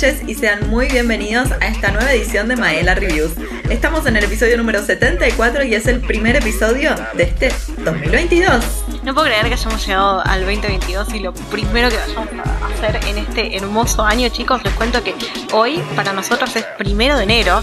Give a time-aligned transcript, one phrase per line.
[0.00, 3.32] noches y sean muy bienvenidos a esta nueva edición de Maela Reviews.
[3.68, 7.52] Estamos en el episodio número 74 y es el primer episodio de este
[7.84, 8.64] 2022.
[9.02, 12.98] No puedo creer que hayamos llegado al 2022 y lo primero que vayamos a hacer
[13.08, 15.14] en este hermoso año, chicos, les cuento que
[15.52, 17.62] hoy para nosotros es primero de enero.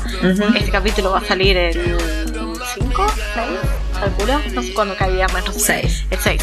[0.55, 1.97] Este capítulo va a salir el
[2.75, 3.47] 5, 6
[3.99, 5.81] calculo, no sé cuándo cae viernes, no sé.
[5.81, 6.05] 6.
[6.11, 6.41] El 6.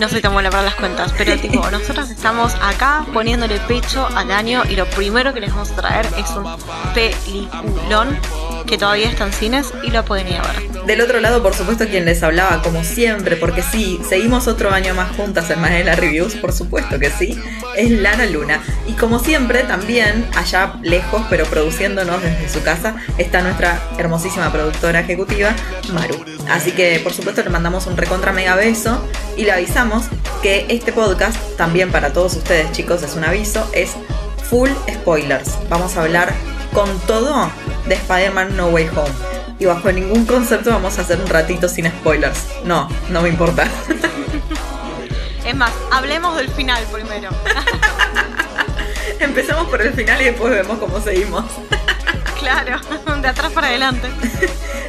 [0.00, 4.30] No soy tan buena para las cuentas, pero tipo, nosotros estamos acá poniéndole pecho al
[4.30, 6.46] año y lo primero que les vamos a traer es un
[6.94, 8.18] peliculón
[8.66, 10.69] que todavía está en cines y lo pueden ir a ver.
[10.86, 14.94] Del otro lado, por supuesto, quien les hablaba, como siempre, porque sí, seguimos otro año
[14.94, 17.38] más juntas en Manela Reviews, por supuesto que sí,
[17.76, 18.60] es Lana Luna.
[18.88, 25.00] Y como siempre, también, allá lejos, pero produciéndonos desde su casa, está nuestra hermosísima productora
[25.00, 25.54] ejecutiva,
[25.92, 26.24] Maru.
[26.50, 30.06] Así que, por supuesto, le mandamos un recontra mega beso y le avisamos
[30.42, 33.92] que este podcast, también para todos ustedes, chicos, es un aviso, es
[34.48, 35.58] full spoilers.
[35.68, 36.32] Vamos a hablar
[36.72, 37.50] con todo
[37.86, 39.39] de Spider-Man No Way Home.
[39.60, 42.46] Y bajo ningún concepto vamos a hacer un ratito sin spoilers.
[42.64, 43.68] No, no me importa.
[45.46, 47.28] Es más, hablemos del final primero.
[49.20, 51.44] Empezamos por el final y después vemos cómo seguimos.
[52.38, 52.80] claro,
[53.20, 54.08] de atrás para adelante.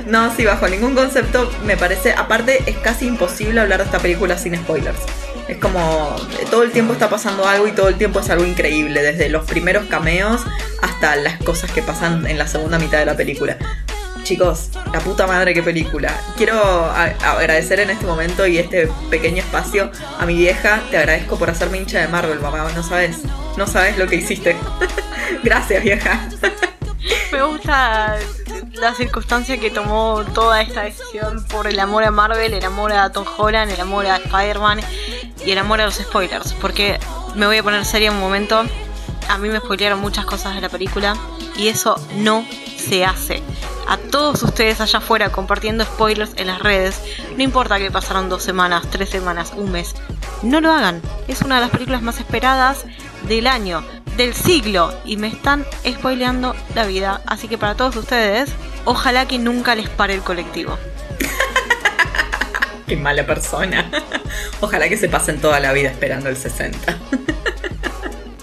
[0.05, 4.37] No, sí, bajo ningún concepto me parece, aparte es casi imposible hablar de esta película
[4.37, 4.99] sin spoilers.
[5.47, 6.15] Es como
[6.49, 9.45] todo el tiempo está pasando algo y todo el tiempo es algo increíble, desde los
[9.45, 10.41] primeros cameos
[10.81, 13.57] hasta las cosas que pasan en la segunda mitad de la película.
[14.23, 16.13] Chicos, la puta madre qué película.
[16.37, 20.81] Quiero agradecer en este momento y este pequeño espacio a mi vieja.
[20.91, 22.71] Te agradezco por hacerme hincha de Marvel, mamá.
[22.75, 23.19] No sabes,
[23.57, 24.55] no sabes lo que hiciste.
[25.43, 26.29] Gracias, vieja.
[27.31, 28.17] Me gusta
[28.73, 33.11] la circunstancia que tomó toda esta decisión por el amor a Marvel, el amor a
[33.11, 34.81] Tom Holland, el amor a Spider-Man
[35.45, 36.53] y el amor a los spoilers.
[36.53, 36.99] Porque
[37.35, 38.63] me voy a poner seria un momento.
[39.29, 41.15] A mí me spoilearon muchas cosas de la película
[41.55, 42.45] y eso no
[42.81, 43.41] se hace.
[43.87, 47.01] A todos ustedes allá afuera compartiendo spoilers en las redes,
[47.37, 49.93] no importa que pasaron dos semanas, tres semanas, un mes,
[50.43, 51.01] no lo hagan.
[51.27, 52.85] Es una de las películas más esperadas
[53.27, 53.83] del año,
[54.17, 57.21] del siglo, y me están spoileando la vida.
[57.25, 58.49] Así que para todos ustedes,
[58.85, 60.77] ojalá que nunca les pare el colectivo.
[62.87, 63.89] Qué mala persona.
[64.59, 66.97] Ojalá que se pasen toda la vida esperando el 60.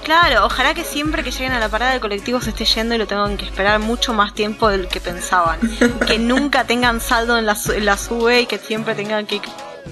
[0.09, 2.99] Claro, ojalá que siempre que lleguen a la parada del colectivo se esté yendo y
[2.99, 5.61] lo tengan que esperar mucho más tiempo del que pensaban.
[6.07, 9.43] que nunca tengan saldo en la, en la sube y que siempre tengan que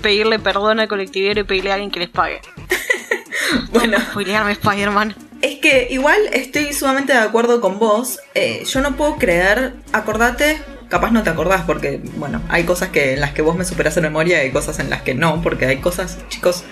[0.00, 2.40] pedirle perdón al colectivero y pedirle a alguien que les pague.
[3.72, 5.14] Bueno, Spoilearme Spider-Man.
[5.42, 8.18] es que igual estoy sumamente de acuerdo con vos.
[8.34, 13.12] Eh, yo no puedo creer, acordate, capaz no te acordás porque, bueno, hay cosas que
[13.12, 15.42] en las que vos me superás en memoria y hay cosas en las que no,
[15.42, 16.64] porque hay cosas, chicos,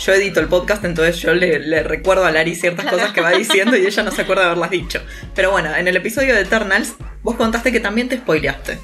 [0.00, 3.32] yo edito el podcast, entonces yo le, le recuerdo a Lari ciertas cosas que va
[3.32, 5.00] diciendo y ella no se acuerda de haberlas dicho.
[5.34, 8.78] Pero bueno, en el episodio de Eternals, vos contaste que también te spoileaste.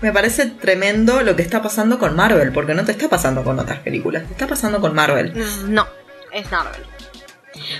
[0.00, 3.58] Me parece tremendo lo que está pasando con Marvel, porque no te está pasando con
[3.58, 5.32] otras películas, te está pasando con Marvel.
[5.68, 5.86] No,
[6.32, 6.82] es Marvel.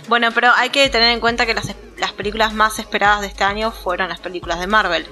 [0.09, 1.75] Bueno, pero hay que tener en cuenta que las,
[2.05, 5.07] las películas más esperadas de este año fueron las películas de Marvel.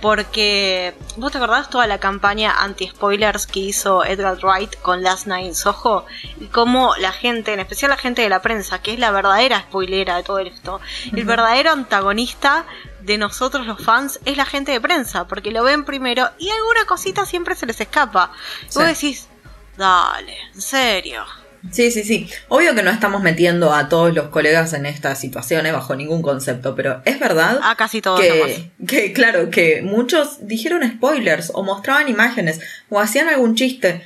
[0.00, 5.46] Porque, ¿vos te acordás toda la campaña anti-spoilers que hizo Edgar Wright con Last Night
[5.46, 6.04] in Soho?
[6.40, 9.60] Y cómo la gente, en especial la gente de la prensa, que es la verdadera
[9.60, 10.80] spoilera de todo esto,
[11.12, 12.64] el verdadero antagonista
[13.02, 16.86] de nosotros los fans es la gente de prensa, porque lo ven primero y alguna
[16.86, 18.32] cosita siempre se les escapa.
[18.62, 19.28] Y Vos decís,
[19.76, 21.24] dale, en serio.
[21.70, 22.28] Sí, sí, sí.
[22.48, 26.74] Obvio que no estamos metiendo a todos los colegas en estas situaciones bajo ningún concepto,
[26.74, 32.08] pero es verdad A casi todos que, que, claro, que muchos dijeron spoilers o mostraban
[32.08, 34.02] imágenes o hacían algún chiste.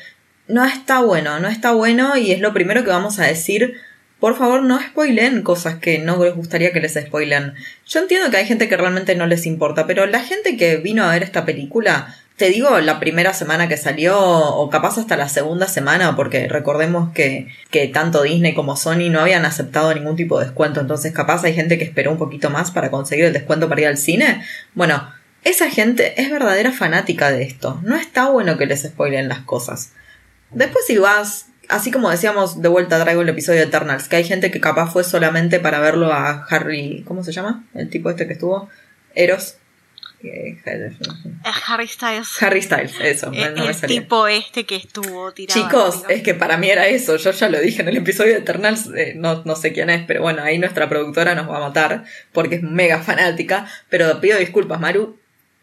[0.48, 3.80] No está bueno, no está bueno y es lo primero que vamos a decir.
[4.20, 7.54] Por favor, no spoilen cosas que no les gustaría que les spoilen.
[7.86, 11.04] Yo entiendo que hay gente que realmente no les importa, pero la gente que vino
[11.04, 15.28] a ver esta película, te digo la primera semana que salió, o capaz hasta la
[15.28, 20.38] segunda semana, porque recordemos que, que tanto Disney como Sony no habían aceptado ningún tipo
[20.38, 23.68] de descuento, entonces capaz hay gente que esperó un poquito más para conseguir el descuento
[23.70, 24.42] para ir al cine.
[24.74, 25.10] Bueno,
[25.44, 27.80] esa gente es verdadera fanática de esto.
[27.82, 29.92] No está bueno que les spoilen las cosas.
[30.50, 34.24] Después si vas, así como decíamos, de vuelta traigo el episodio de Eternals, que hay
[34.24, 37.64] gente que capaz fue solamente para verlo a Harry, ¿cómo se llama?
[37.72, 38.68] El tipo este que estuvo,
[39.14, 39.56] Eros.
[40.22, 40.56] Eh,
[41.66, 42.42] Harry Styles.
[42.42, 44.00] Harry Styles, eso, no, el no me el salía.
[44.00, 45.60] tipo este que estuvo tirado.
[45.60, 48.38] Chicos, es que para mí era eso, yo ya lo dije en el episodio de
[48.38, 51.60] Eternals, eh, no, no sé quién es, pero bueno, ahí nuestra productora nos va a
[51.60, 55.18] matar porque es mega fanática, pero pido disculpas, Maru,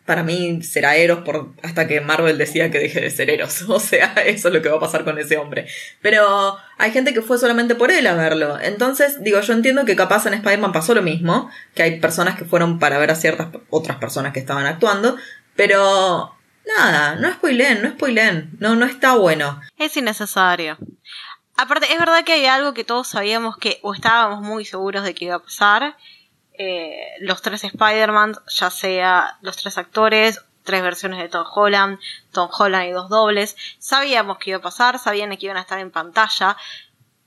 [0.05, 3.61] para mí será Eros por, hasta que Marvel decida que deje de ser Eros.
[3.69, 5.67] O sea, eso es lo que va a pasar con ese hombre.
[6.01, 8.59] Pero hay gente que fue solamente por él a verlo.
[8.59, 12.45] Entonces, digo, yo entiendo que capaz en Spider-Man pasó lo mismo, que hay personas que
[12.45, 15.17] fueron para ver a ciertas otras personas que estaban actuando,
[15.55, 16.35] pero
[16.77, 19.61] nada, no spoilen, no spoilen, no, no está bueno.
[19.77, 20.77] Es innecesario.
[21.55, 25.13] Aparte, es verdad que hay algo que todos sabíamos que, o estábamos muy seguros de
[25.13, 25.95] que iba a pasar,
[26.53, 31.99] eh, los tres Spider-Man, ya sea los tres actores, tres versiones de Tom Holland,
[32.31, 35.79] Tom Holland y dos dobles, sabíamos que iba a pasar, sabían que iban a estar
[35.79, 36.55] en pantalla,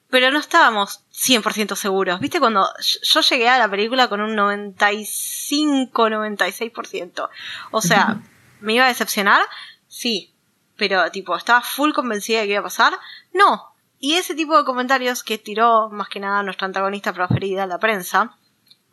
[0.09, 2.21] pero no estábamos 100% seguros.
[2.21, 2.41] ¿Viste?
[2.41, 2.67] Cuando
[3.03, 7.29] yo llegué a la película con un 95-96%.
[7.73, 8.21] O sea,
[8.61, 9.43] ¿me iba a decepcionar?
[9.89, 10.33] Sí.
[10.77, 12.97] Pero, tipo, ¿estaba full convencida de que iba a pasar?
[13.33, 13.75] No.
[13.99, 18.37] Y ese tipo de comentarios que tiró más que nada nuestra antagonista preferida, la prensa,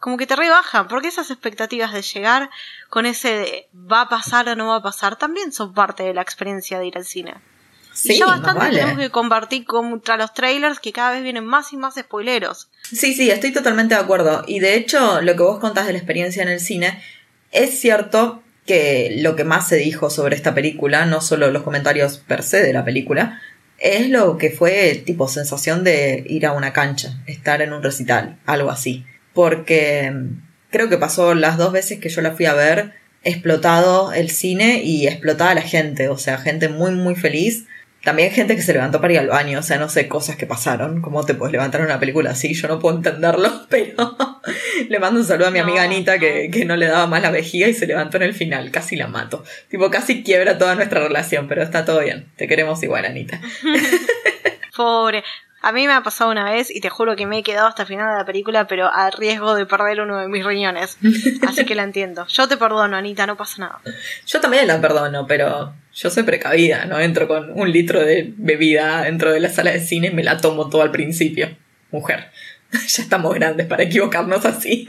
[0.03, 2.49] como que te rebajan, porque esas expectativas de llegar
[2.89, 6.13] con ese de va a pasar o no va a pasar también son parte de
[6.13, 7.35] la experiencia de ir al cine.
[7.93, 11.71] Sí, y ya bastante tenemos que compartir contra los trailers que cada vez vienen más
[11.71, 12.67] y más spoileros.
[12.81, 14.43] Sí, sí, estoy totalmente de acuerdo.
[14.45, 17.01] Y de hecho, lo que vos contás de la experiencia en el cine,
[17.53, 22.17] es cierto que lo que más se dijo sobre esta película, no solo los comentarios
[22.17, 23.41] per se de la película,
[23.77, 28.37] es lo que fue tipo sensación de ir a una cancha, estar en un recital,
[28.45, 30.41] algo así porque mm,
[30.71, 32.93] creo que pasó las dos veces que yo la fui a ver,
[33.23, 37.65] explotado el cine y explotada la gente, o sea, gente muy, muy feliz.
[38.03, 40.45] También gente que se levantó para ir al baño, o sea, no sé, cosas que
[40.45, 41.01] pasaron.
[41.01, 42.53] ¿Cómo te puedes levantar una película así?
[42.53, 44.17] Yo no puedo entenderlo, pero
[44.89, 47.31] le mando un saludo a mi amiga Anita que, que, no le daba más la
[47.31, 48.71] vejiga y se levantó en el final.
[48.71, 49.45] Casi la mato.
[49.69, 52.27] Tipo, casi quiebra toda nuestra relación, pero está todo bien.
[52.35, 53.39] Te queremos igual, Anita.
[54.75, 55.23] Pobre.
[55.65, 57.83] A mí me ha pasado una vez y te juro que me he quedado hasta
[57.83, 60.97] el final de la película, pero a riesgo de perder uno de mis riñones.
[61.47, 62.27] Así que la entiendo.
[62.27, 63.81] Yo te perdono, Anita, no pasa nada.
[64.27, 66.99] Yo también la perdono, pero yo soy precavida, ¿no?
[66.99, 70.41] Entro con un litro de bebida dentro de la sala de cine y me la
[70.41, 71.55] tomo todo al principio.
[71.91, 72.29] Mujer,
[72.71, 74.85] ya estamos grandes para equivocarnos así.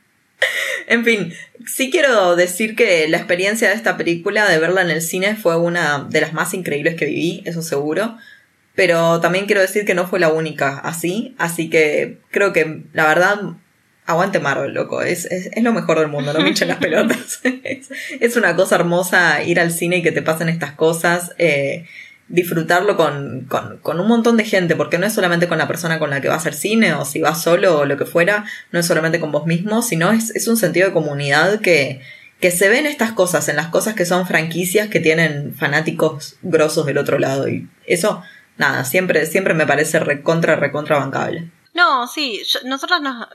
[0.86, 1.34] en fin,
[1.66, 5.58] sí quiero decir que la experiencia de esta película, de verla en el cine, fue
[5.58, 8.16] una de las más increíbles que viví, eso seguro.
[8.74, 13.06] Pero también quiero decir que no fue la única así, así que creo que la
[13.06, 13.40] verdad,
[14.06, 17.40] aguante Marvel, loco, es, es, es lo mejor del mundo, no me echen las pelotas.
[17.42, 21.32] es, una cosa hermosa ir al cine y que te pasen estas cosas.
[21.38, 21.86] Eh,
[22.28, 25.98] disfrutarlo con, con, con, un montón de gente, porque no es solamente con la persona
[25.98, 28.78] con la que vas al cine, o si vas solo o lo que fuera, no
[28.78, 32.00] es solamente con vos mismo, sino es, es un sentido de comunidad que,
[32.40, 36.86] que se ven estas cosas, en las cosas que son franquicias que tienen fanáticos grosos
[36.86, 37.48] del otro lado.
[37.48, 38.22] Y eso
[38.56, 41.50] nada, siempre, siempre me parece recontra, recontra bancable.
[41.74, 43.26] No, sí, nosotros nos...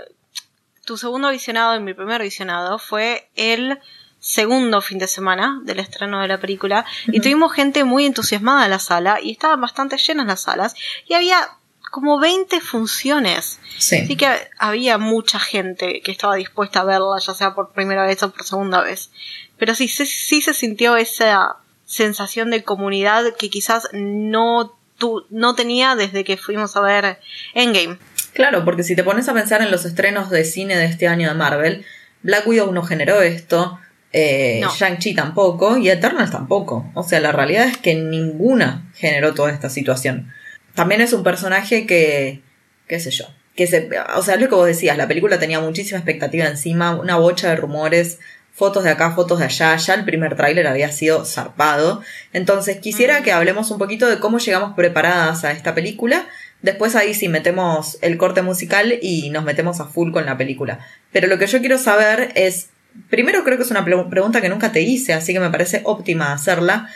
[0.86, 3.78] Tu segundo visionado y mi primer visionado fue el
[4.20, 8.72] segundo fin de semana del estreno de la película y tuvimos gente muy entusiasmada en
[8.72, 10.76] la sala y estaban bastante llenas las salas
[11.08, 11.50] y había
[11.92, 13.60] como 20 funciones.
[13.78, 13.98] Sí.
[13.98, 14.28] Así que
[14.60, 18.44] había mucha gente que estaba dispuesta a verla, ya sea por primera vez o por
[18.44, 19.12] segunda vez.
[19.58, 25.56] Pero sí, sí, sí se sintió esa sensación de comunidad que quizás no tú no
[25.56, 27.20] tenía desde que fuimos a ver
[27.54, 27.98] Endgame.
[28.34, 31.30] Claro, porque si te pones a pensar en los estrenos de cine de este año
[31.30, 31.86] de Marvel,
[32.22, 33.80] Black Widow no generó esto,
[34.14, 36.90] eh, Shang-Chi tampoco y Eternals tampoco.
[36.94, 40.32] O sea, la realidad es que ninguna generó toda esta situación.
[40.76, 42.42] También es un personaje que,
[42.88, 43.26] qué sé yo,
[43.56, 46.96] que se, o sea, es lo que vos decías, la película tenía muchísima expectativa encima,
[46.96, 48.20] una bocha de rumores,
[48.58, 52.02] fotos de acá, fotos de allá, ya el primer tráiler había sido zarpado.
[52.34, 56.26] Entonces quisiera que hablemos un poquito de cómo llegamos preparadas a esta película.
[56.64, 60.80] Después ahí sí metemos el corte musical y nos metemos a full con la película.
[61.12, 62.72] Pero lo que yo quiero saber es,
[63.12, 66.34] primero creo que es una pregunta que nunca te hice, así que me parece óptima
[66.34, 66.90] hacerla,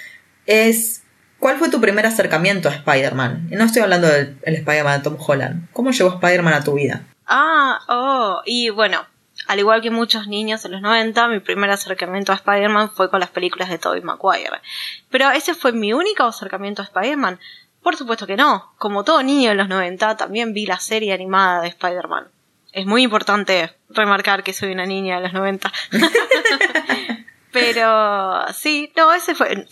[0.48, 1.04] es
[1.38, 3.50] ¿cuál fue tu primer acercamiento a Spider-Man?
[3.52, 5.68] No estoy hablando del Spider-Man de Tom Holland.
[5.74, 7.04] ¿Cómo llegó Spider-Man a tu vida?
[7.28, 9.06] Ah, oh, y bueno,
[9.52, 13.20] al igual que muchos niños en los 90, mi primer acercamiento a Spider-Man fue con
[13.20, 14.62] las películas de Tobey Maguire.
[15.10, 17.38] Pero ese fue mi único acercamiento a Spider-Man.
[17.84, 18.72] Por supuesto que no.
[18.78, 22.30] Como todo niño en los 90, también vi la serie animada de Spider-Man.
[22.72, 25.70] Es muy importante remarcar que soy una niña de los 90.
[27.52, 29.68] Pero sí, no, ese fue...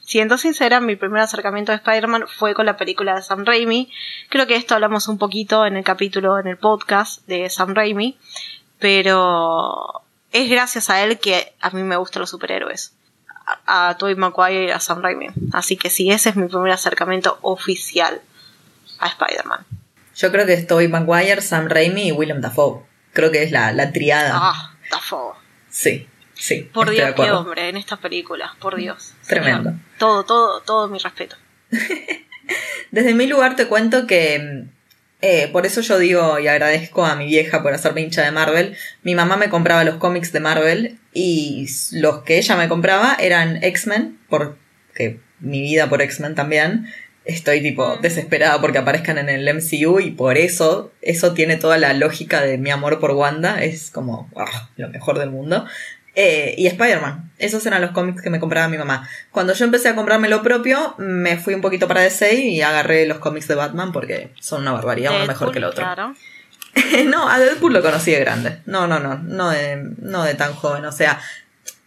[0.00, 3.88] Siendo sincera, mi primer acercamiento a Spider-Man fue con la película de Sam Raimi.
[4.30, 8.18] Creo que esto hablamos un poquito en el capítulo, en el podcast de Sam Raimi
[8.82, 12.92] pero es gracias a él que a mí me gustan los superhéroes.
[13.66, 15.28] A, a Tobey Maguire y a Sam Raimi.
[15.52, 18.20] Así que sí, ese es mi primer acercamiento oficial
[18.98, 19.64] a Spider-Man.
[20.16, 22.82] Yo creo que es Tobey Maguire, Sam Raimi y William Dafoe.
[23.12, 24.32] Creo que es la, la triada.
[24.34, 25.34] Ah, Dafoe.
[25.70, 26.08] Sí.
[26.34, 26.68] Sí.
[26.72, 29.14] Por Dios, de qué hombre en estas películas, por Dios.
[29.26, 29.70] Tremendo.
[29.70, 29.84] Señor.
[29.98, 31.36] Todo, todo, todo mi respeto.
[32.90, 34.66] Desde mi lugar te cuento que
[35.22, 38.76] eh, por eso yo digo y agradezco a mi vieja por hacerme hincha de Marvel.
[39.04, 43.62] Mi mamá me compraba los cómics de Marvel y los que ella me compraba eran
[43.62, 46.88] X-Men, porque mi vida por X-Men también.
[47.24, 51.92] Estoy tipo desesperada porque aparezcan en el MCU y por eso, eso tiene toda la
[51.92, 53.62] lógica de mi amor por Wanda.
[53.62, 54.28] Es como
[54.76, 55.64] lo mejor del mundo.
[56.14, 57.30] Eh, y Spider-Man.
[57.38, 59.08] Esos eran los cómics que me compraba mi mamá.
[59.30, 63.06] Cuando yo empecé a comprarme lo propio, me fui un poquito para DC y agarré
[63.06, 65.82] los cómics de Batman porque son una barbaridad, uno mejor que el otro.
[65.82, 66.14] Claro.
[67.06, 68.58] no, a Deadpool lo conocí de grande.
[68.66, 70.84] No, no, no, no de, no de tan joven.
[70.84, 71.18] O sea,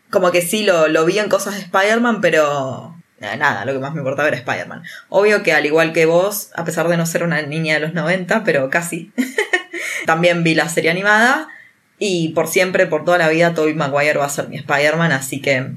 [0.10, 3.80] como que sí lo, lo vi en cosas de Spider-Man, pero eh, nada, lo que
[3.80, 4.84] más me importaba era Spider-Man.
[5.10, 7.94] Obvio que al igual que vos, a pesar de no ser una niña de los
[7.94, 9.12] 90, pero casi,
[10.06, 11.50] también vi la serie animada
[12.00, 15.42] y por siempre, por toda la vida, Tobey Maguire va a ser mi Spider-Man, así
[15.42, 15.72] que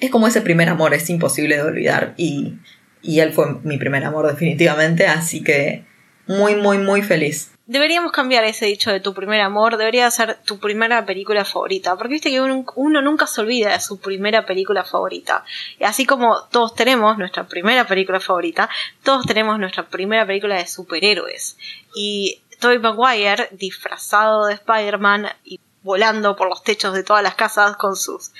[0.00, 2.54] es como ese primer amor, es imposible de olvidar y,
[3.02, 5.84] y él fue mi primer amor definitivamente, así que
[6.26, 7.52] muy, muy, muy feliz.
[7.66, 12.14] Deberíamos cambiar ese dicho de tu primer amor, debería ser tu primera película favorita, porque
[12.14, 15.44] viste que uno, nunca se olvida de su primera película favorita.
[15.78, 18.68] Y así como todos tenemos nuestra primera película favorita,
[19.04, 21.56] todos tenemos nuestra primera película de superhéroes.
[21.94, 27.76] Y Tobey Maguire, disfrazado de Spider-Man y volando por los techos de todas las casas
[27.76, 28.32] con sus...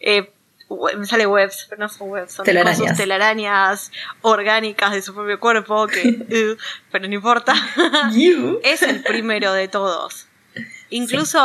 [0.00, 0.30] Eh,
[0.98, 2.78] me sale webs, pero no son webs, son telarañas.
[2.78, 6.56] con sus telarañas orgánicas de su propio cuerpo, que, uh,
[6.92, 7.54] pero no importa.
[8.62, 10.26] Es el primero de todos.
[10.90, 11.40] Incluso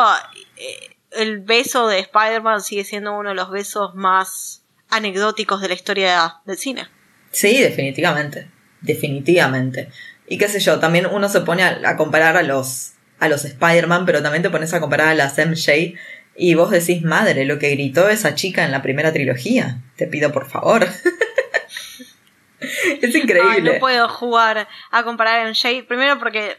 [0.58, 5.74] eh, el beso de Spider-Man sigue siendo uno de los besos más anecdóticos de la
[5.76, 6.88] historia del cine.
[7.32, 8.50] Sí, definitivamente.
[8.82, 9.90] Definitivamente.
[10.28, 13.46] Y qué sé yo, también uno se pone a, a comparar a los, a los
[13.46, 15.96] Spider-Man, pero también te pones a comparar a las MJ
[16.36, 19.82] y vos decís, madre, lo que gritó esa chica en la primera trilogía.
[19.98, 20.88] Te pido por favor.
[23.02, 23.52] es increíble.
[23.52, 25.86] Ay, no puedo jugar a comparar a MJ.
[25.88, 26.58] Primero porque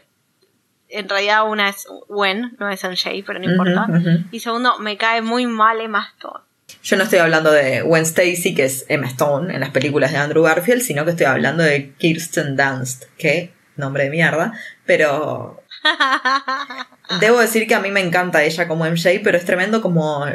[0.89, 3.87] en realidad una es Gwen, no es MJ, pero no importa.
[4.31, 6.44] Y segundo, me cae muy mal Emma Stone.
[6.83, 10.17] Yo no estoy hablando de Gwen Stacy, que es Emma Stone en las películas de
[10.17, 14.53] Andrew Garfield, sino que estoy hablando de Kirsten Dunst, que nombre de mierda,
[14.85, 15.63] pero
[17.19, 20.25] debo decir que a mí me encanta ella como MJ, pero es tremendo como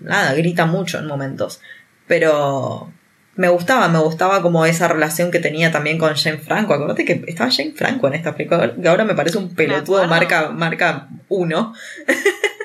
[0.00, 1.60] nada, grita mucho en momentos.
[2.06, 2.92] Pero
[3.36, 6.74] me gustaba, me gustaba como esa relación que tenía también con Jane Franco.
[6.74, 10.50] Acordate que estaba Jane Franco en esta película, que ahora me parece un pelotudo marca
[10.50, 11.72] marca uno.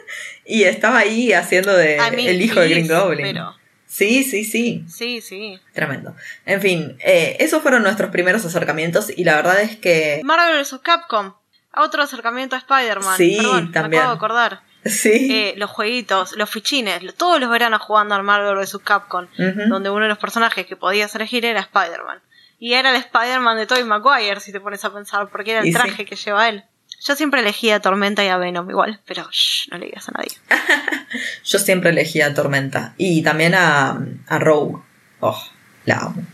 [0.45, 3.25] y estaba ahí haciendo de el hijo de Green Goblin.
[3.27, 3.55] Pero,
[3.87, 4.83] Sí, sí, sí.
[4.89, 5.59] sí, sí.
[5.73, 6.15] Tremendo.
[6.45, 10.79] En fin, eh, esos fueron nuestros primeros acercamientos y la verdad es que Marvel vs.
[10.83, 11.33] Capcom.
[11.77, 13.17] Otro acercamiento a Spider-Man.
[13.17, 13.89] Sí, Perdón, también.
[13.91, 14.61] Me acabo de acordar.
[14.85, 15.27] sí.
[15.31, 18.79] Eh, los jueguitos, los fichines, todos los veranos jugando al Marvel vs.
[18.83, 19.27] Capcom,
[19.69, 22.21] donde uno de los personajes que podías elegir era Spider-Man.
[22.59, 25.67] Y era el Spider-Man de Tobey Maguire, si te pones a pensar, porque era el
[25.67, 25.77] Y sí.
[25.77, 26.63] traje que lleva él.
[27.05, 30.13] Yo siempre elegía a Tormenta y a Venom igual, pero shh, no le digas a
[30.13, 30.31] nadie.
[31.43, 34.81] Yo siempre elegía a Tormenta y también a, a Rogue.
[35.19, 35.43] Oh,
[35.85, 36.25] la amo.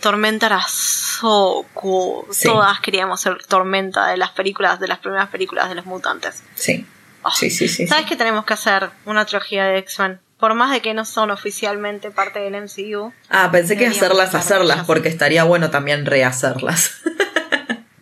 [0.00, 2.24] Tormenta era so cool.
[2.30, 2.48] Sí.
[2.48, 6.42] Todas queríamos ser Tormenta de las películas, de las primeras películas de los mutantes.
[6.54, 6.86] sí.
[7.22, 7.30] Oh.
[7.30, 7.86] Sí, sí, sí.
[7.86, 8.08] ¿Sabes sí.
[8.08, 10.20] que tenemos que hacer una trilogía de X-Men?
[10.38, 13.12] Por más de que no son oficialmente parte del MCU.
[13.28, 16.94] Ah, pensé que hacerlas, hacer hacerlas, porque estaría bueno también rehacerlas.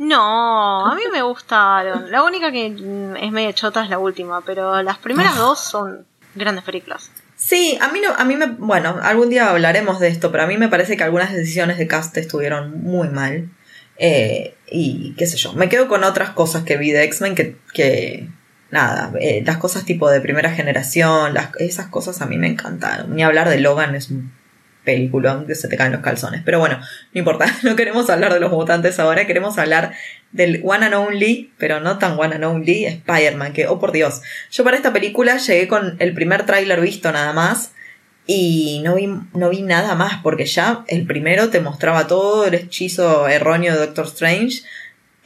[0.08, 2.10] No, a mí me gustaron.
[2.10, 6.06] La única que mm, es medio chota es la última, pero las primeras dos son
[6.34, 7.10] grandes películas.
[7.36, 10.46] Sí, a mí no, a mí me, bueno, algún día hablaremos de esto, pero a
[10.46, 13.50] mí me parece que algunas decisiones de cast estuvieron muy mal.
[13.98, 17.56] Eh, y qué sé yo, me quedo con otras cosas que vi de X-Men que,
[17.74, 18.28] que
[18.70, 23.14] nada, eh, las cosas tipo de primera generación, las, esas cosas a mí me encantaron.
[23.14, 24.32] Ni hablar de Logan es un
[24.88, 26.40] peliculón que se te caen los calzones.
[26.44, 29.92] Pero bueno, no importa, no queremos hablar de los mutantes ahora, queremos hablar
[30.32, 34.22] del One and Only, pero no tan One and Only, Spider-Man, que, oh por Dios,
[34.50, 37.72] yo para esta película llegué con el primer tráiler visto nada más
[38.26, 42.54] y no vi, no vi nada más porque ya el primero te mostraba todo el
[42.54, 44.62] hechizo erróneo de Doctor Strange.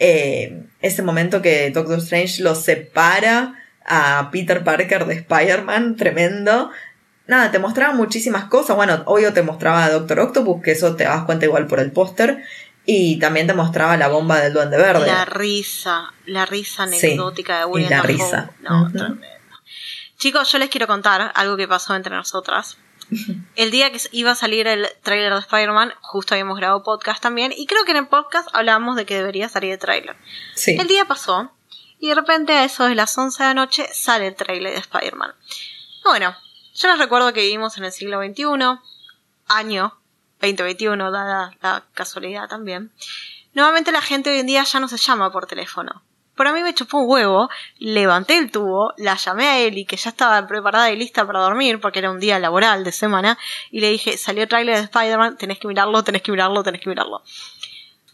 [0.01, 3.55] Eh, ese momento que Doctor Strange lo separa
[3.87, 6.71] a Peter Parker de Spider-Man, tremendo.
[7.27, 8.77] Nada, te mostraba muchísimas cosas.
[8.77, 11.93] Bueno, obvio te mostraba a Doctor Octopus, que eso te das cuenta igual por el
[11.93, 12.43] póster.
[12.85, 15.07] Y también te mostraba la bomba del Duende Verde.
[15.07, 18.13] La risa, la risa Sí, anecdótica de y William la Dafoe.
[18.13, 18.51] risa.
[18.63, 19.27] No, tremendo.
[20.19, 22.77] Chicos, yo les quiero contar algo que pasó entre nosotras.
[23.57, 27.53] El día que iba a salir el tráiler de Spider-Man, justo habíamos grabado podcast también,
[27.57, 30.17] y creo que en el podcast hablábamos de que debería salir el tráiler.
[30.55, 30.77] Sí.
[30.81, 31.53] El día pasó,
[32.01, 34.79] y de repente a eso de las 11 de la noche sale el tráiler de
[34.79, 35.33] Spider-Man.
[36.05, 36.35] Bueno,
[36.75, 38.45] Yo les recuerdo que vivimos en el siglo XXI,
[39.47, 39.95] año
[40.41, 42.91] 2021, dada la casualidad también.
[43.53, 46.03] Nuevamente la gente hoy en día ya no se llama por teléfono.
[46.35, 49.99] Pero a mí me chupó un huevo, levanté el tubo, la llamé a Eli, que
[49.99, 53.39] ya estaba preparada y lista para dormir, porque era un día laboral de semana,
[53.71, 56.81] y le dije, salió el trailer de Spider-Man, tenés que mirarlo, tenés que mirarlo, tenés
[56.81, 57.23] que mirarlo.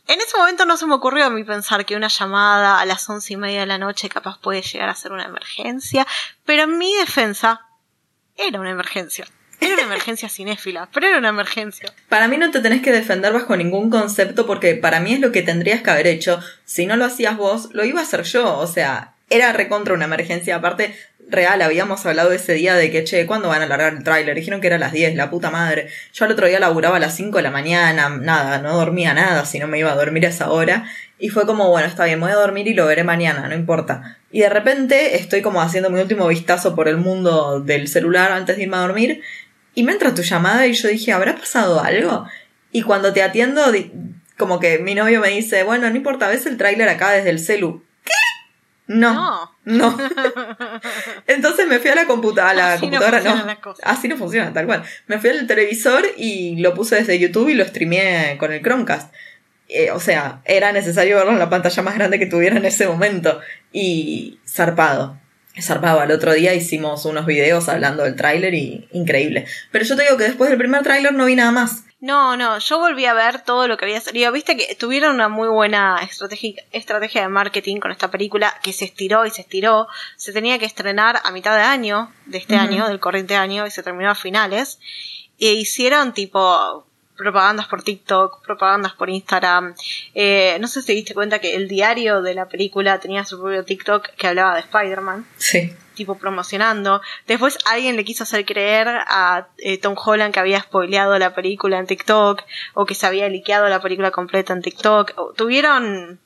[0.08, 3.08] En ese momento no se me ocurrió a mí pensar que una llamada a las
[3.08, 6.06] once y media de la noche capaz puede llegar a ser una emergencia,
[6.44, 7.67] pero en mi defensa
[8.38, 9.26] era una emergencia.
[9.61, 11.92] Era una emergencia cinéfila, pero era una emergencia.
[12.09, 15.33] Para mí no te tenés que defender bajo ningún concepto porque para mí es lo
[15.33, 16.40] que tendrías que haber hecho.
[16.64, 18.57] Si no lo hacías vos, lo iba a hacer yo.
[18.57, 20.57] O sea, era recontra una emergencia.
[20.57, 20.97] Aparte,
[21.28, 24.35] real, habíamos hablado ese día de que, che, ¿cuándo van a largar el tráiler?
[24.35, 25.88] Dijeron que era a las 10, la puta madre.
[26.12, 29.44] Yo al otro día laburaba a las 5 de la mañana, nada, no dormía nada,
[29.44, 30.85] si no me iba a dormir a esa hora.
[31.18, 34.18] Y fue como, bueno, está bien, voy a dormir y lo veré mañana, no importa.
[34.30, 38.56] Y de repente estoy como haciendo mi último vistazo por el mundo del celular antes
[38.56, 39.23] de irme a dormir
[39.75, 42.26] y me entra tu llamada y yo dije, ¿habrá pasado algo?
[42.73, 43.62] Y cuando te atiendo,
[44.37, 47.38] como que mi novio me dice, bueno, no importa, ves el tráiler acá desde el
[47.38, 47.85] celu.
[48.88, 48.95] ¿Qué?
[48.95, 49.57] No.
[49.64, 49.97] No.
[51.26, 53.59] Entonces me fui a la, computadora, a la computadora, no.
[53.85, 54.83] Así no funciona, tal cual.
[55.07, 59.12] Me fui al televisor y lo puse desde YouTube y lo streameé con el Chromecast.
[59.68, 62.88] Eh, o sea, era necesario verlo en la pantalla más grande que tuviera en ese
[62.88, 63.40] momento.
[63.73, 65.18] Y zarpado
[65.62, 66.04] zarpaba.
[66.04, 69.47] El otro día hicimos unos videos hablando del tráiler y increíble.
[69.71, 71.85] Pero yo te digo que después del primer tráiler no vi nada más.
[72.00, 74.31] No, no, yo volví a ver todo lo que había salido.
[74.31, 78.85] Viste que tuvieron una muy buena estrategia, estrategia de marketing con esta película que se
[78.85, 79.88] estiró y se estiró.
[80.17, 83.73] Se tenía que estrenar a mitad de año, de este año, del corriente año, y
[83.73, 84.78] se terminó a finales.
[85.40, 86.87] E hicieron tipo
[87.17, 89.75] propagandas por TikTok, propagandas por Instagram.
[90.15, 93.41] Eh, no sé si te diste cuenta que el diario de la película tenía su
[93.41, 95.26] propio TikTok que hablaba de Spider-Man.
[95.37, 95.75] Sí.
[95.99, 97.02] Tipo promocionando.
[97.26, 101.76] Después alguien le quiso hacer creer a eh, Tom Holland que había spoileado la película
[101.80, 105.34] en TikTok o que se había liqueado la película completa en TikTok.
[105.37, 106.21] Tuvieron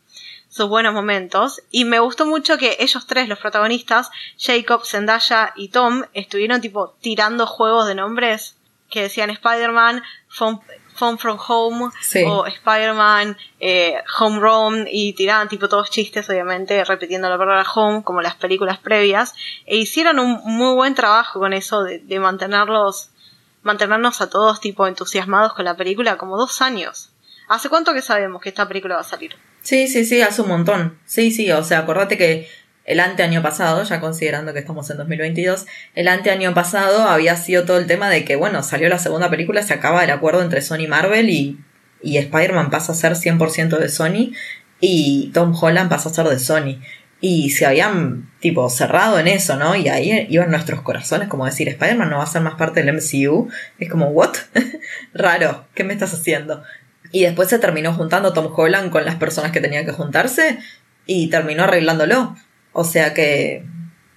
[0.51, 5.69] sus buenos momentos y me gustó mucho que ellos tres, los protagonistas, Jacob, Zendaya y
[5.69, 8.57] Tom, estuvieron tipo tirando juegos de nombres
[8.91, 10.03] que decían Spider-Man,
[10.95, 11.91] Phone from Home
[12.27, 18.03] o Spider-Man eh, Home Run y tiraban tipo todos chistes obviamente repitiendo la palabra home
[18.03, 19.35] como las películas previas
[19.67, 23.11] e hicieron un muy buen trabajo con eso de, de mantenerlos
[23.63, 27.13] mantenernos a todos tipo entusiasmados con la película como dos años
[27.53, 29.37] ¿Hace cuánto que sabemos que esta película va a salir?
[29.61, 30.99] Sí, sí, sí, hace un montón.
[31.05, 32.49] Sí, sí, o sea, acordate que
[32.85, 37.79] el anteaño pasado, ya considerando que estamos en 2022, el anteaño pasado había sido todo
[37.79, 40.81] el tema de que, bueno, salió la segunda película, se acaba el acuerdo entre Sony
[40.81, 41.61] y Marvel y,
[42.03, 44.33] y Spider-Man pasa a ser 100% de Sony
[44.81, 46.81] y Tom Holland pasa a ser de Sony.
[47.21, 49.77] Y se habían, tipo, cerrado en eso, ¿no?
[49.77, 52.97] Y ahí iban nuestros corazones, como decir, Spider-Man no va a ser más parte del
[52.97, 53.49] MCU.
[53.79, 54.35] Es como, ¿what?
[55.15, 56.65] Raro, ¿qué me estás haciendo?
[57.13, 60.59] Y después se terminó juntando Tom Holland con las personas que tenían que juntarse
[61.07, 62.35] y terminó arreglándolo.
[62.73, 63.65] O sea que,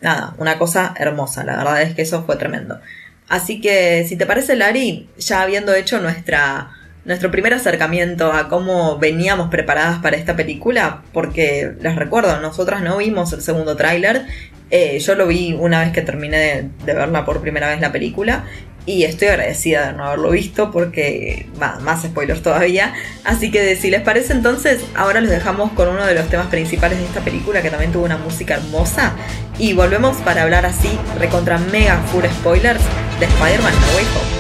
[0.02, 2.80] nada, una cosa hermosa, la verdad es que eso fue tremendo.
[3.28, 6.72] Así que, si te parece, Lari, ya habiendo hecho nuestra,
[7.06, 12.98] nuestro primer acercamiento a cómo veníamos preparadas para esta película, porque les recuerdo, nosotras no
[12.98, 14.26] vimos el segundo tráiler,
[14.72, 18.46] eh, yo lo vi una vez que terminé de, verla por primera vez la película
[18.86, 22.94] y estoy agradecida de no haberlo visto porque va, más spoilers todavía.
[23.24, 27.00] Así que si les parece entonces, ahora los dejamos con uno de los temas principales
[27.00, 29.14] de esta película que también tuvo una música hermosa.
[29.58, 32.82] Y volvemos para hablar así, recontra mega full spoilers
[33.20, 34.35] de Spider-Man No Way Home.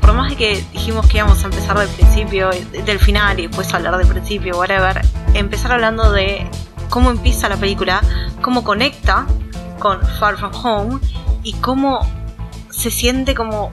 [0.00, 2.48] Por más de que dijimos que íbamos a empezar del principio,
[2.86, 5.02] del final y después hablar del principio, whatever,
[5.34, 6.48] empezar hablando de
[6.88, 8.00] cómo empieza la película,
[8.40, 9.26] cómo conecta
[9.78, 11.00] con Far From Home
[11.42, 12.00] y cómo
[12.70, 13.70] se siente como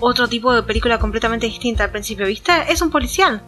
[0.00, 2.52] otro tipo de película completamente distinta al principio, ¿viste?
[2.68, 3.42] Es un policial.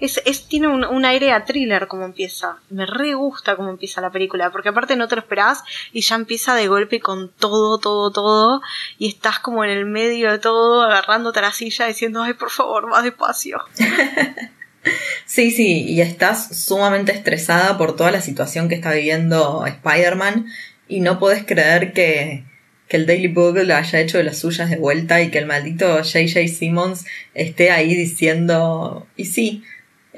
[0.00, 2.58] Es, tiene un, aire a thriller como empieza.
[2.70, 6.14] Me re gusta como empieza la película, porque aparte no te lo esperás y ya
[6.14, 8.62] empieza de golpe con todo, todo, todo,
[8.98, 12.50] y estás como en el medio de todo, agarrándote a la silla diciendo, ay, por
[12.50, 13.60] favor, más despacio.
[15.26, 20.46] sí, sí, y estás sumamente estresada por toda la situación que está viviendo Spider-Man
[20.88, 22.44] y no puedes creer que,
[22.88, 26.02] que el Daily Bugle haya hecho de las suyas de vuelta y que el maldito
[26.02, 29.62] JJ Simmons esté ahí diciendo, y sí,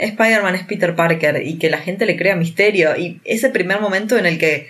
[0.06, 2.96] Spider-Man es Peter Parker y que la gente le crea misterio.
[2.96, 4.68] Y ese primer momento en el que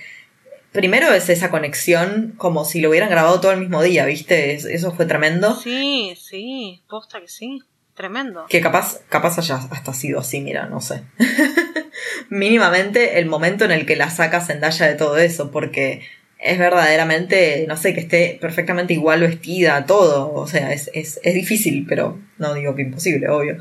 [0.73, 4.55] primero es esa conexión como si lo hubieran grabado todo el mismo día, ¿viste?
[4.55, 5.55] Eso fue tremendo.
[5.55, 7.63] Sí, sí, posta que sí.
[7.95, 8.47] Tremendo.
[8.49, 11.03] Que capaz, capaz haya hasta sido así, mira, no sé.
[12.31, 16.01] Mínimamente el momento en el que la saca Zendaya de todo eso, porque
[16.39, 20.33] es verdaderamente, no sé, que esté perfectamente igual vestida, todo.
[20.33, 23.59] O sea, es, es, es difícil, pero no digo que imposible, obvio.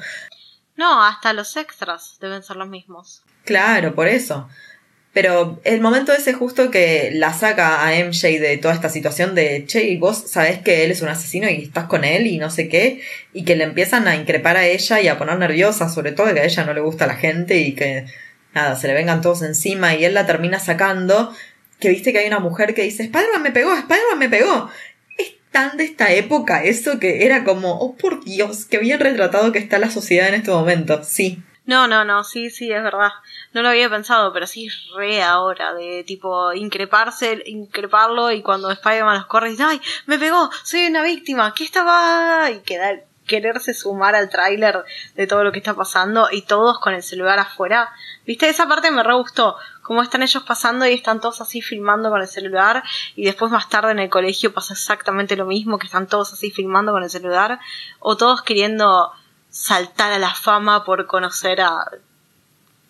[0.76, 3.24] No, hasta los extras deben ser los mismos.
[3.46, 4.48] Claro, por eso.
[5.14, 9.66] Pero el momento ese justo que la saca a MJ de toda esta situación de,
[9.66, 12.70] che, vos sabés que él es un asesino y estás con él y no sé
[12.70, 13.02] qué,
[13.34, 16.40] y que le empiezan a increpar a ella y a poner nerviosa, sobre todo que
[16.40, 18.06] a ella no le gusta la gente y que,
[18.54, 21.34] nada, se le vengan todos encima y él la termina sacando,
[21.82, 24.70] que viste que hay una mujer que dice, Spider-Man me pegó, Spider-Man me pegó.
[25.52, 29.60] Tan de esta época eso que era como, oh por Dios, qué bien retratado que
[29.60, 31.44] está la sociedad en este momento, sí.
[31.66, 33.12] No, no, no, sí, sí, es verdad.
[33.54, 38.72] No lo había pensado, pero sí es re ahora, de tipo increparse, increparlo y cuando
[38.72, 42.50] Spider-Man los corre y dice, ay, me pegó, soy una víctima, ¿qué estaba?
[42.50, 44.84] Y queda, quererse sumar al tráiler
[45.16, 47.90] de todo lo que está pasando y todos con el celular afuera.
[48.26, 48.50] ¿Viste?
[48.50, 49.56] Esa parte me re gustó.
[49.92, 52.82] Cómo están ellos pasando y están todos así filmando con el celular
[53.14, 56.50] y después más tarde en el colegio pasa exactamente lo mismo, que están todos así
[56.50, 57.60] filmando con el celular
[58.00, 59.12] o todos queriendo
[59.50, 61.92] saltar a la fama por conocer a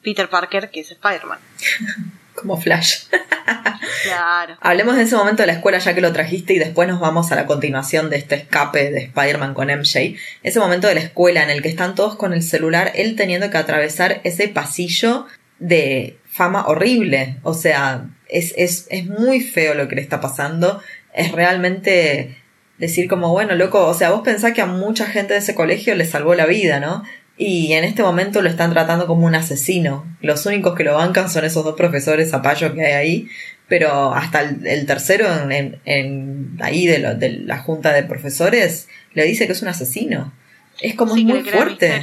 [0.03, 1.39] Peter Parker, que es Spider-Man.
[2.35, 3.05] Como Flash.
[4.03, 4.57] claro.
[4.61, 7.31] Hablemos de ese momento de la escuela ya que lo trajiste y después nos vamos
[7.31, 10.17] a la continuación de este escape de Spider-Man con MJ.
[10.43, 13.49] Ese momento de la escuela en el que están todos con el celular, él teniendo
[13.49, 15.25] que atravesar ese pasillo
[15.57, 17.37] de fama horrible.
[17.43, 20.81] O sea, es, es, es muy feo lo que le está pasando.
[21.13, 22.37] Es realmente
[22.77, 25.93] decir como, bueno, loco, o sea, vos pensás que a mucha gente de ese colegio
[25.93, 27.03] le salvó la vida, ¿no?
[27.37, 30.05] Y en este momento lo están tratando como un asesino.
[30.21, 33.27] Los únicos que lo bancan son esos dos profesores zapallos que hay ahí.
[33.67, 39.23] Pero hasta el, tercero en, en, ahí de, lo, de, la junta de profesores le
[39.23, 40.33] dice que es un asesino.
[40.81, 42.01] Es como muy fuerte.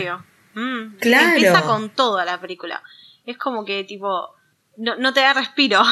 [0.55, 1.35] Mm, claro.
[1.35, 2.83] Empieza con toda la película.
[3.29, 4.35] Es como que tipo
[4.79, 5.83] no, no te da respiro.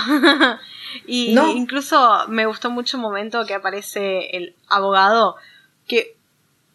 [1.07, 5.37] y incluso me gustó mucho un momento que aparece el abogado,
[5.87, 6.17] que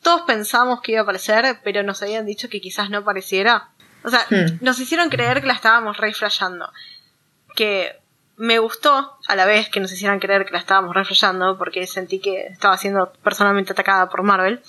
[0.03, 3.69] todos pensamos que iba a aparecer, pero nos habían dicho que quizás no apareciera.
[4.03, 4.57] O sea, hmm.
[4.61, 6.71] nos hicieron creer que la estábamos reflejando.
[7.55, 7.97] Que
[8.35, 12.19] me gustó a la vez que nos hicieran creer que la estábamos reflejando, porque sentí
[12.19, 14.61] que estaba siendo personalmente atacada por Marvel.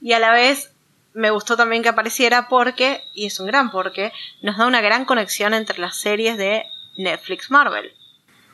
[0.00, 0.72] Y a la vez
[1.16, 5.06] me gustó también que apareciera porque, y es un gran porque, nos da una gran
[5.06, 7.92] conexión entre las series de Netflix Marvel.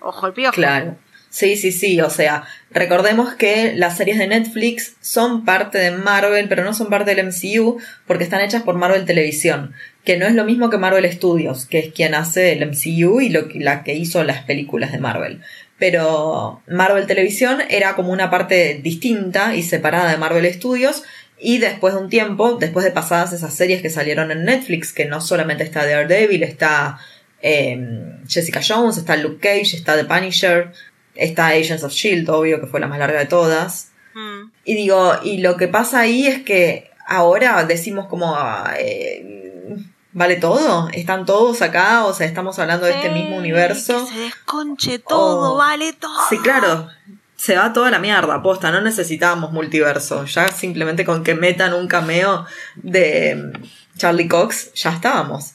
[0.00, 0.54] Ojo el piojo.
[0.54, 0.96] Claro.
[1.28, 6.46] Sí, sí, sí, o sea, recordemos que las series de Netflix son parte de Marvel,
[6.46, 9.72] pero no son parte del MCU porque están hechas por Marvel Televisión,
[10.04, 13.30] que no es lo mismo que Marvel Studios, que es quien hace el MCU y
[13.30, 15.40] lo, la que hizo las películas de Marvel.
[15.78, 21.02] Pero Marvel Televisión era como una parte distinta y separada de Marvel Studios,
[21.42, 25.06] y después de un tiempo, después de pasadas esas series que salieron en Netflix, que
[25.06, 26.98] no solamente está Daredevil, está
[27.42, 30.72] Em, Jessica Jones, está Luke Cage, está The Punisher,
[31.16, 33.90] está Agents of Shield, obvio que fue la más larga de todas.
[34.14, 34.50] Mm.
[34.64, 38.36] Y digo, y lo que pasa ahí es que ahora decimos como
[38.78, 39.76] eh,
[40.12, 44.06] vale todo, están todos acá, o sea, estamos hablando de este mismo universo.
[44.06, 46.16] se desconche todo, vale todo.
[46.30, 46.88] Sí, claro.
[47.42, 50.26] Se va toda la mierda, aposta, no necesitábamos multiverso.
[50.26, 53.50] Ya simplemente con que metan un cameo de
[53.96, 55.54] Charlie Cox, ya estábamos.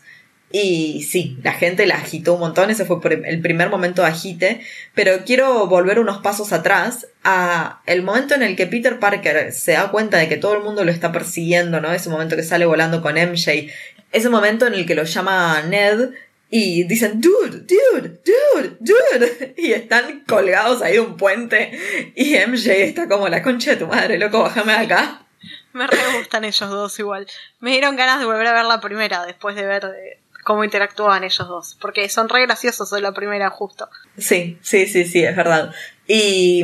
[0.51, 4.59] Y sí, la gente la agitó un montón, ese fue el primer momento de agite,
[4.95, 9.71] pero quiero volver unos pasos atrás a el momento en el que Peter Parker se
[9.71, 11.93] da cuenta de que todo el mundo lo está persiguiendo, ¿no?
[11.93, 13.69] Ese momento que sale volando con MJ,
[14.11, 16.09] ese momento en el que lo llama Ned
[16.49, 21.77] y dicen, dude, dude, dude, dude, y están colgados ahí de un puente
[22.15, 25.25] y MJ está como la concha de tu madre, loco, bájame acá.
[25.73, 27.27] Me re gustan ellos dos igual.
[27.59, 31.23] Me dieron ganas de volver a ver la primera después de ver eh, cómo interactúan
[31.23, 33.89] ellos dos, porque son re graciosos en la primera justo.
[34.17, 35.73] Sí, sí, sí, sí, es verdad.
[36.07, 36.63] Y,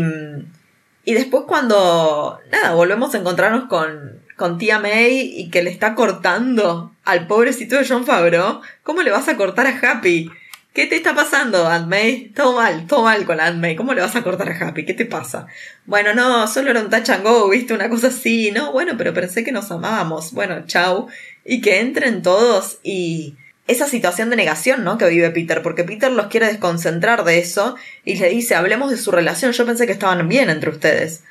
[1.04, 5.94] y después cuando, nada, volvemos a encontrarnos con, con tía May y que le está
[5.94, 10.30] cortando al pobrecito de John Favreau, ¿cómo le vas a cortar a Happy?
[10.74, 12.32] ¿Qué te está pasando, Aunt May?
[12.36, 13.76] Todo mal, todo mal con Aunt May.
[13.76, 14.86] ¿Cómo le vas a cortar a Happy?
[14.86, 15.46] ¿Qué te pasa?
[15.86, 17.76] Bueno, no, solo era un touch and go, ¿viste?
[17.76, 18.52] Una cosa así.
[18.52, 20.32] No, bueno, pero pensé que nos amábamos.
[20.34, 21.10] Bueno, chau.
[21.46, 23.36] Y que entren todos y
[23.68, 24.98] esa situación de negación, ¿no?
[24.98, 28.98] Que vive Peter, porque Peter los quiere desconcentrar de eso y le dice, hablemos de
[28.98, 31.24] su relación, yo pensé que estaban bien entre ustedes.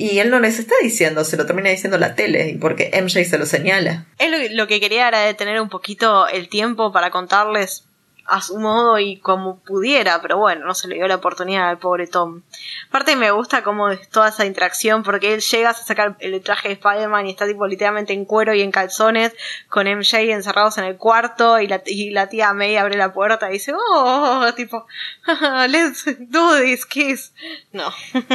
[0.00, 3.36] Y él no les está diciendo, se lo termina diciendo la tele, porque MJ se
[3.36, 4.06] lo señala.
[4.16, 7.84] Él lo que quería era detener un poquito el tiempo para contarles
[8.26, 11.78] a su modo y como pudiera, pero bueno, no se le dio la oportunidad al
[11.78, 12.42] pobre Tom.
[12.88, 16.74] Aparte me gusta como toda esa interacción porque él llega a sacar el traje de
[16.74, 19.32] Spider-Man y está tipo literalmente en cuero y en calzones
[19.68, 23.48] con MJ encerrados en el cuarto y la, y la tía May abre la puerta
[23.50, 24.86] y dice, oh, tipo,
[25.68, 27.32] let's do this kiss.
[27.72, 27.92] No.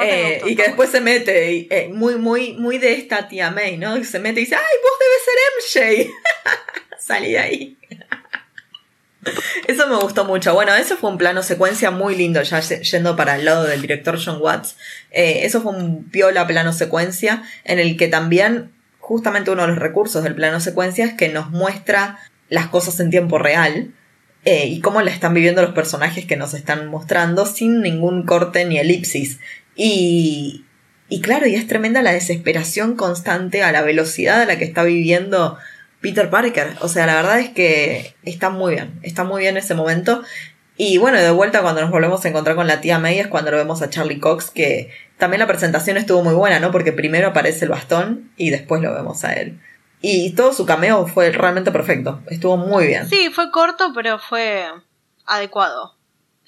[0.00, 3.76] Eh, y que después se mete, y, eh, muy, muy, muy de esta tía May,
[3.76, 4.02] ¿no?
[4.04, 6.10] Se mete y dice, ay, vos debes ser MJ.
[6.98, 7.76] Salí de ahí.
[9.68, 10.54] Eso me gustó mucho.
[10.54, 14.18] Bueno, eso fue un plano secuencia muy lindo, ya yendo para el lado del director
[14.22, 14.76] John Watts.
[15.10, 19.78] Eh, eso fue un piola plano secuencia en el que también, justamente uno de los
[19.78, 23.92] recursos del plano secuencia es que nos muestra las cosas en tiempo real
[24.44, 28.64] eh, y cómo la están viviendo los personajes que nos están mostrando sin ningún corte
[28.64, 29.38] ni elipsis.
[29.74, 30.64] Y,
[31.08, 34.82] y claro, y es tremenda la desesperación constante a la velocidad a la que está
[34.84, 35.58] viviendo
[36.00, 36.76] Peter Parker.
[36.80, 40.22] O sea, la verdad es que está muy bien, está muy bien ese momento.
[40.76, 43.50] Y bueno, de vuelta cuando nos volvemos a encontrar con la tía May es cuando
[43.50, 46.70] lo vemos a Charlie Cox, que también la presentación estuvo muy buena, ¿no?
[46.70, 49.60] Porque primero aparece el bastón y después lo vemos a él.
[50.00, 53.08] Y todo su cameo fue realmente perfecto, estuvo muy bien.
[53.08, 54.66] Sí, fue corto, pero fue
[55.26, 55.96] adecuado.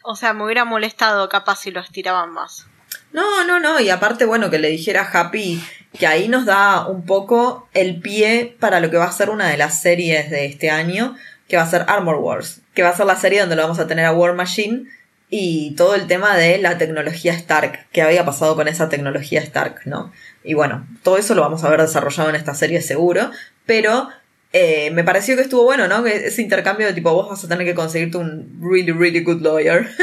[0.05, 2.70] O sea, me hubiera molestado capaz si lo estiraban más.
[3.13, 5.61] No, no, no, y aparte, bueno, que le dijera Happy
[5.99, 9.49] que ahí nos da un poco el pie para lo que va a ser una
[9.49, 11.17] de las series de este año,
[11.49, 13.81] que va a ser Armor Wars, que va a ser la serie donde lo vamos
[13.81, 14.85] a tener a War Machine
[15.29, 19.83] y todo el tema de la tecnología Stark, que había pasado con esa tecnología Stark,
[19.85, 20.13] ¿no?
[20.45, 23.31] Y bueno, todo eso lo vamos a ver desarrollado en esta serie seguro,
[23.67, 24.09] pero
[24.53, 26.03] eh, me pareció que estuvo bueno, ¿no?
[26.03, 29.43] Que ese intercambio de tipo, vos vas a tener que conseguirte un really, really good
[29.43, 29.89] lawyer.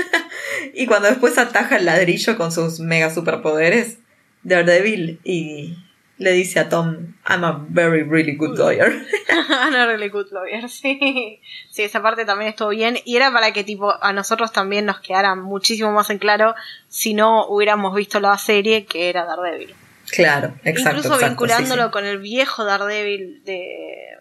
[0.73, 3.97] y cuando después ataja el ladrillo con sus mega superpoderes,
[4.43, 5.77] Daredevil y
[6.17, 8.91] le dice a Tom, I'm a very, really good lawyer.
[9.29, 11.41] I'm a really good lawyer, sí.
[11.69, 12.97] Sí, esa parte también estuvo bien.
[13.05, 16.55] Y era para que tipo a nosotros también nos quedara muchísimo más en claro
[16.87, 19.75] si no hubiéramos visto la serie que era Daredevil.
[20.09, 20.99] Claro, exacto.
[20.99, 24.17] Incluso vinculándolo con el viejo Daredevil de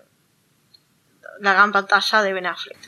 [1.40, 2.78] la gran pantalla de Ben Affleck.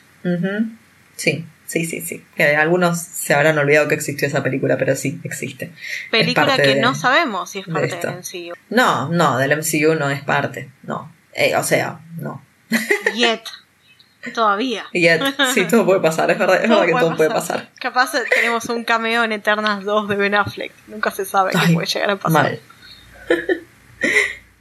[1.15, 1.45] Sí.
[1.69, 2.25] Sí, sí, sí.
[2.57, 5.71] Algunos se habrán olvidado que existió esa película, pero sí, existe.
[6.09, 8.55] Película que no sabemos si es parte del MCU.
[8.71, 10.71] No, no, del MCU no es parte.
[10.81, 11.13] No.
[11.31, 12.43] Eh, o sea, no.
[13.15, 13.43] Yet.
[14.33, 14.87] Todavía.
[14.93, 15.21] Yet.
[15.53, 16.31] Sí, todo puede pasar.
[16.31, 17.69] Es verdad, es verdad que todo puede pasar.
[17.79, 20.71] Capaz tenemos un cameo en Eternas 2 de Ben Affleck.
[20.87, 22.31] Nunca se sabe qué puede llegar a pasar.
[22.31, 22.59] Mal.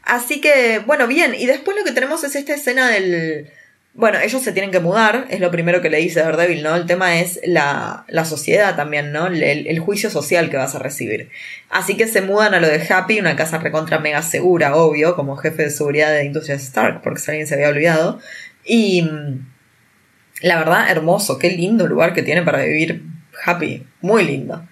[0.02, 1.34] Así que, bueno, bien.
[1.34, 3.50] Y después lo que tenemos es esta escena del
[3.98, 6.76] bueno, ellos se tienen que mudar, es lo primero que le dice Daredevil, ¿no?
[6.76, 9.26] El tema es la, la sociedad también, ¿no?
[9.26, 11.30] El, el, juicio social que vas a recibir.
[11.68, 15.37] Así que se mudan a lo de Happy, una casa recontra mega segura, obvio, como
[15.37, 18.20] jefe de seguridad de Industrias Stark, porque si alguien se había olvidado.
[18.64, 19.46] Y mm,
[20.42, 23.02] la verdad, hermoso, qué lindo lugar que tiene para vivir
[23.44, 24.64] Happy, muy lindo.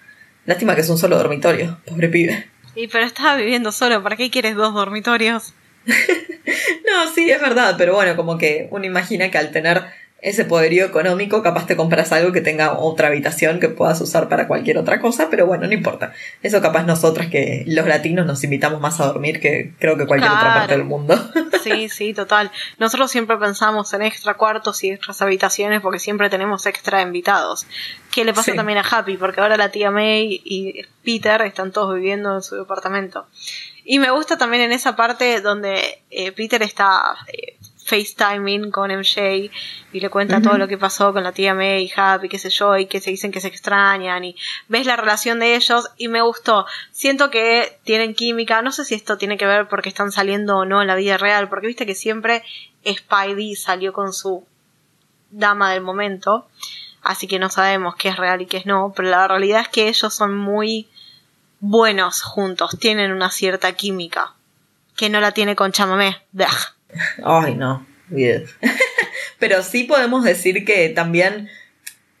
[0.45, 2.47] Lástima que es un solo dormitorio, pobre pibe.
[2.75, 5.53] Y pero estaba viviendo solo, ¿para qué quieres dos dormitorios?
[6.87, 9.83] no, sí, es verdad, pero bueno, como que uno imagina que al tener
[10.19, 14.47] ese poderío económico, capaz te compras algo que tenga otra habitación que puedas usar para
[14.47, 16.11] cualquier otra cosa, pero bueno, no importa.
[16.41, 20.31] Eso capaz nosotras que los latinos nos invitamos más a dormir que creo que cualquier
[20.31, 21.17] otra parte del mundo.
[21.63, 22.49] Sí, sí, total.
[22.77, 27.67] Nosotros siempre pensamos en extra cuartos y extras habitaciones porque siempre tenemos extra invitados.
[28.09, 29.17] ¿Qué le pasa también a Happy?
[29.17, 33.27] Porque ahora la tía May y Peter están todos viviendo en su departamento.
[33.83, 37.56] Y me gusta también en esa parte donde eh, Peter está eh,
[37.87, 39.49] FaceTiming con MJ
[39.93, 42.49] y le cuenta todo lo que pasó con la tía May y Happy, qué sé
[42.49, 44.35] yo, y que se dicen que se extrañan y
[44.67, 46.65] ves la relación de ellos y me gustó.
[46.91, 50.65] Siento que tienen química, no sé si esto tiene que ver porque están saliendo o
[50.65, 52.43] no en la vida real, porque viste que siempre
[52.85, 54.45] Spidey salió con su
[55.31, 56.47] dama del momento,
[57.01, 59.69] así que no sabemos qué es real y qué es no, pero la realidad es
[59.69, 60.87] que ellos son muy
[61.61, 64.33] buenos juntos, tienen una cierta química
[64.95, 66.17] que no la tiene con chamamé.
[67.23, 67.85] Ay, no.
[69.39, 71.49] Pero sí podemos decir que también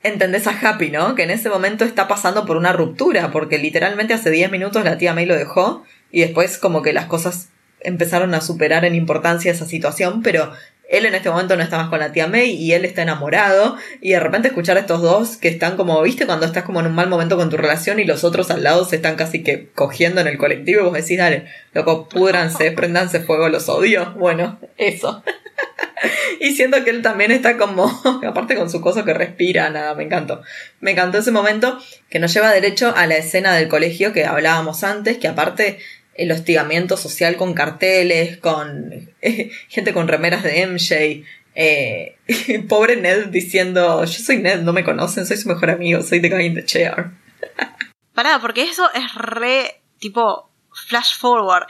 [0.03, 1.15] entendés a Happy, ¿no?
[1.15, 4.97] Que en ese momento está pasando por una ruptura, porque literalmente hace 10 minutos la
[4.97, 7.49] tía May lo dejó y después como que las cosas
[7.79, 10.51] empezaron a superar en importancia esa situación, pero
[10.89, 13.75] él en este momento no está más con la tía May y él está enamorado
[14.01, 16.87] y de repente escuchar a estos dos que están como, viste, cuando estás como en
[16.87, 19.69] un mal momento con tu relación y los otros al lado se están casi que
[19.75, 24.13] cogiendo en el colectivo y vos decís, dale, loco, pudranse, prendanse fuego, los odio.
[24.17, 25.23] Bueno, eso.
[26.39, 27.91] y siento que él también está como,
[28.25, 30.41] aparte con su cosa que respira, nada, me encantó.
[30.79, 34.83] Me encantó ese momento que nos lleva derecho a la escena del colegio que hablábamos
[34.83, 35.79] antes, que aparte
[36.17, 39.09] el hostigamiento social con carteles, con
[39.69, 41.23] gente con remeras de MJ.
[41.55, 42.17] Eh,
[42.67, 46.29] pobre Ned diciendo, yo soy Ned, no me conocen, soy su mejor amigo, soy The
[46.29, 47.11] Guy in the Chair.
[48.13, 50.49] Pará, porque eso es re tipo
[50.87, 51.67] flash forward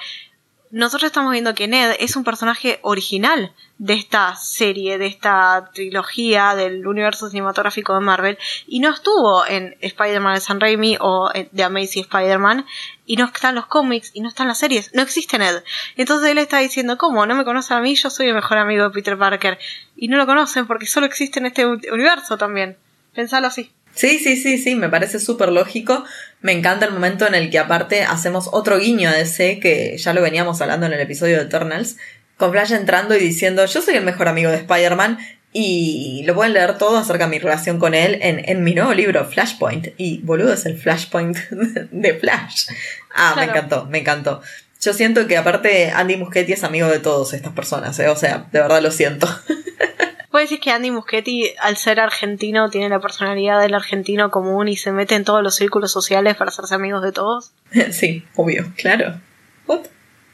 [0.72, 6.56] nosotros estamos viendo que Ned es un personaje original de esta serie, de esta trilogía
[6.56, 11.64] del universo cinematográfico de Marvel, y no estuvo en Spider-Man de San Raimi o de
[11.64, 12.66] Amazing Spider-Man,
[13.06, 15.64] y no están los cómics, y no están las series, no existe Ned.
[15.96, 17.26] Entonces él está diciendo, ¿cómo?
[17.26, 17.96] ¿No me conocen a mí?
[17.96, 19.60] Yo soy el mejor amigo de Peter Parker.
[19.96, 22.78] Y no lo conocen porque solo existe en este universo también.
[23.14, 23.72] Pensalo así.
[23.98, 26.06] Sí, sí, sí, sí, me parece súper lógico.
[26.42, 30.14] Me encanta el momento en el que aparte hacemos otro guiño a DC, que ya
[30.14, 31.98] lo veníamos hablando en el episodio de Eternals,
[32.38, 35.18] con Flash entrando y diciendo yo soy el mejor amigo de Spider-Man
[35.52, 38.94] y lo pueden leer todo acerca de mi relación con él en, en mi nuevo
[38.94, 39.88] libro Flashpoint.
[39.98, 41.36] Y boludo es el Flashpoint
[41.92, 42.68] de Flash.
[43.16, 44.44] Ah, me encantó, me encantó.
[44.80, 48.10] Yo siento que aparte Andy Muschietti es amigo de todas estas personas, ¿eh?
[48.10, 49.28] o sea, de verdad lo siento.
[50.38, 54.78] ¿Puedes decir que Andy Muschietti, al ser argentino, tiene la personalidad del argentino común y
[54.78, 57.54] se mete en todos los círculos sociales para hacerse amigos de todos?
[57.92, 59.20] Sí, obvio, claro.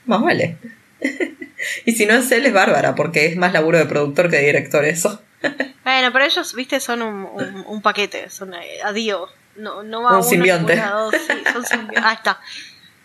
[0.06, 0.58] Más vale.
[1.86, 4.48] y si no es él, es Bárbara, porque es más laburo de productor que de
[4.48, 5.22] director eso.
[5.86, 9.30] bueno, pero ellos, viste, son un, paquete, son eh, adiós.
[9.56, 10.76] No, no va un simbionte.
[10.76, 12.02] sí, son simbionte.
[12.04, 12.42] Ah, está.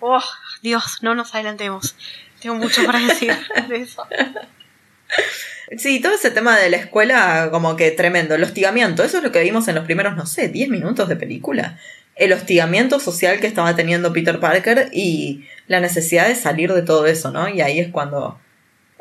[0.01, 0.25] Oh,
[0.63, 1.95] Dios, no nos adelantemos.
[2.41, 3.37] Tengo mucho para decir
[3.69, 4.05] de eso.
[5.77, 8.35] Sí, todo ese tema de la escuela, como que tremendo.
[8.35, 11.17] El hostigamiento, eso es lo que vimos en los primeros, no sé, 10 minutos de
[11.17, 11.79] película.
[12.17, 17.07] El hostigamiento social que estaba teniendo Peter Parker y la necesidad de salir de todo
[17.07, 17.49] eso, ¿no?
[17.49, 18.41] Y ahí es cuando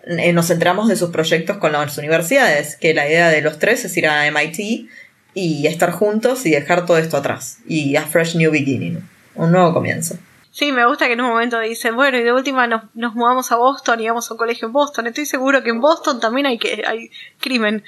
[0.05, 3.85] eh, nos centramos de sus proyectos con las universidades, que la idea de los tres
[3.85, 4.89] es ir a MIT
[5.33, 7.59] y estar juntos y dejar todo esto atrás.
[7.65, 8.99] Y a fresh new beginning,
[9.35, 10.17] un nuevo comienzo.
[10.57, 13.51] Sí, me gusta que en un momento dicen, bueno, y de última nos, nos mudamos
[13.51, 15.05] a Boston y vamos a un colegio en Boston.
[15.05, 17.83] Estoy seguro que en Boston también hay, que, hay crimen.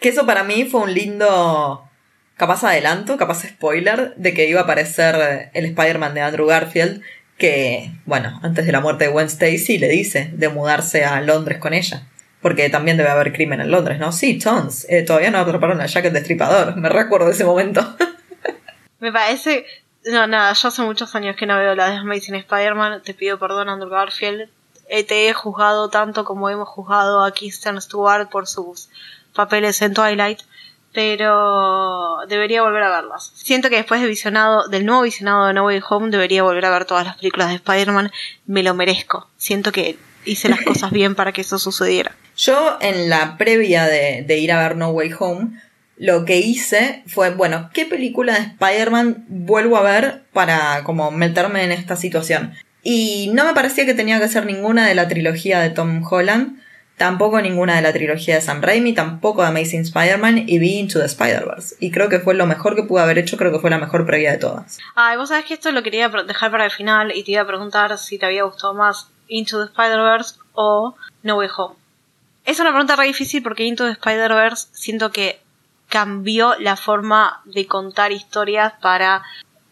[0.00, 1.88] Que eso para mí fue un lindo,
[2.36, 7.00] capaz adelanto, capaz spoiler, de que iba a aparecer el Spider-Man de Andrew Garfield,
[7.38, 11.58] que, bueno, antes de la muerte de Gwen Stacy le dice de mudarse a Londres
[11.58, 12.08] con ella.
[12.42, 14.10] Porque también debe haber crimen en Londres, ¿no?
[14.10, 14.84] Sí, tons.
[14.88, 16.74] Eh, todavía no atraparon a Jack el Destripador.
[16.74, 17.96] Me recuerdo ese momento.
[18.98, 19.64] Me parece
[20.06, 23.02] no, nada, yo hace muchos años que no veo la de Amazing Spider-Man.
[23.02, 24.48] Te pido perdón, Andrew Garfield.
[24.88, 28.88] Eh, te he juzgado tanto como hemos juzgado a Kirsten Stewart por sus
[29.34, 30.40] papeles en Twilight.
[30.92, 33.30] Pero debería volver a verlas.
[33.34, 36.70] Siento que después de visionado, del nuevo visionado de No Way Home, debería volver a
[36.70, 38.10] ver todas las películas de Spider-Man.
[38.46, 39.28] Me lo merezco.
[39.36, 42.16] Siento que hice las cosas bien para que eso sucediera.
[42.36, 45.60] Yo, en la previa de, de ir a ver No Way Home,
[46.00, 51.62] lo que hice fue, bueno, ¿qué película de Spider-Man vuelvo a ver para como meterme
[51.62, 52.54] en esta situación?
[52.82, 56.58] Y no me parecía que tenía que ser ninguna de la trilogía de Tom Holland,
[56.96, 61.00] tampoco ninguna de la trilogía de Sam Raimi, tampoco de Amazing Spider-Man y vi Into
[61.00, 61.76] the Spider-Verse.
[61.80, 64.06] Y creo que fue lo mejor que pude haber hecho, creo que fue la mejor
[64.06, 64.78] previa de todas.
[64.96, 67.46] Ah, vos sabés que esto lo quería dejar para el final y te iba a
[67.46, 71.74] preguntar si te había gustado más Into the Spider-Verse o No Way Home.
[72.46, 75.40] Es una pregunta re difícil porque Into the Spider-Verse siento que
[75.90, 79.22] cambió la forma de contar historias para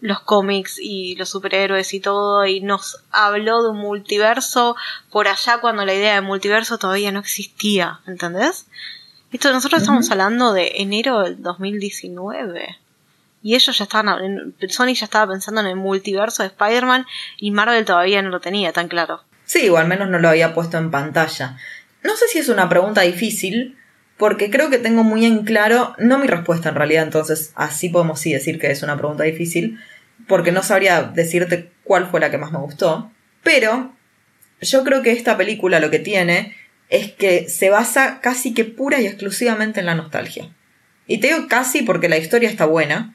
[0.00, 4.76] los cómics y los superhéroes y todo y nos habló de un multiverso
[5.10, 8.66] por allá cuando la idea de multiverso todavía no existía, ¿entendés?
[9.32, 12.78] Esto nosotros estamos hablando de enero del 2019
[13.42, 17.06] y ellos ya estaban Sony ya estaba pensando en el multiverso de Spider-Man
[17.38, 19.22] y Marvel todavía no lo tenía tan claro.
[19.44, 21.56] Sí, o al menos no lo había puesto en pantalla.
[22.02, 23.77] No sé si es una pregunta difícil,
[24.18, 28.20] porque creo que tengo muy en claro, no mi respuesta en realidad, entonces así podemos
[28.20, 29.78] sí decir que es una pregunta difícil,
[30.26, 33.10] porque no sabría decirte cuál fue la que más me gustó,
[33.42, 33.94] pero
[34.60, 36.56] yo creo que esta película lo que tiene
[36.90, 40.50] es que se basa casi que pura y exclusivamente en la nostalgia.
[41.06, 43.14] Y te digo casi porque la historia está buena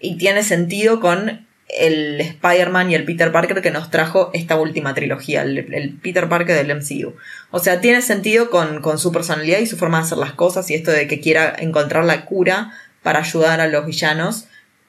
[0.00, 4.94] y tiene sentido con el Spider-Man y el Peter Parker que nos trajo esta última
[4.94, 7.14] trilogía, el, Peter Parker del MCU.
[7.50, 10.70] O sea, tiene sentido con, con, su personalidad y su forma de hacer las cosas
[10.70, 14.46] y esto de que quiera encontrar la cura para ayudar a los villanos.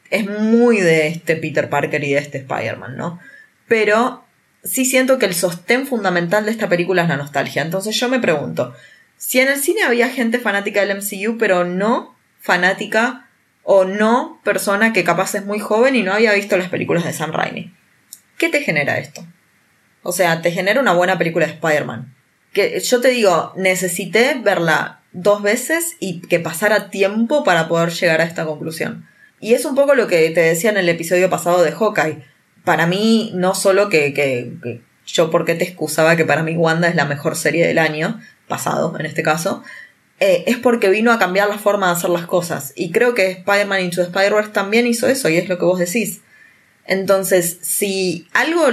[0.09, 3.19] Es muy de este Peter Parker y de este Spider-Man, ¿no?
[3.67, 4.23] Pero
[4.63, 7.61] sí siento que el sostén fundamental de esta película es la nostalgia.
[7.61, 8.73] Entonces yo me pregunto,
[9.17, 13.28] Si en el cine había gente fanática del MCU, pero no fanática
[13.72, 17.13] o no persona que capaz es muy joven y no había visto las películas de
[17.13, 17.72] Sam Raimi.
[18.39, 19.24] ¿Qué te genera esto?
[20.01, 22.15] O sea, te genera una buena película de Spider-Man.
[22.51, 28.22] Que yo te digo, necesité verla dos veces y que pasara tiempo para poder llegar
[28.22, 29.07] a esta conclusión.
[29.39, 32.26] Y es un poco lo que te decía en el episodio pasado de Hawkeye.
[32.65, 36.95] Para mí, no solo que, que, yo porque te excusaba que para mí Wanda es
[36.95, 39.63] la mejor serie del año, pasado en este caso,
[40.20, 42.74] eh, es porque vino a cambiar la forma de hacer las cosas.
[42.76, 46.22] Y creo que Spider-Man Into Spider-Verse también hizo eso, y es lo que vos decís.
[46.86, 48.63] Entonces, si algo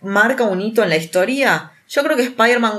[0.00, 2.72] marca un hito en la historia, yo creo que Spider-Man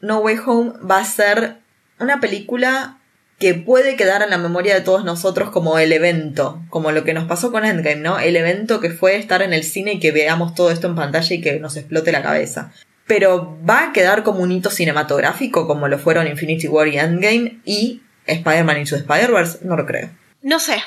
[0.00, 1.56] No Way Home va a ser
[1.98, 2.98] una película
[3.38, 7.14] que puede quedar en la memoria de todos nosotros como el evento, como lo que
[7.14, 8.18] nos pasó con Endgame, ¿no?
[8.18, 11.34] El evento que fue estar en el cine y que veamos todo esto en pantalla
[11.34, 12.70] y que nos explote la cabeza.
[13.10, 17.58] Pero va a quedar como un hito cinematográfico como lo fueron Infinity War y Endgame
[17.64, 20.10] y Spider-Man Into Spider-Verse, no lo creo.
[20.42, 20.80] No sé,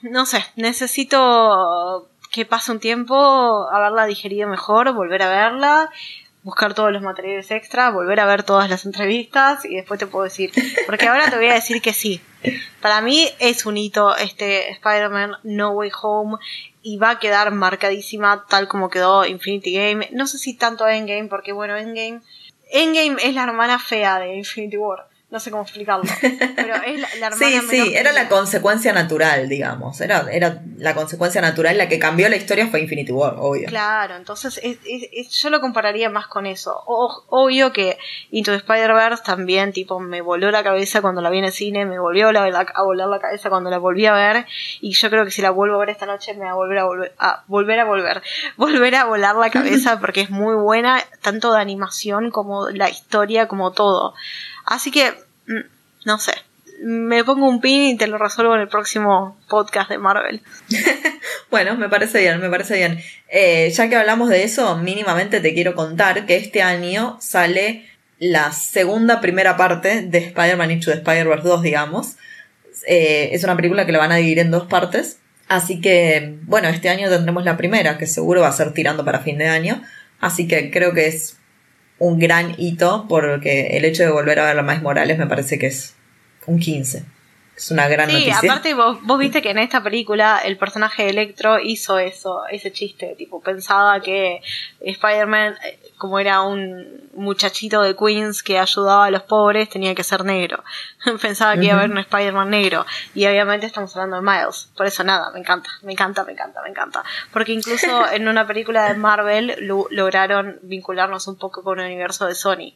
[0.00, 5.90] no sé, necesito que pase un tiempo, haberla digerido mejor, volver a verla,
[6.44, 10.22] buscar todos los materiales extra, volver a ver todas las entrevistas y después te puedo
[10.22, 10.52] decir.
[10.86, 12.20] Porque ahora te voy a decir que sí.
[12.80, 16.38] Para mí es un hito este Spider-Man No Way Home
[16.82, 20.08] y va a quedar marcadísima tal como quedó Infinity Game.
[20.12, 22.20] No sé si tanto Endgame, porque bueno, Endgame.
[22.70, 26.04] Endgame es la hermana fea de Infinity War no sé cómo explicarlo.
[26.56, 30.00] Pero es la, hermana Sí, sí, era la consecuencia natural, digamos.
[30.00, 31.76] Era, era la consecuencia natural.
[31.76, 33.68] La que cambió la historia fue Infinity War, obvio.
[33.68, 34.58] Claro, entonces
[35.30, 36.74] yo lo compararía más con eso.
[36.86, 37.98] obvio que
[38.30, 41.84] Into the Spider-Verse también, tipo, me voló la cabeza cuando la vi en el cine,
[41.84, 44.46] me volvió a volar la cabeza cuando la volví a ver.
[44.80, 46.78] Y yo creo que si la vuelvo a ver esta noche, me va a volver
[46.78, 48.22] a volver a volver a volver,
[48.56, 53.48] volver a volar la cabeza porque es muy buena, tanto de animación como la historia,
[53.48, 54.14] como todo.
[54.64, 55.25] Así que,
[56.04, 56.32] no sé,
[56.82, 60.42] me pongo un pin y te lo resuelvo en el próximo podcast de Marvel.
[61.50, 63.00] bueno, me parece bien, me parece bien.
[63.28, 67.88] Eh, ya que hablamos de eso, mínimamente te quiero contar que este año sale
[68.18, 72.16] la segunda primera parte de Spider-Man Into the Spider-Verse 2, digamos.
[72.86, 75.18] Eh, es una película que la van a dividir en dos partes.
[75.48, 79.20] Así que, bueno, este año tendremos la primera, que seguro va a ser tirando para
[79.20, 79.82] fin de año.
[80.20, 81.35] Así que creo que es
[81.98, 85.58] un gran hito porque el hecho de volver a ver a Miles Morales me parece
[85.58, 85.94] que es
[86.46, 87.04] un 15.
[87.56, 91.10] Es una gran sí, aparte vos, vos viste que en esta película el personaje de
[91.10, 94.42] Electro hizo eso, ese chiste, tipo, pensaba que
[94.80, 95.56] Spider-Man,
[95.96, 100.62] como era un muchachito de Queens que ayudaba a los pobres, tenía que ser negro.
[101.22, 102.84] pensaba que iba a haber un Spider-Man negro.
[103.14, 104.68] Y obviamente estamos hablando de Miles.
[104.76, 107.04] Por eso nada, me encanta, me encanta, me encanta, me encanta.
[107.32, 109.56] Porque incluso en una película de Marvel
[109.90, 112.74] lograron vincularnos un poco con el universo de Sony.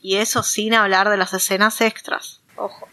[0.00, 2.40] Y eso sin hablar de las escenas extras.
[2.56, 2.88] Ojo.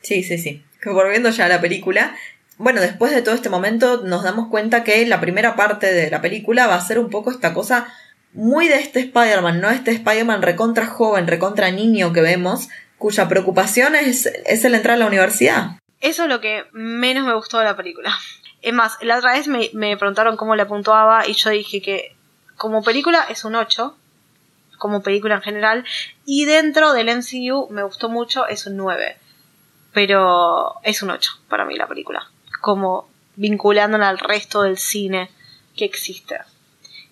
[0.00, 0.64] Sí, sí, sí.
[0.84, 2.14] Volviendo ya a la película,
[2.56, 6.20] bueno, después de todo este momento nos damos cuenta que la primera parte de la
[6.20, 7.92] película va a ser un poco esta cosa
[8.34, 9.70] muy de este Spider-Man, ¿no?
[9.70, 12.68] Este Spider-Man recontra joven, recontra niño que vemos,
[12.98, 15.78] cuya preocupación es, es el entrar a la universidad.
[16.00, 18.14] Eso es lo que menos me gustó de la película.
[18.62, 22.14] Es más, la otra vez me, me preguntaron cómo la puntuaba y yo dije que
[22.56, 23.96] como película es un 8,
[24.78, 25.84] como película en general,
[26.26, 29.16] y dentro del MCU me gustó mucho, es un 9
[29.94, 32.28] pero es un 8 para mí la película,
[32.60, 35.30] como vinculándola al resto del cine
[35.76, 36.36] que existe.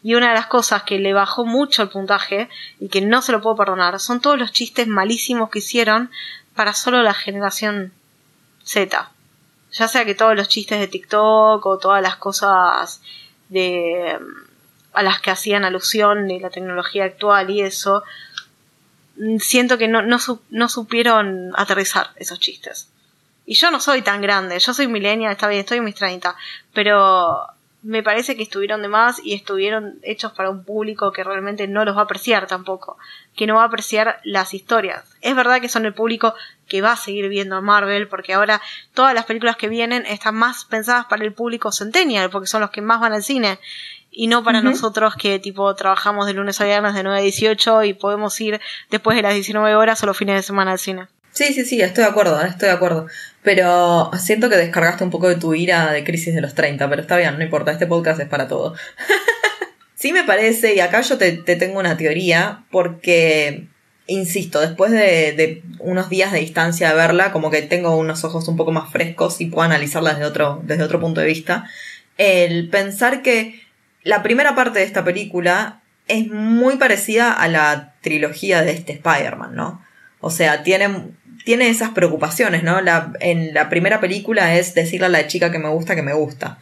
[0.03, 2.49] Y una de las cosas que le bajó mucho el puntaje
[2.81, 6.11] y que no se lo puedo perdonar son todos los chistes malísimos que hicieron
[6.55, 7.93] para solo la generación
[8.65, 9.11] Z.
[9.73, 13.01] Ya sea que todos los chistes de TikTok o todas las cosas
[13.49, 14.19] de
[14.93, 18.03] a las que hacían alusión de la tecnología actual y eso,
[19.17, 22.89] Mm, siento que no, no, supieron aterrizar esos chistes.
[23.45, 26.35] Y yo no soy tan grande, yo soy millennial, está bien, estoy en mis 30,
[26.73, 27.47] pero
[27.83, 31.85] me parece que estuvieron de más y estuvieron hechos para un público que realmente no
[31.85, 32.97] los va a apreciar tampoco,
[33.37, 35.05] que no va a apreciar las historias.
[35.21, 36.35] Es verdad que son el público
[36.69, 38.63] que va a seguir viendo a Marvel, porque ahora
[38.95, 42.71] todas las películas que vienen están más pensadas para el público centennial, porque son los
[42.71, 43.59] que más van al cine
[44.13, 47.85] y no para nosotros que tipo trabajamos de lunes a viernes de 9 a 18
[47.85, 48.61] y podemos ir
[48.91, 51.09] después de las 19 horas o los fines de semana al cine.
[51.33, 53.07] Sí, sí, sí, estoy de acuerdo, estoy de acuerdo.
[53.43, 57.03] Pero siento que descargaste un poco de tu ira de crisis de los 30, pero
[57.03, 58.75] está bien, no importa, este podcast es para todo.
[59.95, 63.67] sí me parece, y acá yo te, tengo una teoría, porque,
[64.07, 68.47] insisto, después de, de, unos días de distancia de verla, como que tengo unos ojos
[68.47, 71.69] un poco más frescos y puedo analizarla desde otro, desde otro punto de vista,
[72.19, 73.61] el pensar que
[74.05, 79.55] la primera parte de esta película es muy parecida a la trilogía de este Spider-Man,
[79.55, 79.83] ¿no?
[80.21, 81.11] O sea, tiene,
[81.45, 82.81] tiene esas preocupaciones, ¿no?
[82.81, 86.15] La, en la primera película es decirle a la chica que me gusta que me
[86.15, 86.59] gusta.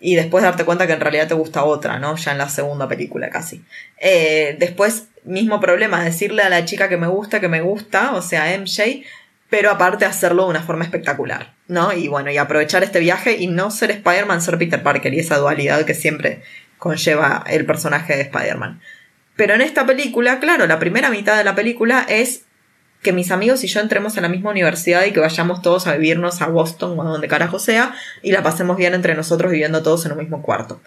[0.00, 2.16] Y después darte cuenta que en realidad te gusta otra, ¿no?
[2.16, 3.64] Ya en la segunda película casi.
[3.98, 8.22] Eh, después, mismo problema, decirle a la chica que me gusta que me gusta, o
[8.22, 9.02] sea, MJ,
[9.50, 11.92] pero aparte hacerlo de una forma espectacular, ¿no?
[11.92, 15.38] Y bueno, y aprovechar este viaje y no ser Spider-Man, ser Peter Parker y esa
[15.38, 16.42] dualidad que siempre
[16.76, 18.80] conlleva el personaje de Spider-Man.
[19.34, 22.42] Pero en esta película, claro, la primera mitad de la película es
[23.02, 25.94] que mis amigos y yo entremos en la misma universidad y que vayamos todos a
[25.94, 29.82] vivirnos a Boston o a donde carajo sea y la pasemos bien entre nosotros viviendo
[29.82, 30.80] todos en un mismo cuarto.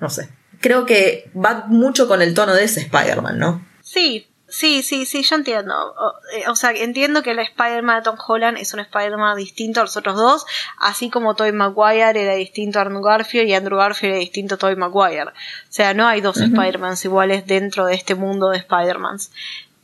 [0.00, 0.28] No sé.
[0.60, 3.66] Creo que va mucho con el tono de ese Spider-Man, ¿no?
[3.82, 5.74] Sí, Sí, sí, sí, yo entiendo.
[5.74, 9.82] O, eh, sea, entiendo que el Spider-Man de Tom Holland es un Spider-Man distinto a
[9.82, 10.46] los otros dos,
[10.78, 14.58] así como Tobey Maguire era distinto a Andrew Garfield y Andrew Garfield era distinto a
[14.58, 15.30] Tobey Maguire.
[15.30, 15.32] O
[15.70, 19.32] sea, no hay dos Spider-Mans iguales dentro de este mundo de Spider-Mans.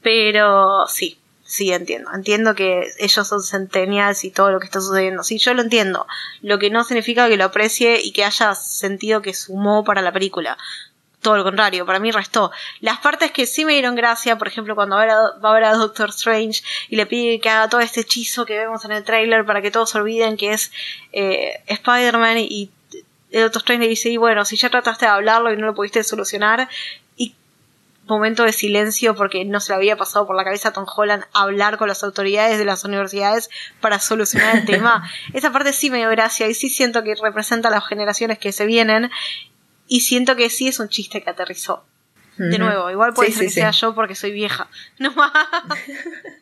[0.03, 1.19] Pero sí,
[1.51, 2.11] sí entiendo.
[2.15, 5.25] Entiendo que ellos son centenias y todo lo que está sucediendo.
[5.25, 6.07] Sí, yo lo entiendo.
[6.43, 10.13] Lo que no significa que lo aprecie y que haya sentido que sumó para la
[10.13, 10.57] película
[11.21, 12.51] todo lo contrario, para mí restó.
[12.81, 16.09] Las partes que sí me dieron gracia, por ejemplo, cuando va a ver a, Doctor
[16.09, 19.61] Strange y le pide que haga todo este hechizo que vemos en el trailer para
[19.61, 20.73] que todos olviden que es
[21.13, 22.71] eh, Spider-Man y
[23.33, 25.75] el Doctor Strange le dice, y bueno, si ya trataste de hablarlo y no lo
[25.75, 26.71] pudiste solucionar,
[28.11, 31.25] momento de silencio porque no se le había pasado por la cabeza a Tom Holland
[31.33, 33.49] hablar con las autoridades de las universidades
[33.81, 35.09] para solucionar el tema.
[35.33, 38.53] Esa parte sí me dio gracia y sí siento que representa a las generaciones que
[38.53, 39.11] se vienen
[39.89, 41.85] y siento que sí es un chiste que aterrizó.
[42.37, 44.69] De nuevo, igual puede ser que sea yo porque soy vieja.
[44.99, 45.33] No más.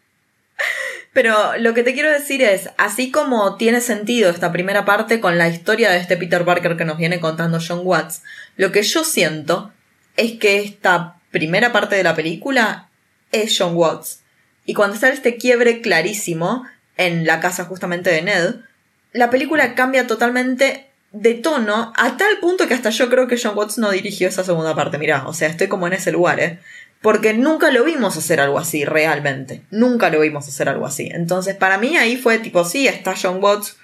[1.12, 5.38] Pero lo que te quiero decir es, así como tiene sentido esta primera parte con
[5.38, 8.22] la historia de este Peter Parker que nos viene contando John Watts,
[8.56, 9.72] lo que yo siento
[10.16, 12.88] es que esta primera parte de la película
[13.32, 14.22] es John Watts.
[14.64, 16.64] Y cuando está este quiebre clarísimo
[16.96, 18.56] en la casa justamente de Ned,
[19.12, 23.56] la película cambia totalmente de tono a tal punto que hasta yo creo que John
[23.56, 24.98] Watts no dirigió esa segunda parte.
[24.98, 26.58] Mirá, o sea, estoy como en ese lugar, ¿eh?
[27.00, 29.62] Porque nunca lo vimos hacer algo así, realmente.
[29.70, 31.08] Nunca lo vimos hacer algo así.
[31.12, 33.76] Entonces, para mí ahí fue tipo, sí, está John Watts,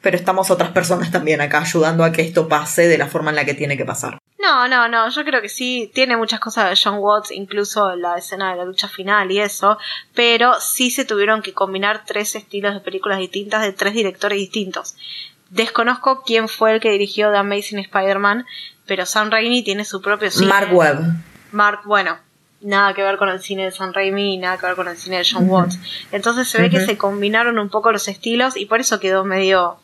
[0.00, 3.36] pero estamos otras personas también acá ayudando a que esto pase de la forma en
[3.36, 4.19] la que tiene que pasar.
[4.40, 8.16] No, no, no, yo creo que sí, tiene muchas cosas de John Watts, incluso la
[8.16, 9.78] escena de la lucha final y eso,
[10.14, 14.96] pero sí se tuvieron que combinar tres estilos de películas distintas de tres directores distintos.
[15.50, 18.46] Desconozco quién fue el que dirigió The Amazing Spider-Man,
[18.86, 20.46] pero Sam Raimi tiene su propio cine.
[20.46, 21.16] Mark Webb.
[21.52, 22.18] Mark, bueno,
[22.62, 25.18] nada que ver con el cine de Sam Raimi, nada que ver con el cine
[25.18, 25.78] de John Watts.
[26.12, 29.78] Entonces se ve que se combinaron un poco los estilos y por eso quedó medio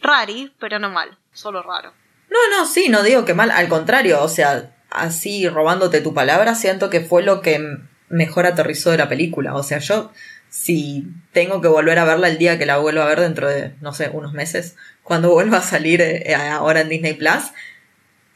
[0.00, 1.92] rari, pero no mal, solo raro.
[2.30, 6.54] No, no, sí, no digo que mal, al contrario, o sea, así robándote tu palabra,
[6.54, 9.54] siento que fue lo que mejor aterrizó de la película.
[9.54, 10.12] O sea, yo
[10.48, 13.74] si tengo que volver a verla el día que la vuelva a ver dentro de,
[13.80, 17.52] no sé, unos meses, cuando vuelva a salir eh, ahora en Disney Plus,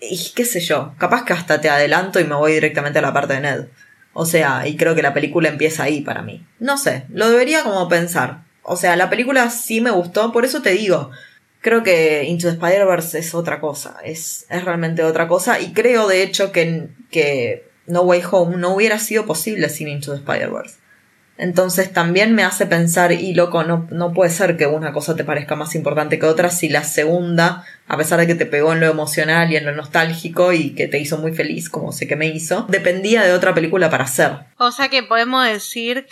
[0.01, 3.13] y qué sé yo, capaz que hasta te adelanto y me voy directamente a la
[3.13, 3.65] parte de Ned.
[4.13, 6.45] O sea, y creo que la película empieza ahí para mí.
[6.59, 8.43] No sé, lo debería como pensar.
[8.63, 11.11] O sea, la película sí me gustó, por eso te digo,
[11.61, 16.09] creo que Into the Spider-Verse es otra cosa, es, es realmente otra cosa, y creo
[16.09, 20.81] de hecho que, que No Way Home no hubiera sido posible sin Into the Spider-Verse.
[21.37, 25.25] Entonces también me hace pensar, y loco, no, no puede ser que una cosa te
[25.25, 28.81] parezca más importante que otra si la segunda, a pesar de que te pegó en
[28.81, 32.17] lo emocional y en lo nostálgico y que te hizo muy feliz, como sé que
[32.17, 34.33] me hizo, dependía de otra película para hacer.
[34.59, 36.07] O sea que podemos decir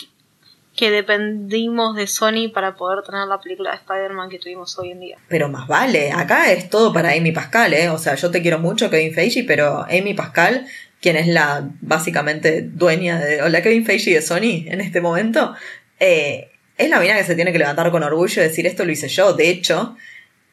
[0.79, 5.01] que dependimos de Sony para poder tener la película de Spider-Man que tuvimos hoy en
[5.01, 5.19] día.
[5.29, 7.91] Pero más vale, acá es todo para Amy Pascal, ¿eh?
[7.91, 10.67] O sea, yo te quiero mucho, Kevin Feige, pero Amy Pascal
[11.01, 15.55] quien es la básicamente dueña de, o la Kevin Feige de Sony en este momento,
[16.01, 18.93] eh, es la mina que se tiene que levantar con orgullo y decir esto lo
[18.93, 19.33] hice yo.
[19.33, 19.97] De hecho,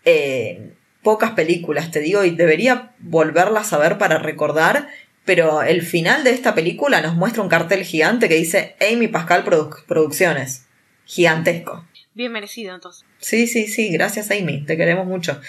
[0.06, 0.72] eh,
[1.04, 4.88] pocas películas, te digo, y debería volverlas a ver para recordar,
[5.26, 9.44] pero el final de esta película nos muestra un cartel gigante que dice Amy Pascal
[9.44, 10.66] Producciones.
[11.06, 11.86] Gigantesco.
[12.14, 13.06] Bien merecido entonces.
[13.20, 15.40] Sí, sí, sí, gracias Amy, te queremos mucho.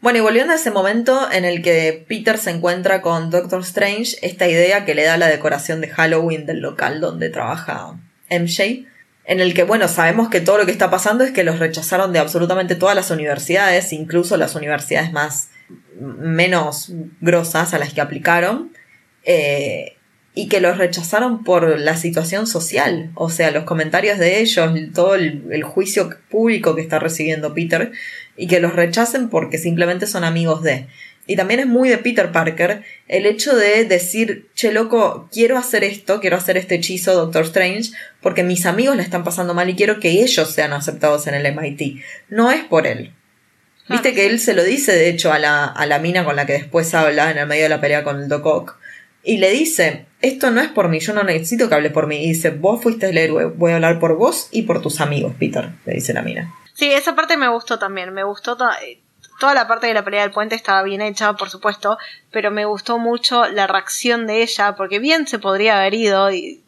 [0.00, 4.16] Bueno, y volviendo a ese momento en el que Peter se encuentra con Doctor Strange,
[4.22, 8.84] esta idea que le da la decoración de Halloween del local donde trabaja MJ,
[9.24, 12.12] en el que, bueno, sabemos que todo lo que está pasando es que los rechazaron
[12.12, 15.50] de absolutamente todas las universidades, incluso las universidades más
[16.00, 18.72] menos grosas a las que aplicaron,
[19.24, 19.96] eh,
[20.34, 25.14] y que los rechazaron por la situación social, o sea, los comentarios de ellos, todo
[25.14, 27.92] el juicio público que está recibiendo Peter,
[28.36, 30.86] y que los rechacen porque simplemente son amigos de.
[31.26, 35.84] y también es muy de Peter Parker, el hecho de decir, che loco, quiero hacer
[35.84, 39.76] esto, quiero hacer este hechizo, Doctor Strange, porque mis amigos le están pasando mal y
[39.76, 42.02] quiero que ellos sean aceptados en el MIT.
[42.28, 43.12] No es por él.
[43.88, 46.46] Viste que él se lo dice, de hecho, a la, a la mina con la
[46.46, 48.78] que después habla en el medio de la pelea con el Doc Ock.
[49.24, 52.16] Y le dice, esto no es por mí, yo no necesito que hable por mí.
[52.24, 55.34] Y dice, vos fuiste el héroe, voy a hablar por vos y por tus amigos,
[55.38, 56.52] Peter, le dice la mina.
[56.74, 58.56] Sí, esa parte me gustó también, me gustó
[59.42, 61.98] toda la parte de la pelea del puente estaba bien hecha, por supuesto,
[62.30, 66.62] pero me gustó mucho la reacción de ella, porque bien se podría haber ido y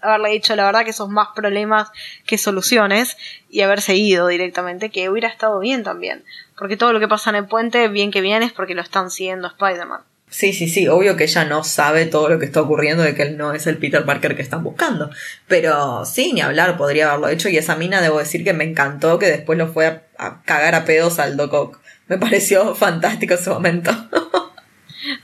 [0.00, 1.90] haberle dicho la verdad que son más problemas
[2.24, 3.16] que soluciones
[3.50, 6.24] y haberse ido directamente, que hubiera estado bien también.
[6.56, 9.10] Porque todo lo que pasa en el puente, bien que bien, es porque lo están
[9.10, 10.02] siguiendo Spider-Man.
[10.30, 13.22] Sí, sí, sí, obvio que ella no sabe todo lo que está ocurriendo de que
[13.22, 15.10] él no es el Peter Parker que están buscando.
[15.46, 17.48] Pero sí, ni hablar, podría haberlo hecho.
[17.48, 20.84] Y esa mina, debo decir que me encantó que después lo fue a, cagar a
[20.84, 21.80] pedos al Doc Ock.
[22.08, 23.90] Me pareció fantástico ese momento.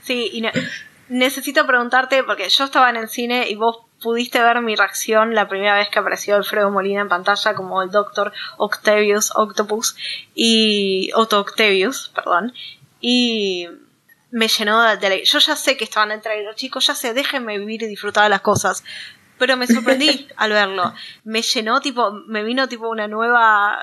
[0.01, 0.43] sí, y
[1.07, 5.47] necesito preguntarte, porque yo estaba en el cine y vos pudiste ver mi reacción la
[5.47, 9.95] primera vez que apareció Alfredo Molina en pantalla como el Doctor Octavius Octopus
[10.33, 12.53] y Otto Octavius, perdón.
[12.99, 13.67] Y
[14.35, 17.83] me llenó de, Yo ya sé que estaban entre los chicos, ya sé, déjenme vivir
[17.83, 18.83] y disfrutar de las cosas.
[19.39, 20.93] Pero me sorprendí al verlo.
[21.23, 23.79] Me llenó, tipo, me vino tipo una nueva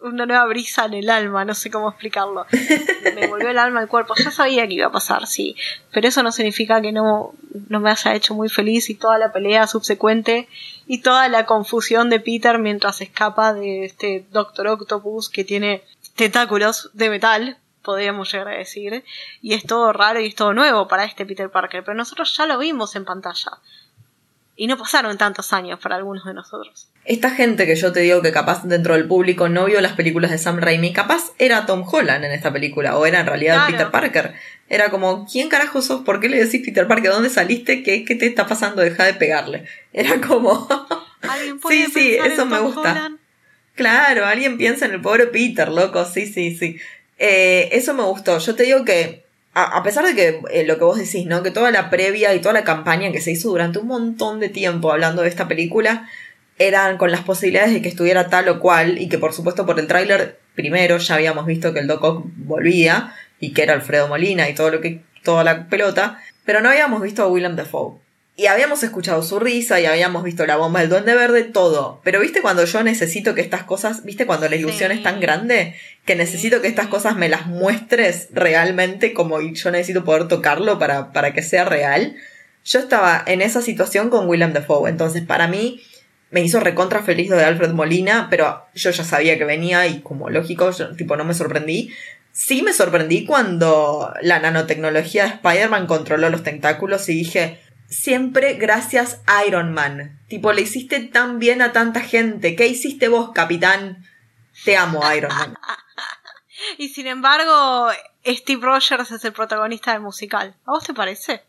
[0.00, 2.46] una nueva brisa en el alma, no sé cómo explicarlo.
[3.14, 4.14] Me volvió el alma al cuerpo.
[4.16, 5.54] Ya sabía que iba a pasar, sí.
[5.92, 7.34] Pero eso no significa que no,
[7.68, 10.48] no me haya hecho muy feliz y toda la pelea subsecuente
[10.88, 15.84] y toda la confusión de Peter mientras escapa de este Doctor Octopus que tiene
[16.16, 19.04] tentáculos de metal podríamos llegar a decir,
[19.40, 22.44] y es todo raro y es todo nuevo para este Peter Parker, pero nosotros ya
[22.44, 23.52] lo vimos en pantalla.
[24.58, 26.88] Y no pasaron tantos años para algunos de nosotros.
[27.04, 30.30] Esta gente que yo te digo que capaz dentro del público no vio las películas
[30.30, 33.90] de Sam Raimi, capaz era Tom Holland en esta película, o era en realidad Peter
[33.90, 34.34] Parker.
[34.68, 36.02] Era como, ¿quién carajo sos?
[36.02, 37.12] ¿Por qué le decís Peter Parker?
[37.12, 37.82] ¿Dónde saliste?
[37.84, 38.82] ¿Qué, qué te está pasando?
[38.82, 39.66] Deja de pegarle.
[39.92, 40.66] Era como...
[41.68, 43.12] sí, sí, eso me gusta.
[43.76, 46.78] Claro, alguien piensa en el pobre Peter, loco, sí, sí, sí.
[47.18, 48.38] Eh, eso me gustó.
[48.38, 51.42] Yo te digo que, a, pesar de que eh, lo que vos decís, ¿no?
[51.42, 54.48] Que toda la previa y toda la campaña que se hizo durante un montón de
[54.48, 56.08] tiempo hablando de esta película
[56.58, 59.78] eran con las posibilidades de que estuviera tal o cual y que por supuesto por
[59.78, 64.08] el tráiler primero ya habíamos visto que el Doc Ock volvía y que era Alfredo
[64.08, 67.98] Molina y todo lo que toda la pelota, pero no habíamos visto a Willem Dafoe.
[68.38, 72.02] Y habíamos escuchado su risa y habíamos visto la bomba del duende verde, todo.
[72.04, 75.74] Pero viste cuando yo necesito que estas cosas, viste cuando la ilusión es tan grande,
[76.04, 81.14] que necesito que estas cosas me las muestres realmente como yo necesito poder tocarlo para,
[81.14, 82.14] para que sea real.
[82.62, 84.90] Yo estaba en esa situación con Willem Dafoe.
[84.90, 85.80] Entonces para mí
[86.30, 90.00] me hizo recontra feliz lo de Alfred Molina, pero yo ya sabía que venía y
[90.00, 91.90] como lógico, tipo no me sorprendí.
[92.32, 99.20] Sí me sorprendí cuando la nanotecnología de Spider-Man controló los tentáculos y dije, siempre gracias
[99.46, 100.20] Iron Man.
[100.28, 102.56] Tipo, le hiciste tan bien a tanta gente.
[102.56, 104.04] ¿Qué hiciste vos, capitán?
[104.64, 105.54] Te amo, Iron Man.
[106.78, 107.88] y sin embargo,
[108.24, 110.56] Steve Rogers es el protagonista del musical.
[110.64, 111.42] ¿A vos te parece?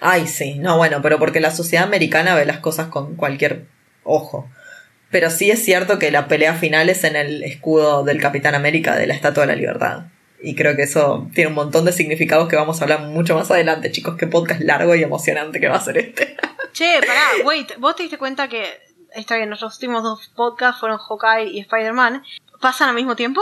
[0.00, 0.58] Ay, sí.
[0.58, 3.66] No, bueno, pero porque la sociedad americana ve las cosas con cualquier
[4.04, 4.50] ojo.
[5.10, 8.96] Pero sí es cierto que la pelea final es en el escudo del Capitán América
[8.96, 10.04] de la Estatua de la Libertad.
[10.42, 13.50] Y creo que eso tiene un montón de significados que vamos a hablar mucho más
[13.50, 14.16] adelante, chicos.
[14.16, 16.36] Qué podcast largo y emocionante que va a ser este.
[16.72, 17.72] Che, pará, wait.
[17.78, 18.64] ¿Vos te diste cuenta que
[19.14, 22.22] está bien, nuestros últimos dos podcasts fueron Hawkeye y Spider-Man?
[22.60, 23.40] ¿Pasan al mismo tiempo?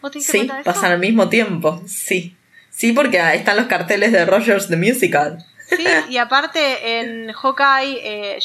[0.00, 2.36] ¿Vos te diste sí, cuenta de pasan al mismo tiempo, sí.
[2.70, 5.44] Sí, porque están los carteles de Rogers the Musical.
[5.68, 8.38] Sí, y aparte en Hawkeye, eh,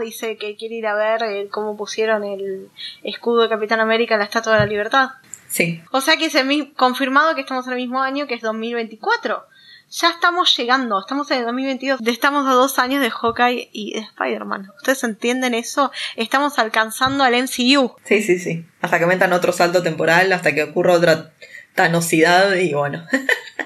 [0.00, 2.70] dice que quiere ir a ver eh, cómo pusieron el
[3.02, 5.10] escudo de Capitán América en la Estatua de la Libertad.
[5.54, 5.80] Sí.
[5.92, 6.34] O sea que es
[6.74, 9.46] confirmado que estamos en el mismo año, que es 2024.
[9.88, 14.00] Ya estamos llegando, estamos en el 2022, estamos a dos años de Hawkeye y de
[14.00, 14.72] Spider-Man.
[14.78, 15.92] ¿Ustedes entienden eso?
[16.16, 17.94] Estamos alcanzando al MCU.
[18.02, 18.66] Sí, sí, sí.
[18.80, 21.30] Hasta que metan otro salto temporal, hasta que ocurra otra
[21.76, 23.06] tanosidad y bueno.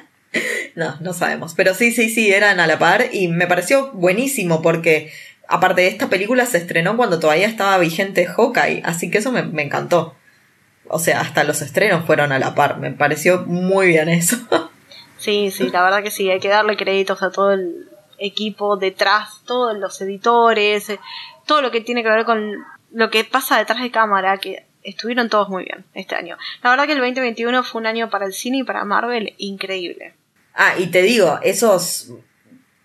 [0.74, 1.54] no, no sabemos.
[1.54, 5.10] Pero sí, sí, sí, eran a la par y me pareció buenísimo porque
[5.48, 9.44] aparte de esta película se estrenó cuando todavía estaba vigente Hawkeye, así que eso me,
[9.44, 10.17] me encantó
[10.88, 12.78] o sea, hasta los estrenos fueron a la par.
[12.78, 14.36] Me pareció muy bien eso.
[15.18, 19.42] Sí, sí, la verdad que sí, hay que darle créditos a todo el equipo detrás,
[19.44, 21.00] todos los editores, eh,
[21.44, 25.28] todo lo que tiene que ver con lo que pasa detrás de cámara, que estuvieron
[25.28, 26.36] todos muy bien este año.
[26.62, 30.14] La verdad que el 2021 fue un año para el cine y para Marvel increíble.
[30.54, 32.12] Ah, y te digo, esos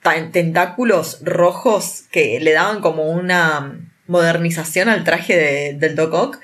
[0.01, 6.39] tentáculos rojos que le daban como una modernización al traje de, del Doc Ock,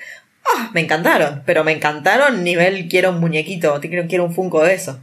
[0.46, 4.74] Ah, me encantaron, pero me encantaron nivel quiero un muñequito, quiero, quiero un Funko de
[4.74, 5.00] eso.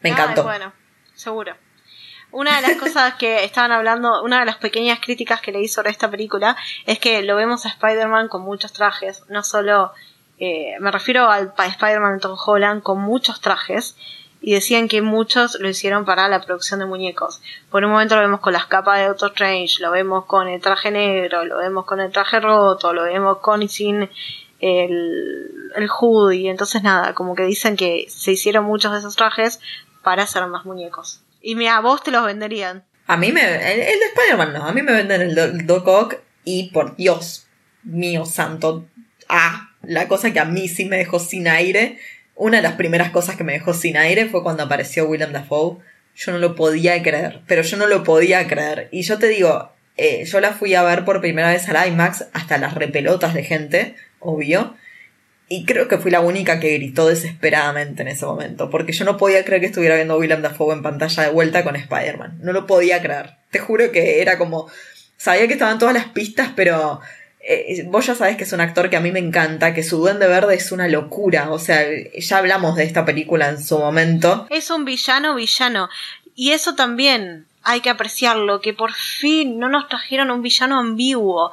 [0.00, 0.44] Me encantó.
[0.44, 0.72] bueno,
[1.14, 1.54] seguro.
[2.30, 5.90] Una de las cosas que estaban hablando, una de las pequeñas críticas que leí sobre
[5.90, 9.92] esta película es que lo vemos a Spider-Man con muchos trajes, no solo,
[10.38, 13.96] eh, me refiero al Spider-Man de Tom Holland con muchos trajes,
[14.40, 17.40] y decían que muchos lo hicieron para la producción de muñecos.
[17.70, 20.60] Por un momento lo vemos con las capas de Doctor Strange, lo vemos con el
[20.60, 24.08] traje negro, lo vemos con el traje roto, lo vemos con y sin
[24.60, 26.50] el, el hoodie.
[26.50, 29.60] Entonces nada, como que dicen que se hicieron muchos de esos trajes
[30.02, 31.22] para hacer más muñecos.
[31.40, 32.84] Y mira, a vos te los venderían.
[33.06, 33.40] A mí me.
[33.40, 34.66] El, de Spider-Man no.
[34.66, 37.46] A mí me venden el, Doc Ock y por Dios
[37.82, 38.86] mío santo.
[39.28, 41.98] Ah, la cosa que a mí sí me dejó sin aire.
[42.34, 45.78] Una de las primeras cosas que me dejó sin aire fue cuando apareció William Dafoe.
[46.14, 48.88] Yo no lo podía creer, pero yo no lo podía creer.
[48.90, 52.26] Y yo te digo, eh, yo la fui a ver por primera vez al IMAX,
[52.32, 54.76] hasta las repelotas de gente, obvio.
[55.48, 59.16] Y creo que fui la única que gritó desesperadamente en ese momento, porque yo no
[59.16, 62.38] podía creer que estuviera viendo a Willem Dafoe en pantalla de vuelta con Spider-Man.
[62.42, 63.34] No lo podía creer.
[63.50, 64.70] Te juro que era como...
[65.16, 67.00] Sabía que estaban todas las pistas, pero
[67.40, 69.98] eh, vos ya sabes que es un actor que a mí me encanta, que su
[69.98, 71.50] duende verde es una locura.
[71.50, 71.84] O sea,
[72.16, 74.46] ya hablamos de esta película en su momento.
[74.50, 75.88] Es un villano villano.
[76.36, 81.52] Y eso también hay que apreciarlo, que por fin no nos trajeron un villano ambiguo.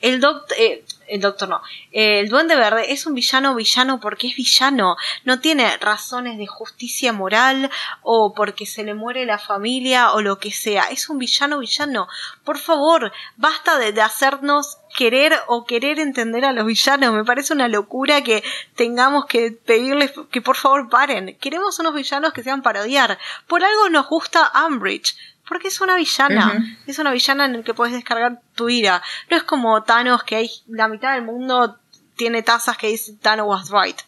[0.00, 0.56] El doctor...
[0.58, 1.62] Eh, el doctor no.
[1.92, 4.96] el duende verde es un villano villano porque es villano.
[5.24, 7.70] No tiene razones de justicia moral
[8.02, 10.84] o porque se le muere la familia o lo que sea.
[10.90, 12.08] Es un villano villano.
[12.44, 17.14] Por favor, basta de, hacernos querer o querer entender a los villanos.
[17.14, 18.42] Me parece una locura que
[18.74, 21.36] tengamos que pedirles que por favor paren.
[21.40, 23.18] Queremos unos villanos que sean parodiar.
[23.46, 25.16] Por algo nos gusta Umbridge
[25.48, 26.76] porque es una villana.
[26.86, 29.02] Es una villana en el que puedes descargar tu ira.
[29.30, 31.78] No es como Thanos que hay la mitad del mundo
[32.16, 34.00] tiene tazas que dice Thanos was right.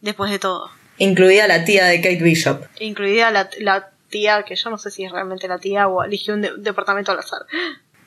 [0.00, 0.70] Después de todo.
[0.98, 2.64] Incluida la tía de Kate Bishop.
[2.78, 6.42] Incluida la, tía, que yo no sé si es realmente la tía o eligió un,
[6.62, 7.46] departamento al azar.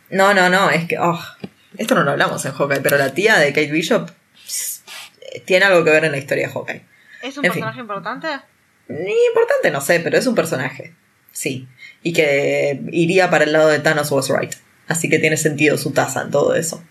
[0.10, 1.20] No, no, no, es que, oh,
[1.78, 4.10] esto no lo hablamos en Hawkeye, pero la tía de Kate Bishop
[5.46, 6.86] tiene algo que ver en la historia de Hawkeye.
[7.22, 8.28] ¿Es un personaje importante?
[8.88, 10.94] Ni importante, no sé, pero es un personaje.
[11.32, 11.68] Sí
[12.04, 14.54] y que iría para el lado de Thanos was right.
[14.88, 16.84] Así que tiene sentido su taza en todo eso.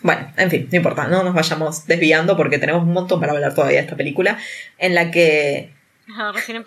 [0.00, 3.54] Bueno, en fin, no importa, no nos vayamos desviando porque tenemos un montón para hablar
[3.54, 4.38] todavía de esta película
[4.78, 5.74] en la que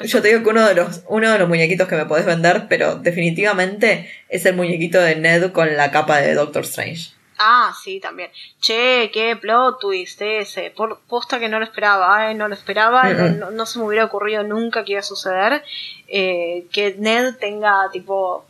[0.06, 2.68] yo te digo que uno de los uno de los muñequitos que me podés vender,
[2.70, 7.16] pero definitivamente es el muñequito de Ned con la capa de Doctor Strange.
[7.38, 8.32] Ah, sí, también.
[8.62, 10.72] Che, qué plot twist ese.
[10.72, 12.34] Por posta que no lo esperaba, ¿eh?
[12.34, 15.64] No lo esperaba, no, se me hubiera ocurrido nunca que iba a suceder.
[16.08, 18.46] Eh, que Ned tenga, tipo,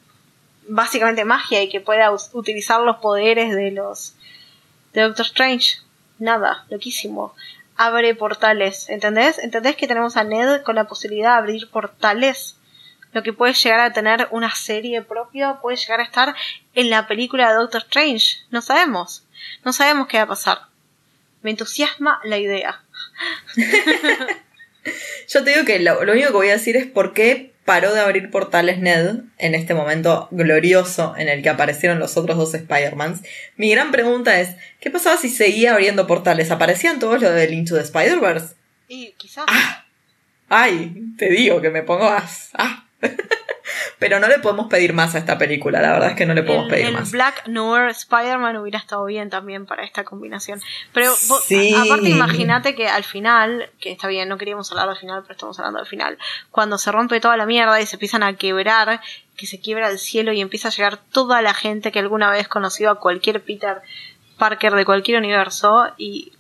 [0.68, 4.14] básicamente magia y que pueda utilizar los poderes de los.
[4.93, 5.78] de Doctor Strange.
[6.20, 7.34] Nada, loquísimo.
[7.78, 9.38] Abre portales, ¿entendés?
[9.40, 12.58] ¿Entendés que tenemos a Ned con la posibilidad de abrir portales?
[13.16, 16.36] lo que puede llegar a tener una serie propia, puede llegar a estar
[16.74, 18.40] en la película de Doctor Strange.
[18.52, 19.24] No sabemos.
[19.64, 20.60] No sabemos qué va a pasar.
[21.42, 22.84] Me entusiasma la idea.
[25.30, 27.99] Yo te digo que lo, único que voy a decir es por qué paró de
[27.99, 33.24] abrir portales Ned en este momento glorioso en el que aparecieron los otros dos Spider-Mans.
[33.57, 36.51] Mi gran pregunta es, ¿qué pasaba si seguía abriendo portales?
[36.51, 38.53] ¿Aparecían todos los del Into the Spider-Verse?
[38.88, 39.45] Y quizás.
[39.47, 39.86] ¡Ah!
[40.47, 40.95] ¡Ay!
[41.18, 42.24] Te digo que me pongo a...
[42.53, 42.85] ¡Ah!
[44.00, 46.43] Pero no le podemos pedir más a esta película, la verdad es que no le
[46.43, 47.08] podemos pedir más.
[47.08, 50.62] El Black Noir Spider-Man hubiera estado bien también para esta combinación.
[50.93, 55.34] Pero aparte imagínate que al final, que está bien, no queríamos hablar del final, pero
[55.34, 56.18] estamos hablando del final,
[56.52, 59.02] cuando se rompe toda la mierda y se empiezan a quebrar,
[59.38, 62.48] que se quiebra el cielo y empieza a llegar toda la gente que alguna vez
[62.48, 63.82] conoció a cualquier Peter
[64.38, 66.34] Parker de cualquier universo y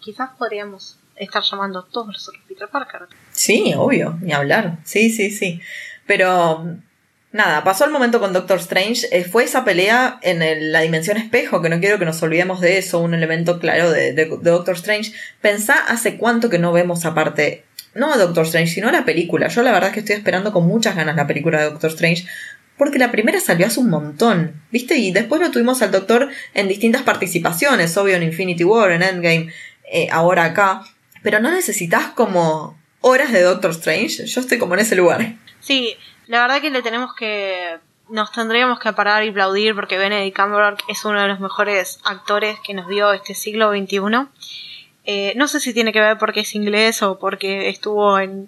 [0.00, 3.02] quizás podríamos estar llamando a todos los otros Peter Parker.
[3.30, 4.78] Sí, obvio, ni hablar.
[4.84, 5.60] Sí, sí, sí.
[6.06, 6.76] Pero
[7.34, 9.08] nada, pasó el momento con Doctor Strange.
[9.10, 12.78] Eh, fue esa pelea en la dimensión espejo, que no quiero que nos olvidemos de
[12.78, 14.12] eso, un elemento claro de,
[14.42, 15.12] Doctor Strange.
[15.40, 19.48] Pensá hace cuánto que no vemos aparte, no a Doctor Strange, sino a la película.
[19.48, 22.26] Yo la verdad es que estoy esperando con muchas ganas la película de Doctor Strange.
[22.76, 24.96] Porque la primera salió hace un montón, ¿viste?
[24.96, 29.52] Y después lo tuvimos al Doctor en distintas participaciones, obvio en Infinity War, en Endgame,
[29.92, 30.82] eh, ahora acá.
[31.24, 34.26] Pero no necesitas como horas de Doctor Strange.
[34.26, 35.34] Yo estoy como en ese lugar.
[35.58, 35.96] Sí,
[36.26, 37.78] la verdad que le tenemos que.
[38.10, 42.58] Nos tendríamos que parar y aplaudir porque Benedict Cumberbatch es uno de los mejores actores
[42.62, 44.28] que nos dio este siglo XXI.
[45.06, 48.46] Eh, no sé si tiene que ver porque es inglés o porque estuvo en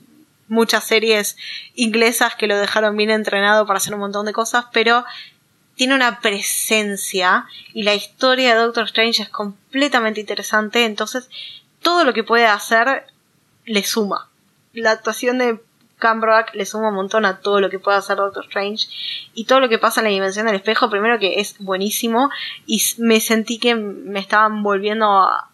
[0.49, 1.39] muchas series
[1.75, 5.07] inglesas que lo dejaron bien entrenado para hacer un montón de cosas, pero
[5.75, 11.31] tiene una presencia y la historia de Doctor Strange es completamente interesante, entonces
[11.87, 13.05] todo lo que puede hacer
[13.65, 14.29] le suma.
[14.73, 15.61] La actuación de
[16.01, 18.89] Cumberbatch le suma un montón a todo lo que puede hacer Doctor Strange
[19.35, 22.29] y todo lo que pasa en la dimensión del espejo, primero que es buenísimo
[22.67, 25.49] y me sentí que me estaban volviendo a,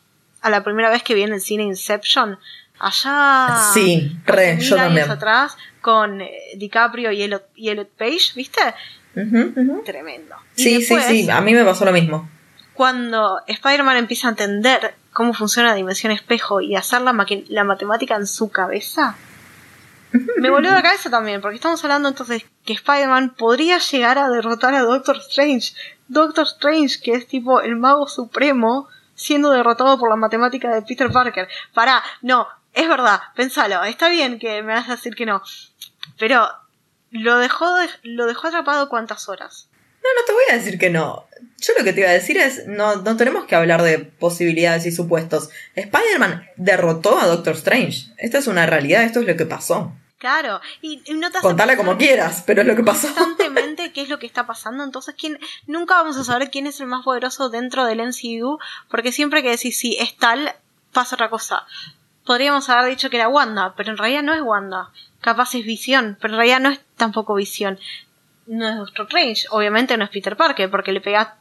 [0.49, 2.39] la primera vez que vi en el cine Inception,
[2.79, 8.63] allá sí, re, yo años atrás con eh, DiCaprio y Elliot, Page, ¿viste?
[9.85, 10.37] Tremendo.
[10.55, 12.27] sí, sí, sí, a mí me pasó lo mismo.
[12.73, 18.27] Cuando Spider-Man empieza a entender cómo funciona la dimensión espejo y hacer la, matemática en
[18.27, 19.17] su cabeza,
[20.37, 24.75] me volvió la cabeza también, porque estamos hablando entonces que Spider-Man podría llegar a derrotar
[24.75, 25.75] a Doctor Strange.
[26.09, 31.11] Doctor Strange, que es tipo el mago supremo, siendo derrotado por la matemática de Peter
[31.11, 31.49] Parker.
[31.73, 35.43] Pará, no, es verdad, pensalo, está bien que me vas a decir que no.
[36.19, 36.47] Pero
[37.11, 37.67] lo dejó,
[38.03, 39.69] lo dejó atrapado cuántas horas.
[40.03, 41.27] No, no te voy a decir que no.
[41.63, 44.85] Yo lo que te iba a decir es, no, no tenemos que hablar de posibilidades
[44.85, 45.49] y supuestos.
[45.77, 48.13] Spider-Man derrotó a Doctor Strange.
[48.19, 49.93] Esta es una realidad, esto es lo que pasó.
[50.19, 53.09] Claro, y, no te Contala como quieras, pero es lo que pasó.
[53.13, 55.39] Constantemente qué es lo que está pasando, entonces ¿quién?
[55.67, 58.59] nunca vamos a saber quién es el más poderoso dentro del MCU,
[58.89, 60.55] porque siempre que decís si es tal,
[60.93, 61.67] pasa otra cosa.
[62.25, 64.91] Podríamos haber dicho que era Wanda, pero en realidad no es Wanda.
[65.21, 67.81] Capaz es Visión, pero en realidad no es tampoco Visión.
[68.47, 71.37] No es Doctor Strange, obviamente no es Peter Parker, porque le pega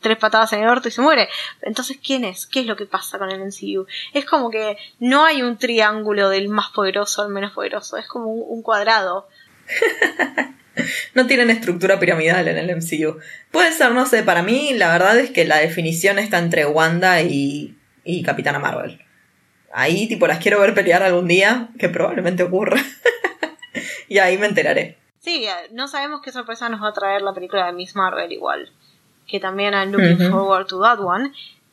[0.00, 1.28] tres patadas en el orto y se muere.
[1.62, 2.46] Entonces, ¿quién es?
[2.46, 3.86] ¿Qué es lo que pasa con el MCU?
[4.12, 8.32] Es como que no hay un triángulo del más poderoso al menos poderoso, es como
[8.32, 9.28] un, cuadrado.
[11.14, 13.18] no tienen estructura piramidal en el MCU.
[13.50, 17.22] Puede ser, no sé, para mí la verdad es que la definición está entre Wanda
[17.22, 19.00] y, y Capitana Marvel.
[19.72, 22.82] Ahí, tipo, las quiero ver pelear algún día, que probablemente ocurra.
[24.08, 24.98] y ahí me enteraré.
[25.20, 28.72] Sí, no sabemos qué sorpresa nos va a traer la película de Miss Marvel igual
[29.30, 31.32] que también I'm looking forward to that one.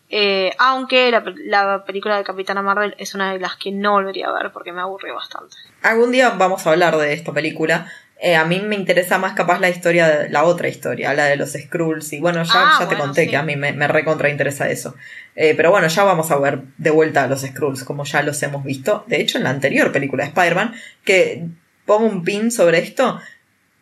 [0.09, 4.33] Eh, aunque la, película de Capitana Marvel es una de las que no volvería a
[4.33, 5.57] ver porque me aburrió bastante.
[5.81, 7.91] Algún día vamos a hablar de esta película.
[8.19, 11.35] Eh, a mí me interesa más capaz la historia, de, la otra historia, la de
[11.35, 12.13] los Skrulls.
[12.13, 14.95] Y bueno, ya, ah, ya te conté que a mí me, me recontra interesa eso.
[15.35, 18.41] Eh, pero bueno, ya vamos a ver de vuelta a los Skrulls, como ya los
[18.43, 19.03] hemos visto.
[19.07, 21.45] De hecho, en la anterior película de Spider-Man, que
[21.85, 23.19] pongo un pin sobre esto,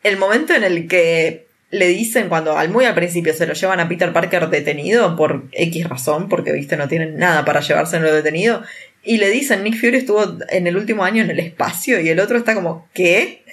[0.03, 1.45] el momento en el que
[1.78, 5.47] le dicen cuando al muy al principio se lo llevan a Peter Parker detenido por
[5.51, 8.63] X razón, porque viste, no tienen nada para llevárselo detenido,
[9.03, 12.19] y le dicen Nick Fury estuvo en el último año en el espacio y el
[12.19, 13.43] otro está como, ¿qué?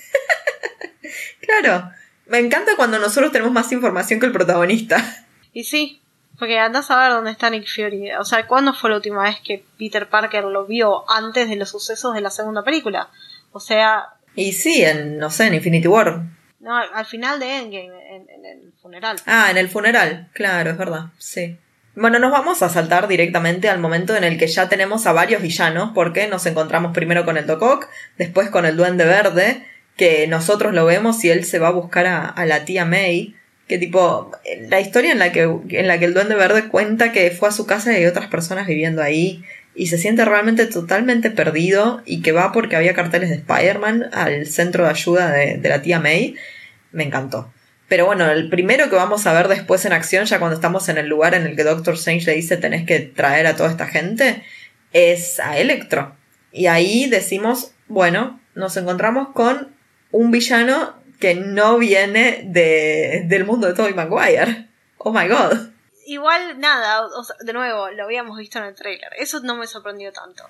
[1.40, 1.90] claro,
[2.26, 5.26] me encanta cuando nosotros tenemos más información que el protagonista.
[5.52, 6.00] Y sí,
[6.38, 8.12] porque andás a ver dónde está Nick Fury.
[8.12, 11.70] O sea, ¿cuándo fue la última vez que Peter Parker lo vio antes de los
[11.70, 13.10] sucesos de la segunda película?
[13.52, 14.06] O sea...
[14.34, 16.22] Y sí, en, no sé, en Infinity War.
[16.62, 19.16] No, al final de Endgame, en, el funeral.
[19.26, 21.58] Ah, en el funeral, claro, es verdad, sí.
[21.96, 25.42] Bueno, nos vamos a saltar directamente al momento en el que ya tenemos a varios
[25.42, 30.72] villanos, porque nos encontramos primero con el Doc después con el Duende Verde, que nosotros
[30.72, 33.34] lo vemos y él se va a buscar a, a, la tía May,
[33.66, 34.30] que tipo,
[34.68, 37.52] la historia en la que, en la que el Duende Verde cuenta que fue a
[37.52, 39.44] su casa y hay otras personas viviendo ahí,
[39.74, 44.46] y se siente realmente totalmente perdido y que va porque había carteles de Spider-Man al
[44.46, 46.34] centro de ayuda de, la tía May,
[46.92, 47.52] me encantó.
[47.88, 50.98] Pero bueno, el primero que vamos a ver después en acción, ya cuando estamos en
[50.98, 53.86] el lugar en el que Doctor Strange le dice tenés que traer a toda esta
[53.86, 54.42] gente,
[54.92, 56.14] es a Electro.
[56.52, 59.68] Y ahí decimos, bueno, nos encontramos con
[60.10, 64.66] un villano que no viene de, del mundo de Tobey Maguire.
[64.98, 65.71] Oh my god.
[66.06, 67.02] Igual, nada,
[67.40, 69.10] de nuevo, lo habíamos visto en el trailer.
[69.18, 70.44] Eso no me sorprendió tanto.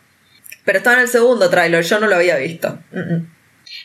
[0.65, 2.79] Pero estaba en el segundo trailer, yo no lo había visto.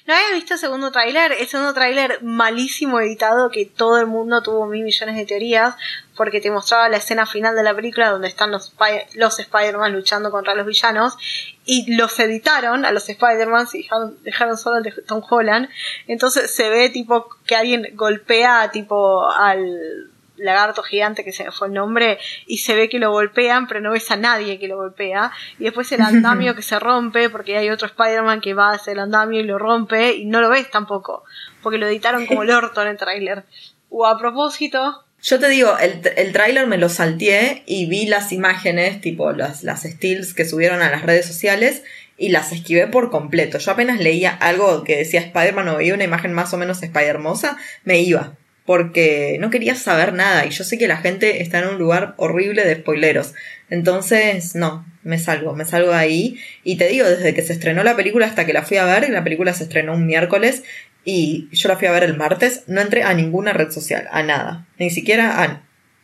[0.05, 1.32] ¿No habías visto el segundo tráiler?
[1.34, 5.76] El segundo tráiler malísimo editado que todo el mundo tuvo mil millones de teorías
[6.15, 8.74] porque te mostraba la escena final de la película donde están los,
[9.13, 11.18] los Spider-Man luchando contra los villanos
[11.65, 15.70] y los editaron a los Spider-Man y dejaron, dejaron solo el de Tom Holland.
[16.07, 21.73] Entonces se ve tipo que alguien golpea tipo al lagarto gigante que se fue el
[21.73, 25.31] nombre y se ve que lo golpean pero no ves a nadie que lo golpea.
[25.59, 28.99] Y después el andamio que se rompe porque hay otro Spider-Man que va hacia el
[28.99, 31.23] andamio y lo rompe y no lo ves tampoco
[31.61, 33.43] porque lo editaron como el orto en el tráiler.
[33.89, 38.31] O a propósito yo te digo, el, el tráiler me lo salteé y vi las
[38.31, 41.83] imágenes, tipo las, las stills que subieron a las redes sociales
[42.17, 43.57] y las esquivé por completo.
[43.57, 47.57] Yo apenas leía algo que decía Spider-Man o veía una imagen más o menos Spider-Mosa,
[47.83, 48.33] me iba
[48.68, 52.15] porque no quería saber nada y yo sé que la gente está en un lugar
[52.18, 53.34] horrible de spoileros.
[53.70, 56.39] Entonces, no, me salgo, me salgo de ahí.
[56.65, 59.09] Y te digo, desde que se estrenó la película hasta que la fui a ver,
[59.09, 60.63] la película se estrenó un miércoles
[61.05, 64.22] y yo la fui a ver el martes, no entré a ninguna red social, a
[64.22, 65.61] nada, ni siquiera a,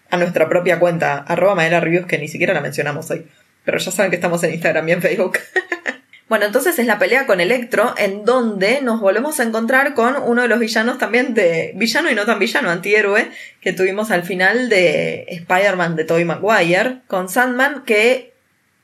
[0.09, 3.27] a nuestra propia cuenta, arroba Maela Reviews, que ni siquiera la mencionamos hoy.
[3.65, 5.37] Pero ya saben que estamos en Instagram y en Facebook.
[6.33, 10.41] Bueno, entonces es la pelea con Electro, en donde nos volvemos a encontrar con uno
[10.41, 11.73] de los villanos también de.
[11.75, 13.29] villano y no tan villano, antihéroe,
[13.61, 18.33] que tuvimos al final de Spider-Man de Tobey Maguire, con Sandman, que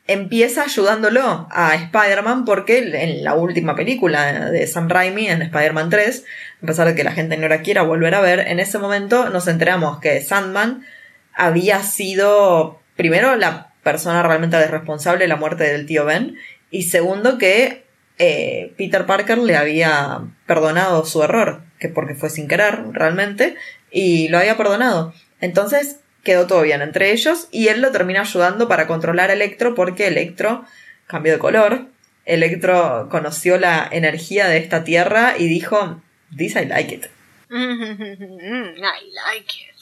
[0.06, 6.26] empieza ayudándolo a Spider-Man porque en la última película de Sam Raimi, en Spider-Man 3,
[6.62, 9.32] a pesar de que la gente no la quiera volver a ver, en ese momento
[9.32, 10.86] nos enteramos que Sandman
[11.34, 16.38] había sido, primero, la persona realmente responsable de la muerte del tío Ben
[16.72, 17.86] y segundo, que
[18.18, 23.56] eh, Peter Parker le había perdonado su error, que porque fue sin querer realmente,
[23.92, 25.14] y lo había perdonado.
[25.42, 29.74] Entonces quedó todo bien entre ellos y él lo termina ayudando para controlar a Electro
[29.74, 30.66] porque Electro
[31.08, 31.88] cambió de color.
[32.26, 36.02] Electro conoció la energía de esta tierra y dijo,
[36.36, 37.06] This I like it.
[37.50, 38.78] I
[39.26, 39.80] like it.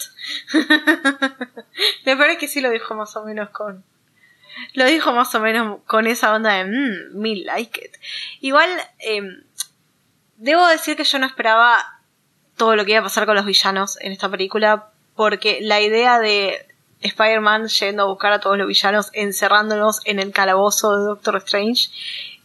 [2.06, 3.84] Me parece que sí lo dijo más o menos con,
[4.74, 7.96] lo dijo más o menos con esa onda de mmm, me like it.
[8.42, 9.44] Igual, em,
[10.38, 12.00] debo decir que yo no esperaba
[12.56, 16.20] todo lo que iba a pasar con los villanos en esta película, porque la idea
[16.20, 16.66] de
[17.02, 21.90] Spider-Man yendo a buscar a todos los villanos, encerrándolos en el calabozo de Doctor Strange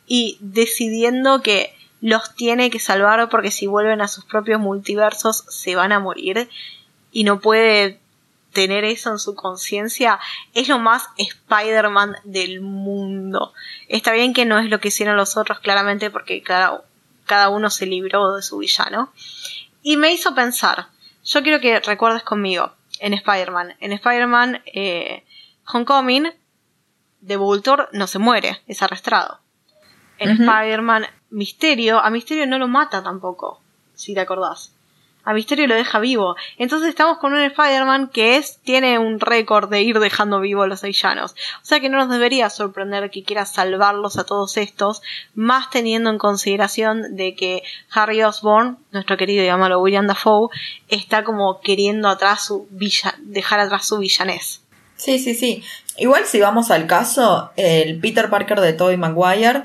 [0.06, 5.76] y decidiendo que los tiene que salvar porque si vuelven a sus propios multiversos se
[5.76, 6.50] van a morir
[7.12, 8.00] y no puede
[8.52, 10.20] tener eso en su conciencia
[10.54, 13.52] es lo más Spider-Man del mundo.
[13.88, 16.82] Está bien que no es lo que hicieron los otros, claramente, porque cada,
[17.26, 19.12] cada uno se libró de su villano.
[19.82, 20.88] Y me hizo pensar,
[21.24, 23.76] yo quiero que recuerdes conmigo, en Spider-Man.
[23.80, 25.24] En Spider-Man eh,
[25.72, 26.32] Homecoming,
[27.20, 29.40] de Vulture no se muere, es arrastrado.
[30.18, 33.60] En Spider-Man Misterio, a Misterio no lo mata tampoco,
[33.94, 34.72] si te acordás
[35.24, 36.36] a Misterio lo deja vivo.
[36.58, 40.66] Entonces estamos con un Spider-Man que es, tiene un récord de ir dejando vivo a
[40.66, 41.32] los villanos.
[41.62, 45.02] O sea que no nos debería sorprender que quiera salvarlos a todos estos,
[45.34, 47.62] más teniendo en consideración de que
[47.92, 50.48] Harry Osborn, nuestro querido y amado William Dafoe,
[50.88, 54.62] está como queriendo atrás su villa, dejar atrás su villanés.
[54.96, 55.64] Sí, sí, sí.
[55.96, 59.62] Igual si vamos al caso, el Peter Parker de Tobey Maguire,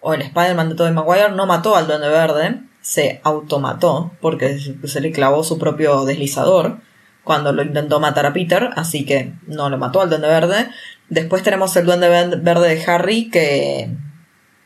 [0.00, 5.00] o el Spider-Man de Tobey Maguire, no mató al Duende Verde se automató porque se
[5.00, 6.80] le clavó su propio deslizador
[7.24, 10.68] cuando lo intentó matar a Peter, así que no lo mató al Duende Verde.
[11.08, 13.88] Después tenemos el Duende Verde de Harry que,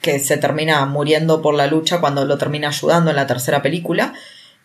[0.00, 4.12] que se termina muriendo por la lucha cuando lo termina ayudando en la tercera película.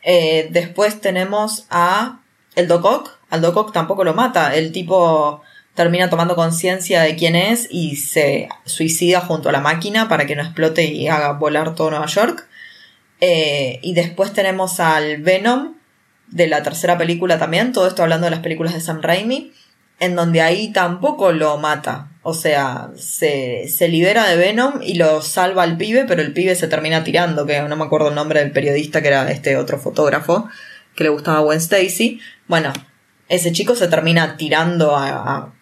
[0.02, 2.22] Eh, después tenemos a
[2.56, 3.20] el Doc Ock.
[3.30, 4.56] Al Doc Ock tampoco lo mata.
[4.56, 5.44] El tipo
[5.76, 10.36] termina tomando conciencia de quién es y se suicida junto a la máquina para que
[10.36, 12.48] no explote y haga volar todo Nueva York.
[13.26, 15.76] Eh, y después tenemos al Venom
[16.28, 19.54] de la tercera película también, todo esto hablando de las películas de Sam Raimi,
[20.02, 22.12] en donde ahí tampoco lo mata.
[22.22, 26.54] O sea, se, se libera de Venom y lo salva al pibe, pero el pibe
[26.56, 29.80] se termina tirando, que no me acuerdo el nombre del periodista, que era este otro
[29.80, 30.50] fotógrafo,
[30.94, 32.20] que le gustaba Gwen Stacy.
[32.50, 32.74] Bueno,
[33.30, 35.54] ese chico se termina tirando a,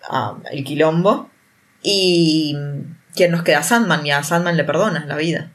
[0.52, 1.30] el quilombo.
[1.84, 2.58] Y
[3.14, 5.52] quien nos queda Sandman, y a Sandman le perdona la vida.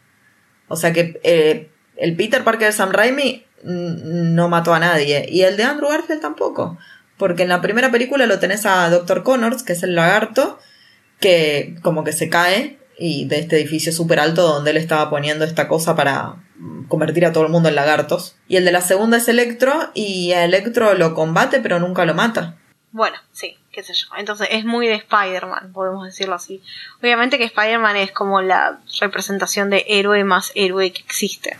[0.69, 5.27] O sea que eh, el Peter Parker de Sam Raimi no mató a nadie.
[5.29, 6.79] Y el de Andrew Garfield tampoco.
[7.17, 9.23] Porque en la primera película lo tenés a Dr.
[9.23, 10.59] Connors, que es el lagarto,
[11.21, 15.45] que como que se cae y de este edificio súper alto donde él estaba poniendo
[15.45, 16.37] esta cosa para
[16.89, 18.37] convertir a todo el mundo en lagartos.
[18.49, 22.57] Y el de la segunda es Electro y Electro lo combate pero nunca lo mata.
[22.93, 24.09] Bueno, sí, qué sé yo.
[24.17, 26.63] Entonces es muy de Spider-Man, podemos decirlo así.
[27.01, 31.57] Obviamente que Spider-Man es como la representación de héroe más héroe que existe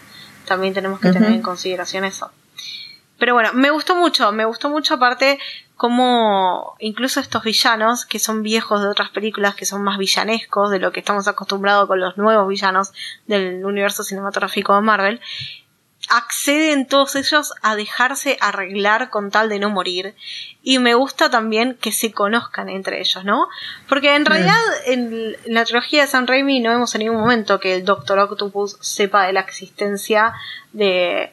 [0.47, 2.31] también tenemos que tener en consideración eso.
[3.19, 5.39] Pero bueno, me gustó mucho, me gustó mucho aparte
[5.77, 10.79] como incluso estos villanos, que son viejos de otras películas, que son más villanescos de
[10.79, 12.93] lo que estamos acostumbrados con los nuevos villanos
[13.27, 15.21] del universo cinematográfico de Marvel,
[16.09, 20.15] acceden todos ellos a dejarse arreglar con tal de no morir.
[20.63, 23.49] Y me gusta también que se conozcan entre ellos, ¿no?
[23.89, 24.27] Porque en mm.
[24.27, 28.19] realidad en la trilogía de San Raimi no vemos en ningún momento que el Doctor
[28.19, 30.35] Octopus sepa de la existencia
[30.73, 31.33] de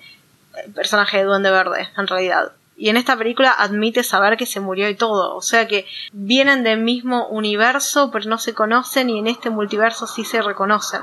[0.76, 2.51] personaje de Duende Verde, en realidad.
[2.76, 5.36] Y en esta película admite saber que se murió y todo.
[5.36, 10.07] O sea que vienen del mismo universo, pero no se conocen y en este multiverso
[10.07, 11.01] sí se reconocen.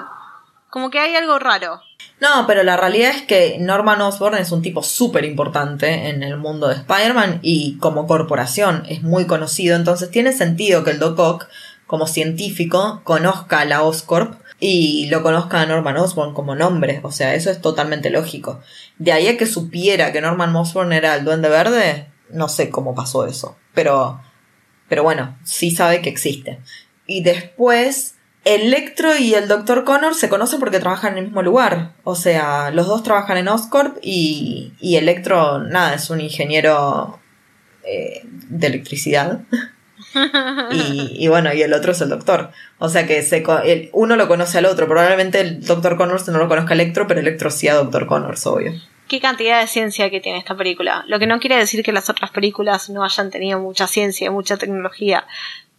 [0.71, 1.83] Como que hay algo raro.
[2.21, 6.37] No, pero la realidad es que Norman Osborn es un tipo súper importante en el
[6.37, 11.18] mundo de Spider-Man y como corporación es muy conocido, entonces tiene sentido que el Doc
[11.18, 11.49] Ock
[11.91, 17.01] como científico, conozca a la Oscorp y lo conozca a Norman Osborn como nombre.
[17.03, 18.61] O sea, eso es totalmente lógico.
[18.99, 22.95] De ahí a que supiera que Norman Osborn era el Duende Verde, no sé cómo
[22.95, 23.57] pasó eso.
[23.75, 24.23] Pero,
[24.89, 26.61] pero bueno, sí sabe que existe.
[27.09, 28.14] Y después,
[28.45, 29.84] Electro y el Dr.
[29.84, 31.93] Connor se conocen porque trabajan en el mismo lugar.
[32.05, 37.18] O sea, los dos trabajan en Oscorp y, y Electro, nada, es un ingeniero
[37.84, 39.41] eh, de electricidad.
[40.72, 42.51] y, bueno, y el otro es el doctor.
[42.78, 44.86] O sea que se, el, uno lo conoce al otro.
[44.86, 48.47] Probablemente el doctor Connors no lo conozca a Electro, pero Electro sí a doctor Connors,
[48.47, 48.72] obvio.
[49.09, 51.05] Qué cantidad de ciencia que tiene esta película.
[51.09, 54.57] Lo que no quiere decir que las otras películas no hayan tenido mucha ciencia, mucha
[54.57, 55.26] tecnología.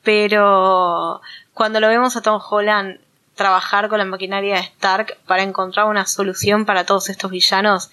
[0.04, 1.22] Pero
[1.54, 3.00] cuando lo vemos a Tom Holland
[3.36, 7.90] trabajar con la maquinaria de Stark para encontrar una solución para todos estos villanos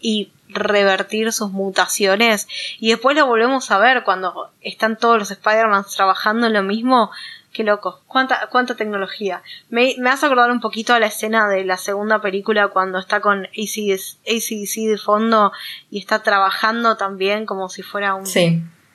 [0.00, 2.48] y revertir sus mutaciones
[2.78, 7.10] y después lo volvemos a ver cuando están todos los Spider-Man trabajando en lo mismo.
[7.52, 9.42] Qué loco, cuánta, cuánta tecnología.
[9.70, 13.20] Me, me hace acordar un poquito a la escena de la segunda película cuando está
[13.20, 15.50] con ACDC de fondo
[15.90, 18.24] y está trabajando también como si fuera un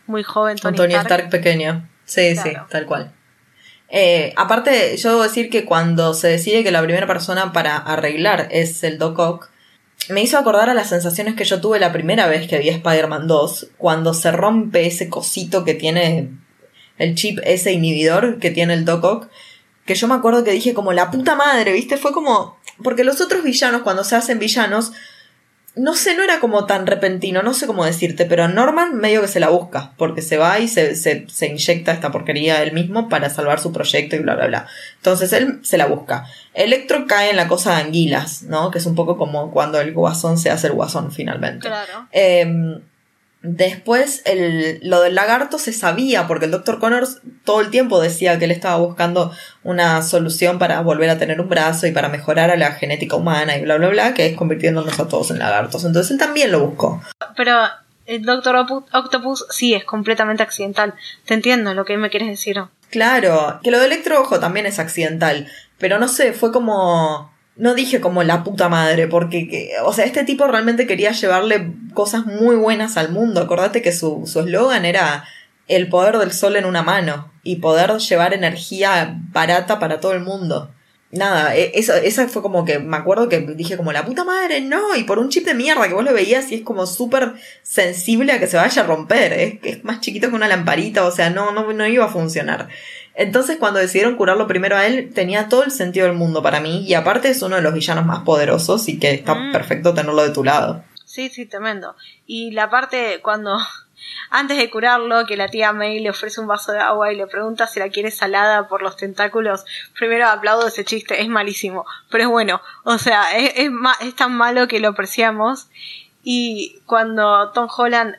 [0.08, 1.30] muy joven Tony, Stark.
[1.30, 1.86] pequeño.
[2.06, 3.12] Sí, sí, tal cual.
[3.90, 8.48] Eh, aparte, yo debo decir que cuando se decide que la primera persona para arreglar
[8.52, 9.50] es el Doc Ock,
[10.10, 13.28] me hizo acordar a las sensaciones que yo tuve la primera vez que vi Spider-Man
[13.28, 16.30] 2, cuando se rompe ese cosito que tiene
[16.98, 19.28] el chip, ese inhibidor que tiene el Doc Ock,
[19.86, 21.98] que yo me acuerdo que dije como la puta madre, ¿viste?
[21.98, 22.58] Fue como...
[22.84, 24.92] Porque los otros villanos, cuando se hacen villanos,
[25.76, 29.28] no sé, no era como tan repentino, no sé cómo decirte, pero Norman medio que
[29.28, 33.10] se la busca, porque se va y se, se, se, inyecta esta porquería él mismo
[33.10, 34.68] para salvar su proyecto y bla, bla, bla.
[34.98, 36.26] Entonces él se la busca.
[36.54, 38.72] Electro cae en la cosa de anguilas, ¿no?
[38.72, 41.68] Que es un poco como cuando el guasón se hace el guasón finalmente.
[41.68, 42.08] Claro.
[42.12, 42.80] Eh,
[43.48, 46.80] Después, el, lo del lagarto se sabía, porque el Dr.
[46.80, 49.32] Connors todo el tiempo decía que él estaba buscando
[49.64, 53.56] una solución para volver a tener un brazo y para mejorar a la genética humana
[53.56, 55.86] y bla, bla, bla, que es convirtiéndonos a todos en lagartos.
[55.86, 57.04] Entonces él también lo buscó.
[57.38, 57.56] Pero
[58.08, 60.96] el Doctor Octopus sí es completamente accidental.
[61.26, 62.60] Te entiendo lo que me quieres decir.
[62.90, 65.48] Claro, que lo de Electro, ojo, también es accidental.
[65.78, 70.24] Pero no sé, fue como no dije como la puta madre, porque, o sea, este
[70.26, 73.42] tipo realmente quería llevarle cosas muy buenas al mundo.
[73.42, 75.26] Acordate que su eslogan era
[75.68, 80.20] el poder del sol en una mano y poder llevar energía barata para todo el
[80.20, 80.72] mundo.
[81.12, 84.60] Nada, e, eso, esa fue como que me acuerdo que dije como la puta madre,
[84.60, 87.34] no, y por un chip de mierda que vos lo veías y es como súper
[87.64, 91.12] sensible a que se vaya a romper, es, es más chiquito que una lamparita, o
[91.12, 92.68] sea, no, no, no iba a funcionar.
[93.16, 96.86] Entonces, cuando decidieron curarlo primero a él, tenía todo el sentido del mundo para mí.
[96.86, 99.52] Y aparte es uno de los villanos más poderosos y que está mm.
[99.54, 100.84] perfecto tenerlo de tu lado.
[101.06, 101.96] Sí, sí, tremendo.
[102.28, 103.58] Y la parte cuando,
[104.30, 107.26] antes de curarlo, que la tía May le ofrece un vaso de agua y le
[107.26, 109.64] pregunta si la quiere salada por los tentáculos,
[109.98, 111.86] primero aplaudo ese chiste, es malísimo.
[112.12, 115.70] Pero es bueno, o sea, es, es, es tan malo que lo apreciamos.
[116.22, 118.16] Y cuando Tom Holland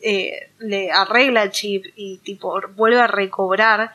[0.00, 3.92] eh, le arregla el chip y tipo vuelve a recobrar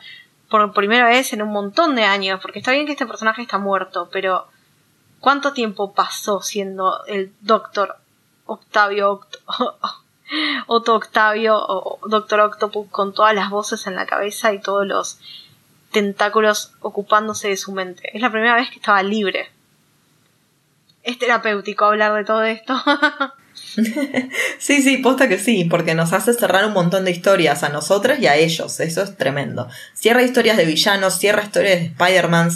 [0.54, 3.58] por primera vez en un montón de años, porque está bien que este personaje está
[3.58, 4.46] muerto, pero
[5.18, 7.96] ¿cuánto tiempo pasó siendo el Doctor
[8.46, 9.26] Octavio
[10.68, 15.18] Otto Octavio o Doctor Octopus con todas las voces en la cabeza y todos los
[15.90, 18.16] tentáculos ocupándose de su mente?
[18.16, 19.50] Es la primera vez que estaba libre.
[21.02, 22.80] Es terapéutico hablar de todo esto.
[24.58, 28.18] sí, sí, posta que sí, porque nos hace cerrar un montón de historias a nosotras
[28.20, 29.68] y a ellos, eso es tremendo.
[29.94, 32.50] Cierra historias de villanos, cierra historias de Spider-Man.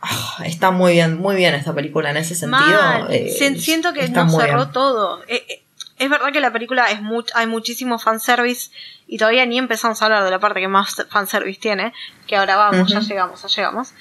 [0.00, 3.08] Ah, está muy bien, muy bien esta película en ese sentido.
[3.08, 5.22] Eh, siento que nos cerró todo.
[5.28, 5.62] Eh, eh,
[5.98, 6.98] es verdad que la película es
[7.34, 8.70] hay muchísimo fanservice
[9.06, 11.92] y todavía ni empezamos a hablar de la parte que más fanservice tiene,
[12.26, 13.94] que ahora vamos, ya llegamos, ya llegamos.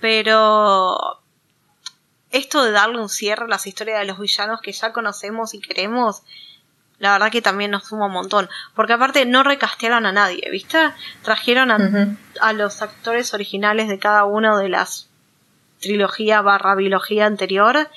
[0.00, 1.17] Pero
[2.30, 5.60] esto de darle un cierre a las historias de los villanos que ya conocemos y
[5.60, 6.22] queremos,
[6.98, 8.48] la verdad que también nos suma un montón.
[8.74, 10.78] Porque aparte no recastearon a nadie, ¿viste?
[11.22, 15.08] Trajeron a, los actores originales de cada una de las
[15.80, 17.88] trilogía barra biología anterior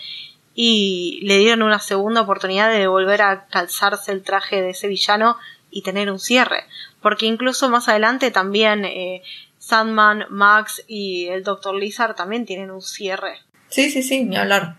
[0.54, 5.38] y le dieron una segunda oportunidad de volver a calzarse el traje de ese villano
[5.72, 6.66] y tener un cierre.
[7.02, 9.24] Porque incluso más adelante también eh,
[9.58, 11.74] Sandman, Max y el Dr.
[11.76, 13.40] Lizard también tienen un cierre.
[13.72, 14.76] Sí, sí, sí, ni hablar.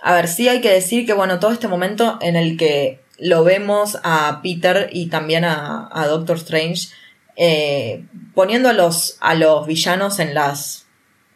[0.00, 3.44] A ver, sí hay que decir que, bueno, todo este momento en el que lo
[3.44, 6.88] vemos a Peter y también a, Doctor Strange
[7.34, 8.04] eh,
[8.34, 10.86] poniendo a los, a los villanos en las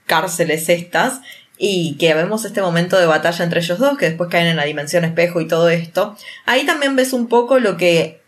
[0.06, 1.20] cárceles estas
[1.58, 4.64] y que vemos este momento de batalla entre ellos dos, que después caen en la
[4.64, 6.16] dimensión espejo y todo esto,
[6.46, 8.22] ahí también ves un poco lo que...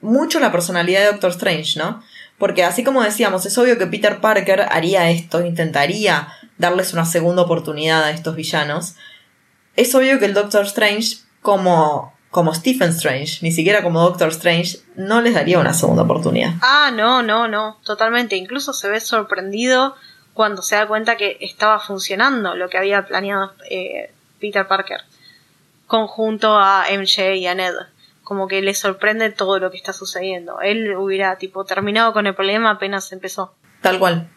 [0.00, 2.02] mucho la personalidad de Doctor Strange, ¿no?
[2.36, 6.28] Porque así como decíamos, es obvio que Peter Parker haría esto, intentaría
[6.60, 8.94] darles una segunda oportunidad a estos villanos.
[9.76, 14.78] Es obvio que el Doctor Strange, como, como Stephen Strange, ni siquiera como Doctor Strange,
[14.94, 16.52] no les daría una segunda oportunidad.
[16.60, 18.36] Ah, no, no, no, totalmente.
[18.36, 19.96] Incluso se ve sorprendido
[20.34, 25.00] cuando se da cuenta que estaba funcionando lo que había planeado eh, Peter Parker,
[25.86, 27.74] conjunto a MJ y a Ned.
[28.22, 30.60] Como que le sorprende todo lo que está sucediendo.
[30.60, 33.54] Él hubiera tipo terminado con el problema apenas empezó.
[33.80, 34.28] Tal cual.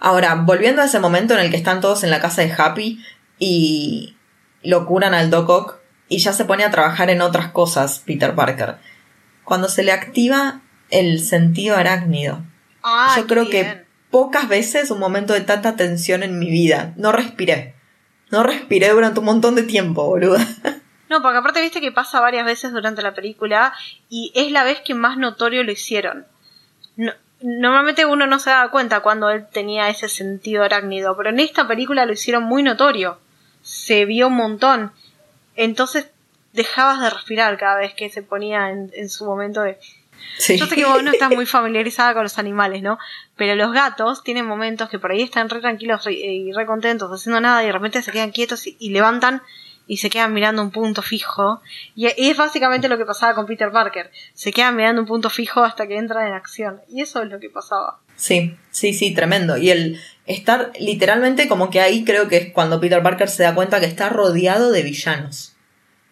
[0.00, 3.04] Ahora, volviendo a ese momento en el que están todos en la casa de Happy
[3.38, 4.16] y
[4.62, 5.78] lo curan al Doc Ock
[6.08, 8.76] y ya se pone a trabajar en otras cosas, Peter Parker.
[9.44, 12.42] Cuando se le activa el sentido arácnido.
[12.82, 16.94] Ah, Yo creo que pocas veces un momento de tanta tensión en mi vida.
[16.96, 17.74] No respiré.
[18.30, 20.44] No respiré durante un montón de tiempo, boluda.
[21.10, 23.74] No, porque aparte viste que pasa varias veces durante la película
[24.08, 26.24] y es la vez que más notorio lo hicieron.
[27.42, 31.40] No- normalmente uno no se daba cuenta cuando él tenía ese sentido arácnido, pero en
[31.40, 33.18] esta película lo hicieron muy notorio.
[33.62, 34.92] Se vio un montón.
[35.56, 36.10] Entonces
[36.52, 39.78] dejabas de respirar cada vez que se ponía en, en su momento de...
[40.38, 40.58] Sí.
[40.58, 42.98] Yo sé que vos no estás muy familiarizada con los animales, ¿no?
[43.36, 47.10] Pero los gatos tienen momentos que por ahí están re tranquilos re- y re contentos
[47.10, 49.42] haciendo nada y de repente se quedan quietos y, y levantan
[49.90, 51.60] y se quedan mirando un punto fijo.
[51.96, 54.12] Y, es básicamente lo que pasaba con Peter Parker.
[54.34, 56.80] Se quedan mirando un punto fijo hasta que entran en acción.
[56.88, 57.98] Y eso es lo que pasaba.
[58.14, 59.56] Sí, sí, sí, tremendo.
[59.56, 63.52] Y el estar literalmente como que ahí creo que es cuando Peter Parker se da
[63.52, 65.56] cuenta que está rodeado de villanos.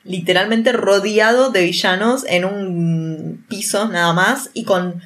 [0.02, 5.00] Literalmente rodeado de villanos en un piso nada más y con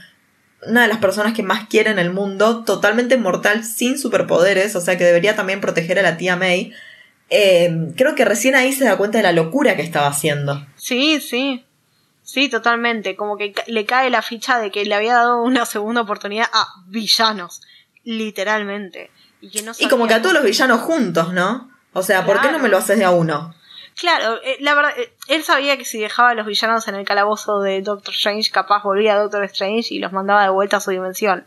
[0.67, 4.81] una de las personas que más quiere en el mundo, totalmente mortal, sin superpoderes, o
[4.81, 6.73] sea que debería también proteger a la tía May.
[7.35, 10.67] Eh, creo que recién ahí se da cuenta de la locura que estaba haciendo.
[10.77, 11.65] Sí, sí.
[12.23, 13.17] Sí, totalmente.
[13.17, 16.67] Como que le cae la ficha de que le había dado una segunda oportunidad a
[16.89, 17.63] villanos.
[18.05, 19.11] Literalmente.
[19.41, 21.71] Y que no Y como que a todos los villanos juntos, ¿no?
[21.95, 23.55] O sea, ¿por qué no me lo haces de a uno?
[23.99, 27.07] Claro, eh, la verdad, eh, él sabía que si dejaba a los villanos en el
[27.07, 30.81] calabozo de Doctor Strange, capaz volvía a Doctor Strange y los mandaba de vuelta a
[30.81, 31.47] su dimensión,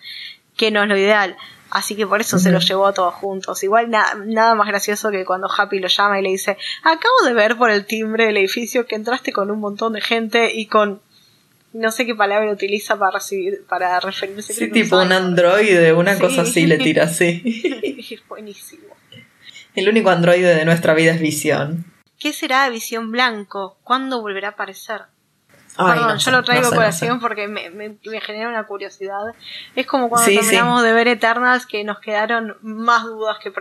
[0.57, 1.35] que no es lo ideal.
[1.71, 3.61] Así que por eso se los llevó a todos juntos.
[3.63, 7.33] Igual na- nada más gracioso que cuando Happy lo llama y le dice, acabo de
[7.33, 11.01] ver por el timbre del edificio que entraste con un montón de gente y con...
[11.73, 14.53] No sé qué palabra utiliza para recibir, para referirse.
[14.53, 16.21] Sí, tipo un androide, una Sí.
[16.21, 17.41] cosa así le tira así.
[18.11, 18.85] Es buenísimo.
[19.73, 21.83] El único androide de nuestra vida es Visión.
[22.17, 23.77] ¿Qué será de Visión Blanco?
[23.83, 25.01] ¿Cuándo volverá a aparecer?
[25.77, 27.19] Ay, Perdón, no yo lo traigo no sé, no sé.
[27.19, 29.19] porque me, me- me genera una curiosidad.
[29.75, 30.87] Es como cuando Sí, terminamos sí.
[30.87, 33.51] de ver Eternals que nos quedaron más dudas que,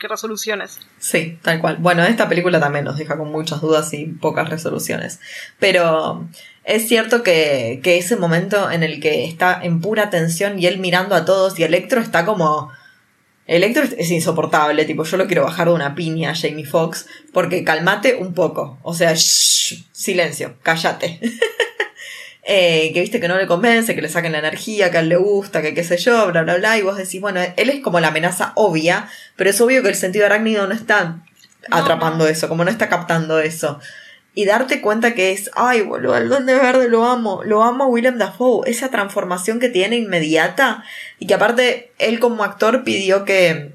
[0.00, 0.80] que resoluciones.
[0.98, 1.76] Sí, tal cual.
[1.78, 5.20] Bueno, esta película también nos deja con muchas dudas y pocas resoluciones.
[5.60, 6.26] Pero
[6.64, 10.78] es cierto que, que ese momento en el que está en pura tensión y él
[10.78, 12.70] mirando a todos y Electro está como...
[13.46, 17.64] Electro es- insoportable, tipo, yo lo quiero bajar de una piña a Jamie Foxx, porque
[17.64, 18.78] calmate un poco.
[18.82, 21.20] O sea, shh, silencio, cállate.
[22.44, 25.08] Eh, que viste que no le convence, que le saquen la energía, que a él
[25.08, 27.78] le gusta, que qué sé yo, bla, bla, bla, y vos decís, bueno, él es
[27.80, 31.22] como la amenaza obvia, pero es obvio que el sentido arácnido no está
[31.70, 32.30] atrapando no.
[32.30, 33.78] eso, como no está captando eso.
[34.34, 37.86] Y darte cuenta que es, ay, boludo, el Duende Verde lo amo, lo amo a
[37.88, 40.84] Willem Dafoe, esa transformación que tiene inmediata,
[41.18, 43.72] y que aparte él como actor pidió que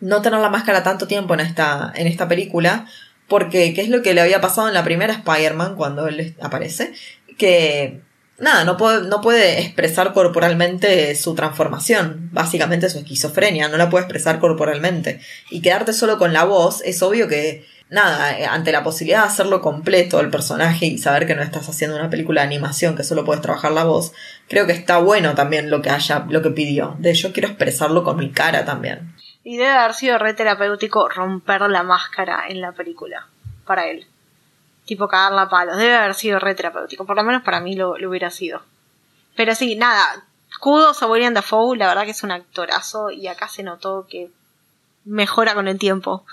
[0.00, 2.86] no tener la máscara tanto tiempo en esta, en esta película,
[3.28, 6.92] porque qué es lo que le había pasado en la primera Spider-Man cuando él aparece,
[7.38, 8.00] que
[8.38, 14.04] nada, no puede, no puede expresar corporalmente su transformación, básicamente su esquizofrenia, no la puede
[14.04, 15.20] expresar corporalmente.
[15.50, 19.28] Y quedarte solo con la voz, es obvio que, nada, eh, ante la posibilidad de
[19.28, 23.04] hacerlo completo el personaje y saber que no estás haciendo una película de animación, que
[23.04, 24.12] solo puedes trabajar la voz,
[24.48, 28.04] creo que está bueno también lo que haya, lo que pidió, de yo quiero expresarlo
[28.04, 29.14] con mi cara también.
[29.44, 33.26] Y debe haber sido re terapéutico romper la máscara en la película.
[33.66, 34.06] Para él.
[34.86, 35.76] Tipo cagarla a palos.
[35.76, 37.04] Debe haber sido re terapéutico.
[37.04, 38.62] Por lo menos para mí lo, lo hubiera sido.
[39.36, 40.24] Pero sí, nada.
[40.60, 41.76] Kudos a William Dafoe.
[41.76, 43.10] La verdad que es un actorazo.
[43.10, 44.30] Y acá se notó que
[45.04, 46.24] mejora con el tiempo.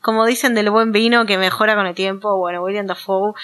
[0.00, 2.36] Como dicen del buen vino que mejora con el tiempo.
[2.36, 3.34] Bueno, William Dafoe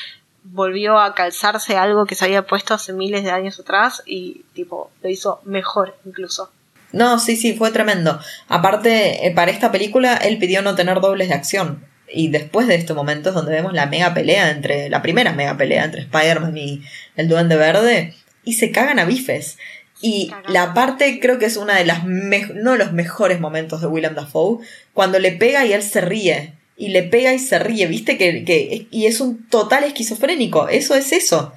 [0.45, 4.03] volvió a calzarse algo que se había puesto hace miles de años atrás.
[4.07, 6.51] Y tipo, lo hizo mejor incluso.
[6.93, 8.21] No, sí, sí, fue tremendo.
[8.49, 11.85] Aparte, eh, para esta película, él pidió no tener dobles de acción.
[12.09, 15.57] Y después de este momento es donde vemos la mega pelea entre, la primera mega
[15.57, 16.83] pelea entre Spider-Man y
[17.17, 18.15] el Duende Verde,
[18.45, 19.59] y se cagan a bifes.
[20.07, 24.15] Y la parte creo que es una de las, no los mejores momentos de Willem
[24.15, 24.59] Dafoe,
[24.93, 26.53] cuando le pega y él se ríe.
[26.77, 30.69] Y le pega y se ríe, viste que, que y es un total esquizofrénico.
[30.69, 31.55] Eso es eso.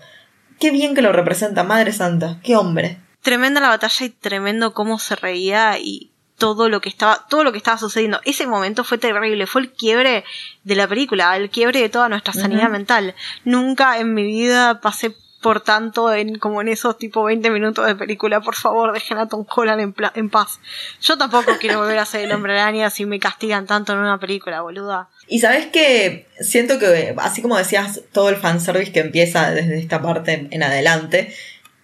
[0.61, 2.39] Qué bien que lo representa, Madre Santa.
[2.41, 2.99] Qué hombre.
[3.21, 7.51] tremenda la batalla y tremendo cómo se reía y todo lo que estaba, todo lo
[7.51, 8.21] que estaba sucediendo.
[8.23, 10.23] Ese momento fue terrible, fue el quiebre
[10.63, 13.13] de la película, el quiebre de toda nuestra sanidad mental.
[13.43, 15.13] Nunca en mi vida pasé
[15.47, 19.29] por tanto en como en esos tipo 20 minutos de película, por favor, dejen a
[19.29, 20.59] Tom Holland en, paz.
[21.01, 24.19] Yo tampoco quiero volver a ser el hombre araña si me castigan tanto en una
[24.19, 25.07] película, boluda.
[25.25, 30.01] Y sabes que siento que, así como decías, todo el fanservice que empieza desde esta
[30.01, 31.33] parte en adelante,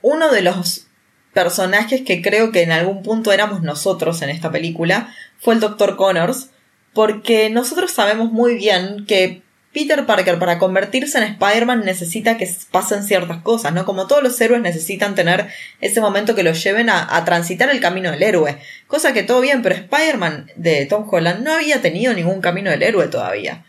[0.02, 0.88] uno de los
[1.31, 5.95] personajes que creo que en algún punto éramos nosotros en esta película fue el Dr.
[5.95, 6.49] Connors,
[6.91, 9.41] porque nosotros sabemos muy bien que
[9.74, 13.86] Peter Parker para convertirse en Spider-Man necesita que pasen ciertas cosas, ¿no?
[13.86, 15.48] Como todos los héroes necesitan tener
[15.82, 18.60] ese momento que los lleven a, transitar el camino del héroe.
[18.86, 22.84] Cosa que todo bien, pero Spider-Man de Tom Holland no había tenido ningún camino del
[22.84, 23.66] héroe todavía.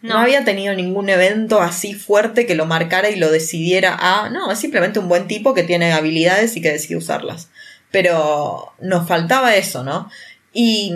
[0.00, 0.16] No.
[0.16, 4.30] había tenido ningún evento así fuerte que lo marcara y lo decidiera a...
[4.30, 7.50] No, es simplemente un buen tipo que tiene habilidades y que decide usarlas.
[7.90, 10.08] Pero nos faltaba eso, ¿no?
[10.52, 10.92] Y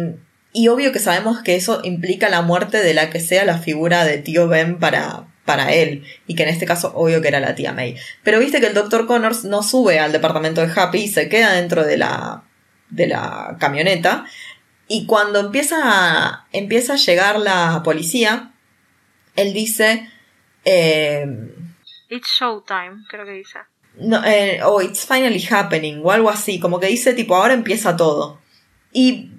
[0.52, 4.04] y obvio que sabemos que eso implica la muerte de la que sea la figura
[4.04, 6.04] de tío Ben para, para él.
[6.26, 7.96] Y que en este caso, obvio que era la tía May.
[8.22, 9.06] Pero viste que el Dr.
[9.06, 12.44] Connors no sube al departamento de Happy y se queda dentro de la,
[12.90, 14.26] de la camioneta.
[14.88, 18.52] Y cuando empieza a, empieza a llegar la policía,
[19.36, 20.10] él dice.
[20.66, 21.26] Eh,
[22.10, 23.58] it's showtime, creo que dice.
[23.96, 26.60] No, eh, o it's finally happening, o algo así.
[26.60, 28.38] Como que dice, tipo, ahora empieza todo.
[28.92, 29.30] Y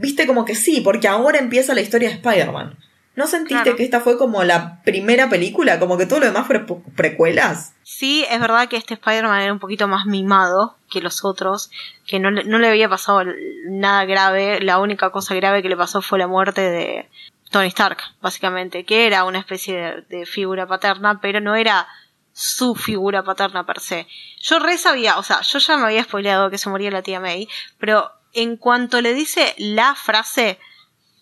[0.00, 2.76] viste como que sí, porque ahora empieza la historia de Spider-Man.
[3.16, 5.78] ¿No sentiste que esta fue como la primera película?
[5.78, 6.64] Como que todo lo demás fue
[6.96, 7.74] precuelas.
[7.82, 11.70] Sí, es verdad que este Spider-Man era un poquito más mimado que los otros,
[12.06, 13.24] que no, no le había pasado
[13.68, 14.60] nada grave.
[14.60, 17.10] La única cosa grave que le pasó fue la muerte de
[17.50, 21.88] Tony Stark, básicamente, que era una especie de, de figura paterna, pero no era
[22.32, 24.06] su figura paterna per se.
[24.40, 27.20] Yo re sabía, o sea, yo ya me había spoileado que se moría la tía
[27.20, 27.48] May,
[27.78, 30.58] pero en cuanto le dice la frase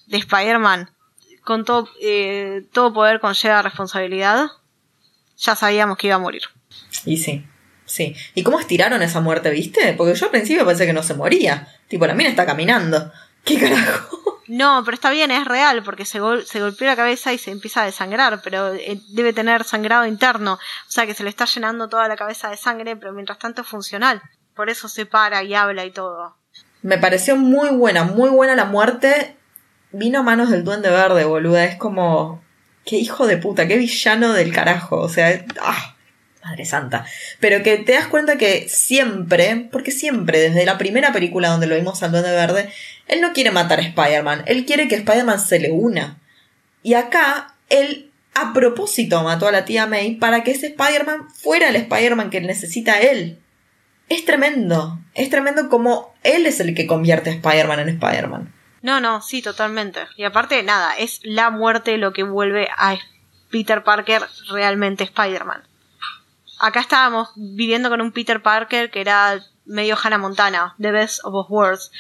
[0.07, 0.91] de Spider-Man,
[1.45, 4.47] con todo, eh, todo poder conlleva responsabilidad,
[5.37, 6.43] ya sabíamos que iba a morir.
[7.05, 7.47] Y sí,
[7.85, 8.15] sí.
[8.35, 9.95] ¿Y cómo estiraron esa muerte, viste?
[9.95, 11.69] Porque yo al principio pensé que no se moría.
[11.89, 13.11] Tipo, la mina está caminando.
[13.45, 14.43] ¿Qué carajo?
[14.49, 17.83] No, pero está bien, es real, porque se, se golpeó la cabeza y se empieza
[17.83, 20.55] a desangrar, pero eh, debe tener sangrado interno.
[20.55, 23.61] O sea que se le está llenando toda la cabeza de sangre, pero mientras tanto
[23.61, 24.23] es funcional.
[24.55, 26.37] Por eso se para y habla y todo.
[26.89, 29.37] Me pareció muy buena, muy buena la muerte.
[29.93, 31.67] Vino a manos del duende verde, boluda.
[31.67, 32.43] Es como.
[32.87, 34.97] Qué hijo de puta, qué villano del carajo.
[34.97, 35.97] O sea, ¡ah!
[36.43, 37.05] Madre santa.
[37.41, 41.77] Pero que te das cuenta que siempre, porque siempre, desde la primera película donde lo
[41.77, 42.71] vimos al Duende Verde,
[43.07, 46.17] él no quiere matar a Spider-Man, él quiere que Spider-Man se le una.
[46.83, 51.69] Y acá, él a propósito mató a la tía May para que ese Spider-Man fuera
[51.69, 53.39] el Spider-Man que necesita él
[54.09, 54.99] es tremendo.
[55.15, 58.55] Es tremendo como él es el que convierte a Spider-Man en Spider-Man.
[58.83, 60.07] No, no, sí, totalmente.
[60.17, 62.97] Y aparte, nada, es la muerte lo que vuelve a
[63.51, 65.63] Peter Parker realmente Spider-Man.
[66.61, 71.33] Acá estábamos viviendo con un Peter Parker que era medio Hannah Montana, The Best of
[71.33, 71.93] Both Worlds.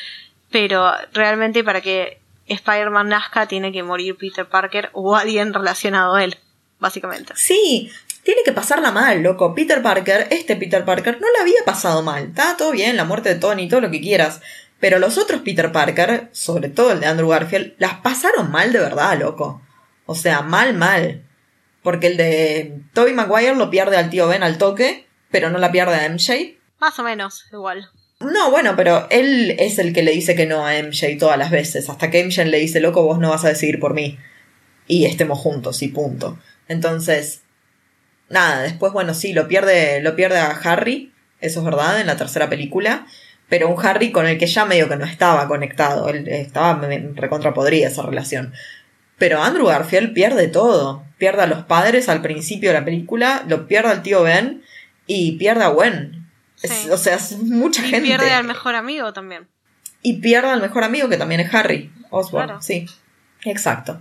[0.51, 6.25] Pero realmente para que Spider-Man nazca tiene que morir Peter Parker o alguien relacionado a
[6.25, 6.39] él,
[6.79, 7.35] básicamente.
[7.37, 7.91] Sí,
[8.29, 9.55] tiene que pasarla mal, loco.
[9.55, 12.25] Peter Parker, este Peter Parker, no la había pasado mal.
[12.25, 14.43] Está todo bien, la muerte de Tony, todo lo que quieras.
[14.79, 18.81] Pero los otros Peter Parker, sobre todo el de Andrew Garfield, las pasaron mal de
[18.81, 19.63] verdad, loco.
[20.05, 21.25] O sea, mal, mal.
[21.83, 25.73] Porque el de Tobey Maguire lo pierde al tío Ben al toque, pero no la
[25.73, 26.59] pierde a MJ.
[26.81, 27.89] Más o menos, igual.
[28.21, 31.51] No, bueno, pero él es el que le dice que no a MJ todas las
[31.51, 34.19] veces, hasta que MJ le dice, loco, vos no vas a decidir por mí.
[34.87, 36.39] Y estemos juntos, y punto.
[36.69, 37.41] Entonces,
[38.29, 42.17] nada, después, bueno, sí, lo pierde, lo pierde a Harry, eso es verdad, en la
[42.17, 43.07] tercera película,
[43.49, 46.81] pero un Harry con el que ya medio que no estaba conectado, él estaba
[47.15, 48.53] recontra podría esa relación.
[49.17, 53.67] Pero Andrew Garfield pierde todo, pierde a los padres al principio de la película, lo
[53.67, 54.63] pierde al tío Ben
[55.07, 56.31] y pierde a Gwen.
[56.91, 58.07] o sea, es mucha y gente.
[58.07, 59.49] Y pierde al mejor amigo también.
[60.03, 62.87] Y pierde al mejor amigo que también es Harry Osborn, sí.
[63.45, 64.01] Exacto.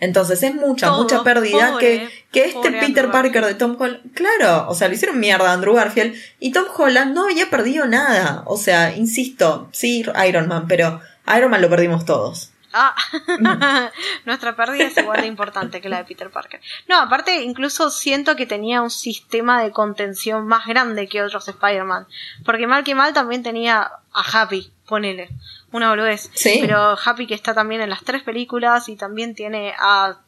[0.00, 4.74] Entonces es mucha, mucha pérdida que, que este Peter Parker de Tom Holland, claro, o
[4.74, 8.42] sea, le hicieron mierda a Andrew Garfield y Tom Holland no había perdido nada.
[8.46, 11.00] O sea, insisto, sí, Iron Man, pero
[11.36, 12.50] Iron Man lo perdimos todos.
[12.76, 12.92] Ah,
[14.24, 16.60] nuestra pérdida es igual de importante que la de Peter Parker.
[16.88, 22.08] No, aparte, incluso siento que tenía un sistema de contención más grande que otros Spider-Man.
[22.44, 25.30] Porque mal que mal también tenía a Happy, ponele
[25.74, 26.30] una boludez.
[26.42, 30.20] Pero Happy que está también en las tres películas y también tiene a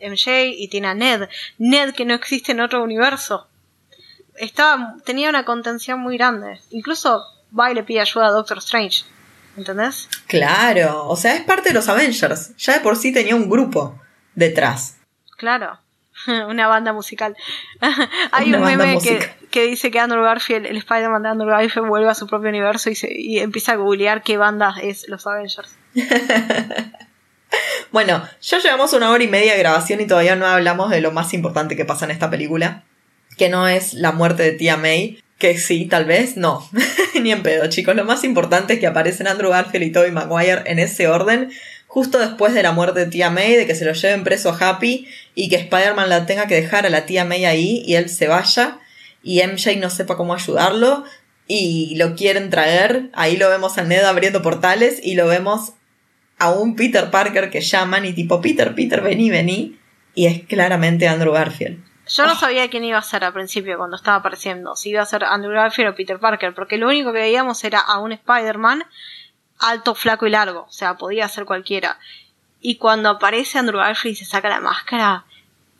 [0.00, 1.28] MJ y tiene a Ned.
[1.58, 3.46] Ned que no existe en otro universo.
[4.36, 6.60] Estaba, tenía una contención muy grande.
[6.70, 7.22] Incluso
[7.58, 9.04] va y le pide ayuda a Doctor Strange.
[9.58, 10.08] ¿Entendés?
[10.28, 12.56] Claro, o sea, es parte de los Avengers.
[12.56, 14.00] Ya de por sí tenía un grupo
[14.34, 14.96] detrás.
[15.36, 15.78] Claro,
[16.48, 17.36] una banda musical.
[18.32, 18.98] Hay un meme
[19.50, 22.90] que, dice que Andrew Garfield, el Spider-Man de Andrew Garfield, vuelve a su propio universo
[22.90, 25.76] y, se, y empieza a googlear qué banda es los Avengers.
[27.92, 31.12] bueno, ya llevamos una hora y media de grabación y todavía no hablamos de lo
[31.12, 32.84] más importante que pasa en esta película,
[33.38, 36.68] que no es la muerte de tía May, que sí, tal vez, no,
[37.20, 37.94] ni en pedo, chicos.
[37.94, 41.50] Lo más importante es que aparecen Andrew Garfield y Tobey Maguire en ese orden,
[41.96, 44.58] justo después de la muerte de tía May, de que se lo lleven preso a
[44.58, 48.10] Happy y que Spider-Man la tenga que dejar a la tía May ahí y él
[48.10, 48.80] se vaya
[49.22, 51.04] y MJ no sepa cómo ayudarlo
[51.48, 53.08] y lo quieren traer.
[53.14, 55.72] Ahí lo vemos a Ned abriendo portales y lo vemos
[56.38, 59.78] a un Peter Parker que llaman y tipo Peter, Peter, vení, vení.
[60.14, 61.82] Y es claramente Andrew Garfield.
[62.08, 65.06] Yo no sabía quién iba a ser al principio cuando estaba apareciendo, si iba a
[65.06, 68.84] ser Andrew Garfield o Peter Parker, porque lo único que veíamos era a un Spider-Man
[69.58, 71.98] alto, flaco y largo, o sea, podía ser cualquiera.
[72.60, 75.24] Y cuando aparece Andrew Garfield y se saca la máscara,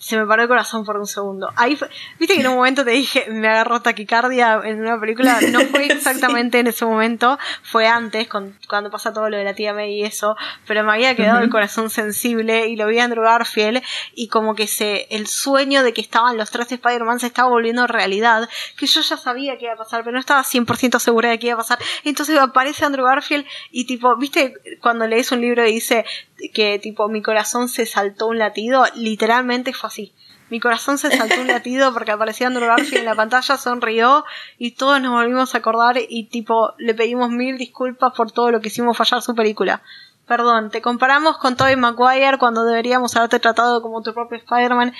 [0.06, 1.50] se me paró el corazón por un segundo.
[1.56, 1.76] Ahí
[2.20, 5.86] viste que en un momento te dije, me agarró taquicardia en una película, no fue
[5.90, 10.04] exactamente en ese momento, fue antes, cuando pasa todo lo de la tía May y
[10.04, 13.82] eso, pero me había quedado el corazón sensible y lo vi a Andrew Garfield
[14.14, 17.88] y como que se, el sueño de que estaban los tres Spider-Man se estaba volviendo
[17.88, 21.40] realidad, que yo ya sabía que iba a pasar, pero no estaba 100% segura de
[21.40, 21.80] que iba a pasar.
[22.04, 26.04] Entonces aparece Andrew Garfield y tipo, viste, cuando lees un libro y dice,
[26.52, 30.14] que tipo mi corazón se saltó un latido, literalmente fue así.
[30.48, 34.24] Mi corazón se saltó un latido porque aparecía Andrew Garfield en la pantalla, sonrió
[34.58, 38.60] y todos nos volvimos a acordar y tipo le pedimos mil disculpas por todo lo
[38.60, 39.82] que hicimos fallar su película.
[40.26, 44.92] Perdón, te comparamos con Tobey Maguire cuando deberíamos haberte tratado como tu propio Spider-Man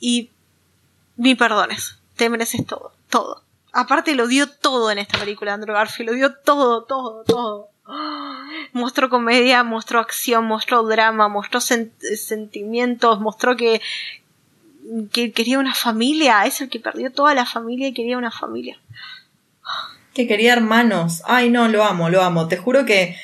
[0.00, 0.30] y
[1.16, 3.42] ni perdones, te mereces todo, todo.
[3.72, 7.71] Aparte lo dio todo en esta película Andrew Garfield, lo dio todo, todo, todo.
[8.72, 13.80] Mostró comedia, mostró acción, mostró drama, mostró sentimientos, mostró que,
[15.12, 16.44] que quería una familia.
[16.46, 18.78] Es el que perdió toda la familia y quería una familia.
[20.14, 21.22] Que quería hermanos.
[21.26, 22.48] Ay, no, lo amo, lo amo.
[22.48, 23.16] Te juro que.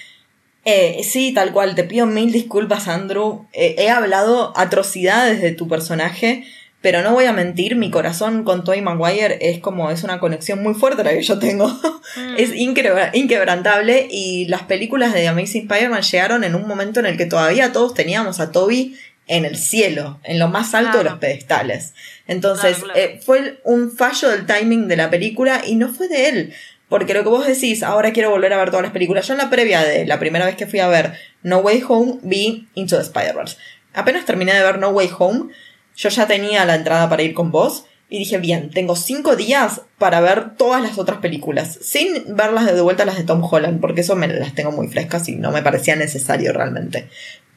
[0.65, 3.47] Eh, sí, tal cual, te pido mil disculpas, Andrew.
[3.53, 6.45] Eh, he hablado atrocidades de tu personaje
[6.81, 10.63] pero no voy a mentir, mi corazón con Tobey Maguire es como, es una conexión
[10.63, 11.69] muy fuerte la que yo tengo.
[11.69, 12.35] Mm.
[12.39, 17.17] es inquebrantable y las películas de The Amazing Spider-Man llegaron en un momento en el
[17.17, 18.97] que todavía todos teníamos a Toby
[19.27, 21.95] en el cielo, en lo más alto de los pedestales.
[22.27, 26.55] Entonces, eh, fue un fallo del timing de la película y no fue de él.
[26.89, 29.27] Porque lo que vos decís, ahora quiero volver a ver todas las películas.
[29.27, 32.19] Yo en la previa de la primera vez que fui a ver No Way Home
[32.23, 33.59] vi Into the Spider-Verse.
[33.93, 35.51] Apenas terminé de ver No Way Home,
[35.99, 39.83] yo ya tenía la entrada para ir con vos y dije, bien, tengo cinco días
[39.99, 44.03] para ver todas las otras películas, sin verlas de vuelta las de Tom Holland, porque
[44.03, 47.09] eso me las tengo muy frescas y no me parecía necesario realmente.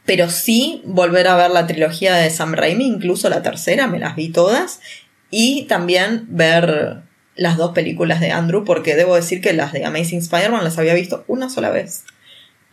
[0.06, 4.16] Pero sí volver a ver la trilogía de Sam Raimi, incluso la tercera, me las
[4.16, 4.82] vi todas,
[5.30, 7.04] y también ver
[7.36, 10.96] las dos películas de Andrew, porque debo decir que las de Amazing Spider-Man las había
[10.96, 12.04] visto una sola vez.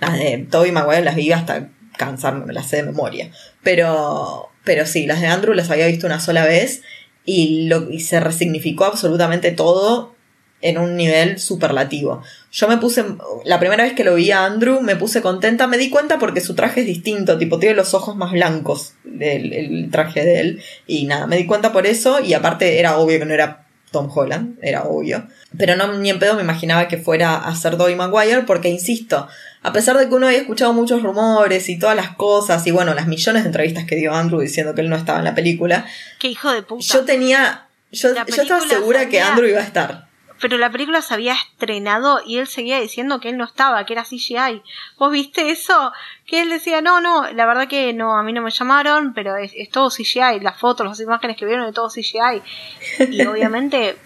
[0.00, 3.30] Las de Tobey Maguire las vi hasta cansarme, me las sé de memoria.
[3.62, 6.82] Pero pero sí, las de Andrew las había visto una sola vez
[7.24, 10.14] y, lo, se resignificó absolutamente todo
[10.60, 12.22] en un nivel superlativo.
[12.52, 13.02] Yo me puse,
[13.46, 16.42] la primera vez que lo vi a Andrew, me puse contenta, me di cuenta porque
[16.42, 20.62] su traje es distinto, tipo, tiene los ojos más blancos, del, el traje de él,
[20.86, 24.10] y nada, me di cuenta por eso, y aparte era obvio que no era Tom
[24.14, 25.26] Holland, era obvio.
[25.56, 29.28] Pero no ni en pedo me imaginaba que fuera a ser Dobby Maguire, porque insisto,
[29.62, 32.94] a pesar de que uno había escuchado muchos rumores y todas las cosas, y bueno,
[32.94, 35.86] las millones de entrevistas que dio Andrew diciendo que él no estaba en la película.
[36.18, 36.84] ¡Qué hijo de puta!
[36.84, 37.66] Yo tenía.
[37.90, 40.07] Yo, yo estaba segura que Andrew iba a estar.
[40.40, 43.92] Pero la película se había estrenado y él seguía diciendo que él no estaba, que
[43.94, 44.62] era CGI.
[44.98, 45.92] ¿Vos viste eso?
[46.26, 49.36] Que él decía, no, no, la verdad que no, a mí no me llamaron, pero
[49.36, 52.42] es, es todo CGI, las fotos, las imágenes que vieron de todo CGI.
[53.10, 53.96] Y obviamente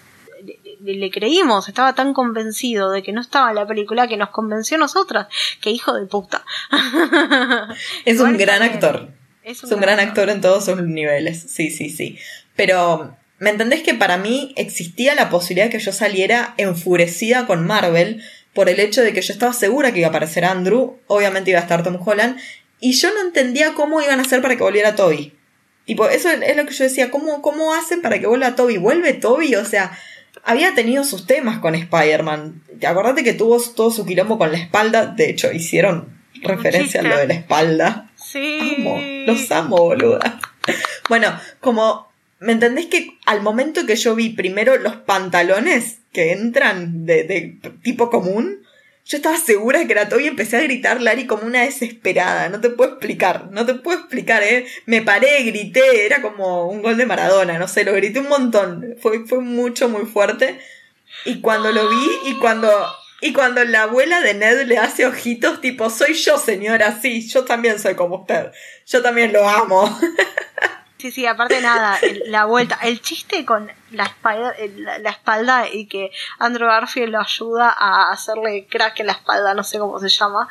[0.81, 4.77] le, creímos, estaba tan convencido de que no estaba en la película que nos convenció
[4.77, 5.27] a nosotras.
[5.61, 6.43] Que hijo de puta.
[8.05, 9.09] es un gran actor.
[9.43, 11.41] Es un, gran, actor en todos sus niveles.
[11.49, 12.17] Sí, sí, sí.
[12.55, 17.65] Pero, ¿me entendés que para mí existía la posibilidad de que yo saliera enfurecida con
[17.65, 18.23] Marvel
[18.53, 21.59] por el hecho de que yo estaba segura que iba a aparecer Andrew, obviamente iba
[21.59, 22.37] a estar Tom Holland,
[22.79, 25.33] y yo no entendía cómo iban a hacer para que volviera Toby.
[25.85, 28.77] Tipo, eso es lo que yo decía, ¿cómo, cómo hacen para que vuelva Toby?
[28.77, 29.55] ¿Vuelve Toby?
[29.55, 29.97] O sea,
[30.43, 32.61] había tenido sus temas con Spider-Man.
[32.85, 35.07] Acordate que tuvo todo su quilombo con la espalda.
[35.07, 38.11] De hecho, hicieron referencia a lo de la espalda.
[38.15, 38.77] Sí.
[38.77, 40.39] Amo, los amo, boluda.
[41.09, 42.12] Bueno, como
[42.43, 48.09] ¿Me entendés que al momento que yo vi primero los pantalones que entran de, tipo
[48.09, 48.67] común,
[49.05, 52.49] yo estaba segura que era todo y empecé a gritar Lari como una desesperada.
[52.49, 54.65] No te puedo explicar, no te puedo explicar, ¿eh?
[54.85, 58.97] Me paré, grité, era como un gol de Maradona, no sé, lo grité un montón.
[59.01, 60.59] Fue, fue mucho, muy fuerte.
[61.23, 62.69] Y cuando lo vi y cuando,
[63.21, 67.45] y cuando la abuela de Ned le hace ojitos tipo, soy yo señora, sí, yo
[67.45, 68.51] también soy como usted.
[68.85, 69.97] Yo también lo amo.
[71.03, 74.55] Sí, sí, aparte nada, la vuelta, el chiste con la espalda,
[75.01, 79.65] la, espalda y que Andrew Garfield lo ayuda a hacerle crack en la espalda, no
[79.65, 80.47] sé cómo se llama,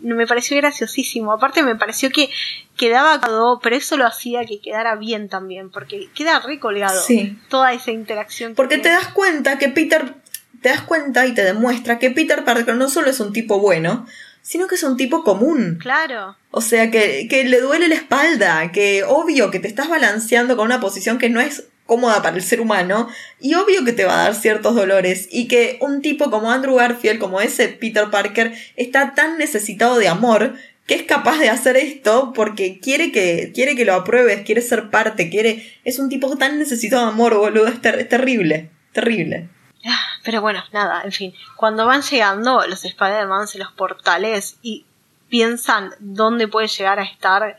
[0.00, 1.34] me pareció graciosísimo.
[1.34, 2.30] Aparte me pareció que
[2.78, 3.20] quedaba
[3.62, 7.38] pero eso lo hacía que quedara bien también, porque queda recolgado sí.
[7.50, 8.54] toda esa interacción.
[8.54, 10.14] Porque te das cuenta que Peter,
[10.62, 14.06] te das cuenta y te demuestra que Peter Parker no solo es un tipo bueno,
[14.42, 15.78] sino que es un tipo común.
[15.80, 16.36] Claro.
[16.50, 20.66] O sea, que, que le duele la espalda, que obvio que te estás balanceando con
[20.66, 23.08] una posición que no es cómoda para el ser humano
[23.40, 26.76] y obvio que te va a dar ciertos dolores y que un tipo como Andrew
[26.76, 30.54] Garfield, como ese Peter Parker, está tan necesitado de amor
[30.86, 34.90] que es capaz de hacer esto porque quiere que, quiere que lo apruebes, quiere ser
[34.90, 35.64] parte, quiere...
[35.84, 39.48] Es un tipo tan necesitado de amor, boludo, es terrible, terrible.
[40.24, 41.34] Pero bueno, nada, en fin.
[41.56, 44.84] Cuando van llegando los Spider-Man en los portales y
[45.28, 47.56] piensan dónde puede llegar a estar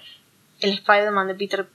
[0.60, 1.68] el Spider-Man de Peter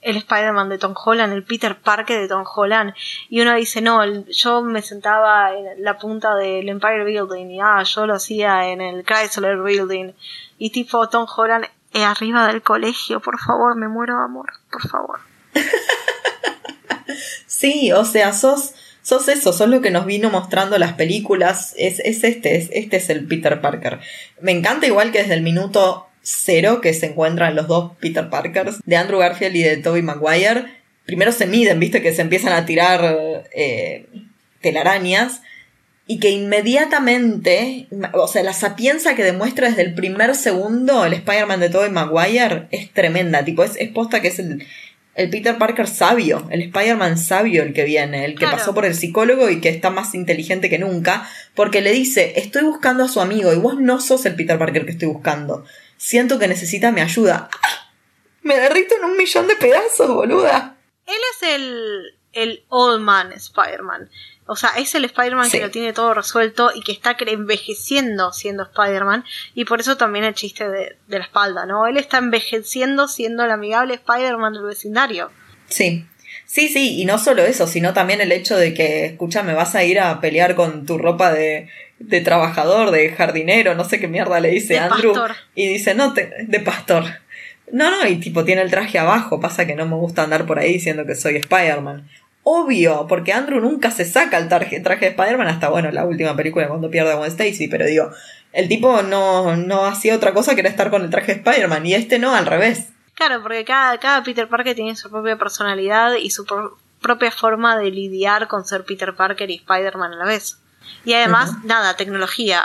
[0.00, 2.94] el Spider-Man de Tom Holland, el Peter Parker de Tom Holland,
[3.28, 7.82] y uno dice, no, yo me sentaba en la punta del Empire Building, y ah,
[7.82, 10.12] yo lo hacía en el Chrysler Building,
[10.58, 15.20] y tipo Tom Holland es arriba del colegio, por favor, me muero amor, por favor.
[17.46, 18.74] sí, o sea, sos
[19.08, 22.98] sos eso, sos lo que nos vino mostrando las películas, es, es este, es, este
[22.98, 24.00] es el Peter Parker.
[24.42, 28.80] Me encanta igual que desde el minuto cero que se encuentran los dos Peter Parkers,
[28.84, 30.66] de Andrew Garfield y de Tobey Maguire,
[31.06, 34.04] primero se miden, viste, que se empiezan a tirar eh,
[34.60, 35.40] telarañas,
[36.06, 41.60] y que inmediatamente, o sea, la sapienza que demuestra desde el primer segundo el Spider-Man
[41.60, 44.66] de Tobey Maguire es tremenda, tipo, es, es posta que es el,
[45.18, 48.94] el Peter Parker sabio, el Spider-Man sabio el que viene, el que pasó por el
[48.94, 53.20] psicólogo y que está más inteligente que nunca, porque le dice, estoy buscando a su
[53.20, 55.64] amigo y vos no sos el Peter Parker que estoy buscando.
[55.96, 57.50] Siento que necesita mi ayuda.
[57.52, 57.90] ¡Ah!
[58.42, 60.76] Me derrito en un millón de pedazos, boluda.
[61.04, 64.08] Él es el, el Old Man Spider-Man.
[64.50, 68.62] O sea, es el Spider-Man que lo tiene todo resuelto y que está envejeciendo siendo
[68.62, 69.22] Spider-Man.
[69.54, 71.86] Y por eso también el chiste de, la espalda, ¿no?
[71.86, 75.30] Él está envejeciendo siendo el amigable Spider-Man del vecindario.
[75.68, 76.06] Sí.
[76.46, 79.84] Sí, sí, y no solo eso, sino también el hecho de que, escúchame, vas a
[79.84, 81.68] ir a pelear con tu ropa de,
[81.98, 85.12] de trabajador, de jardinero, no sé qué mierda le dice Andrew.
[85.54, 87.04] Y dice, no, te, de pastor.
[87.70, 90.58] No, no, y tipo tiene el traje abajo, pasa que no me gusta andar por
[90.58, 92.08] ahí diciendo que soy Spider-Man
[92.50, 96.34] obvio, porque Andrew nunca se saca el traje, traje de Spider-Man hasta, bueno, la última
[96.34, 98.10] película cuando pierde a Gwen Stacy, pero digo,
[98.52, 101.84] el tipo no, no hacía otra cosa que era estar con el traje de Spider-Man,
[101.84, 102.88] y este no, al revés.
[103.14, 106.46] Claro, porque cada, cada Peter Parker tiene su propia personalidad y su
[107.00, 110.58] propia forma de lidiar con ser Peter Parker y Spider-Man a la vez.
[111.04, 112.64] Y además, nada, tecnología.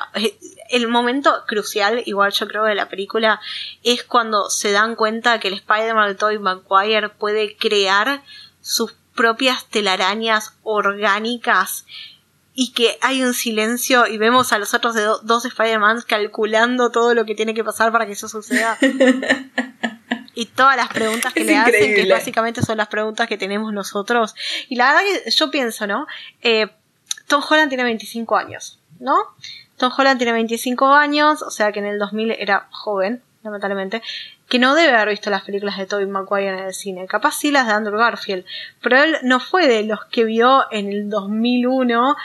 [0.69, 3.41] El momento crucial, igual yo creo, de la película
[3.83, 8.21] es cuando se dan cuenta que el Spider-Man de Tobey Maguire puede crear
[8.61, 11.85] sus propias telarañas orgánicas
[12.55, 17.13] y que hay un silencio y vemos a los otros de dos Spider-Man calculando todo
[17.13, 18.77] lo que tiene que pasar para que eso suceda.
[20.35, 24.35] y todas las preguntas que le hacen, que básicamente son las preguntas que tenemos nosotros.
[24.69, 26.05] Y la verdad que yo pienso, ¿no?
[26.41, 26.67] Eh,
[27.27, 29.15] Tom Holland tiene 25 años, ¿no?
[29.77, 34.01] Tom Holland tiene 25 años, o sea que en el 2000 era joven, lamentablemente
[34.47, 37.51] que no debe haber visto las películas de Tobey Maguire en el cine, capaz sí
[37.51, 38.45] las de Andrew Garfield,
[38.81, 42.15] pero él no fue de los que vio en el 2001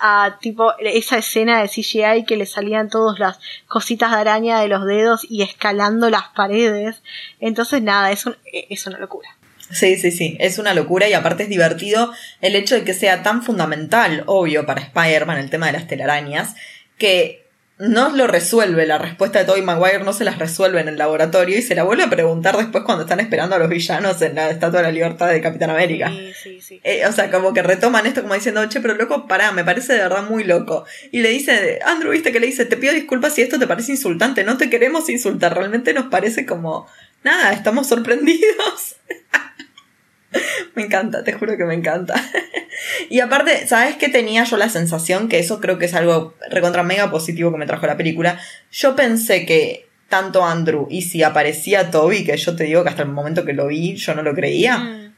[0.00, 4.68] a tipo esa escena de CGI que le salían todas las cositas de araña de
[4.68, 7.02] los dedos y escalando las paredes.
[7.40, 9.28] Entonces nada, es, es una locura.
[9.70, 12.12] Sí, sí, sí, es una locura y aparte es divertido
[12.42, 16.54] el hecho de que sea tan fundamental, obvio, para Spider-Man el tema de las telarañas,
[16.98, 17.41] que
[17.82, 21.58] no lo resuelve, la respuesta de Tobey Maguire no se las resuelve en el laboratorio
[21.58, 24.50] y se la vuelve a preguntar después cuando están esperando a los villanos en la
[24.50, 26.08] Estatua de la Libertad de Capitán América.
[26.08, 26.80] Sí, sí, sí.
[26.84, 29.94] Eh, o sea, como que retoman esto como diciendo, che, pero loco, pará, me parece
[29.94, 30.84] de verdad muy loco.
[31.10, 33.90] Y le dice, Andrew, viste que le dice, te pido disculpas si esto te parece
[33.90, 36.86] insultante, no te queremos insultar, realmente nos parece como,
[37.24, 38.94] nada, estamos sorprendidos.
[40.74, 42.14] me encanta, te juro que me encanta.
[43.10, 45.28] y aparte, ¿sabes qué tenía yo la sensación?
[45.28, 48.38] Que eso creo que es algo recontra mega positivo que me trajo la película.
[48.70, 53.02] Yo pensé que tanto Andrew y si aparecía Toby, que yo te digo que hasta
[53.02, 54.78] el momento que lo vi yo no lo creía.
[54.78, 55.14] Mm.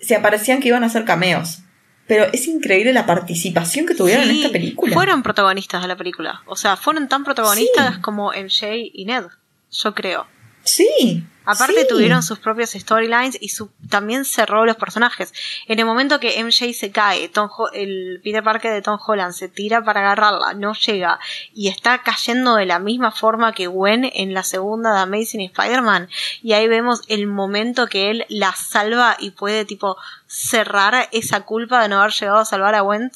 [0.00, 1.60] se aparecían que iban a hacer cameos.
[2.06, 4.92] Pero es increíble la participación que tuvieron en Sí, esta película.
[4.92, 6.42] Fueron protagonistas de la película.
[6.46, 9.24] O sea, fueron tan protagonistas como MJ y Ned,
[9.70, 10.26] yo creo.
[10.64, 11.24] Sí.
[11.46, 11.86] Aparte sí.
[11.86, 15.34] tuvieron sus propios storylines y su, también cerró los personajes.
[15.68, 19.34] En el momento que MJ se cae, Tom Ho- el Peter Parker de Tom Holland
[19.34, 21.20] se tira para agarrarla, no llega
[21.52, 26.08] y está cayendo de la misma forma que Gwen en la segunda de Amazing Spider-Man.
[26.42, 31.82] Y ahí vemos el momento que él la salva y puede tipo cerrar esa culpa
[31.82, 33.10] de no haber llegado a salvar a Gwen.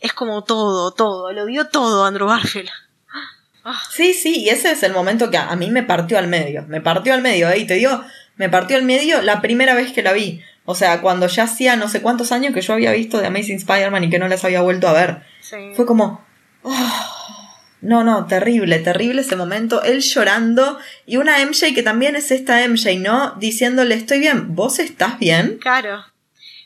[0.00, 2.70] Es como todo, todo, lo dio todo Andrew Garfield.
[3.90, 6.64] Sí, sí, y ese es el momento que a, a mí me partió al medio.
[6.68, 7.58] Me partió al medio, ¿eh?
[7.58, 8.02] Y te digo,
[8.36, 10.42] me partió al medio la primera vez que la vi.
[10.64, 13.56] O sea, cuando ya hacía no sé cuántos años que yo había visto de Amazing
[13.56, 15.22] Spider-Man y que no las había vuelto a ver.
[15.40, 15.72] Sí.
[15.74, 16.24] Fue como.
[16.62, 17.20] oh,
[17.80, 19.82] no, no, terrible, terrible ese momento.
[19.82, 23.32] Él llorando y una MJ que también es esta MJ, ¿no?
[23.38, 25.58] Diciéndole, estoy bien, ¿vos estás bien?
[25.60, 26.04] Claro.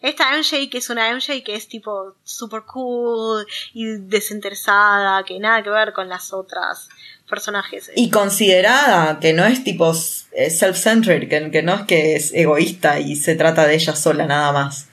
[0.04, 5.62] Esta MJ que es una MJ que es tipo super cool y desinteresada, que nada
[5.62, 6.90] que ver con las otras
[7.26, 7.90] personajes.
[7.96, 9.94] Y considerada, que no es tipo
[10.32, 14.26] eh, self-centered, que, que no es que es egoísta y se trata de ella sola
[14.26, 14.88] nada más.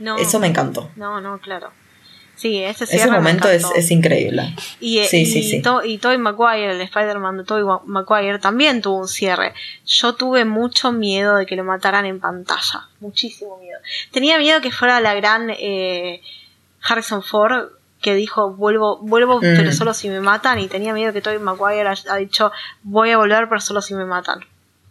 [0.00, 0.90] no, Eso me encantó.
[0.96, 1.70] no, no, claro.
[2.36, 4.54] Sí, ese Ese momento es, es increíble.
[4.78, 5.62] Y, eh, Sí, y, sí, sí.
[5.62, 9.54] To- y Tobey Maguire, el Spider-Man de Tobey Maguire, también tuvo un cierre.
[9.86, 12.88] Yo tuve mucho miedo de que lo mataran en pantalla.
[13.00, 13.78] Muchísimo miedo.
[14.12, 16.20] Tenía miedo que fuera la gran eh,
[16.82, 17.70] Harrison Ford
[18.02, 19.56] que dijo vuelvo, vuelvo Mm.
[19.56, 20.58] pero solo si me matan.
[20.58, 22.52] Y tenía miedo que Tobey Maguire haya- ha dicho
[22.82, 24.44] voy a volver pero solo si me matan.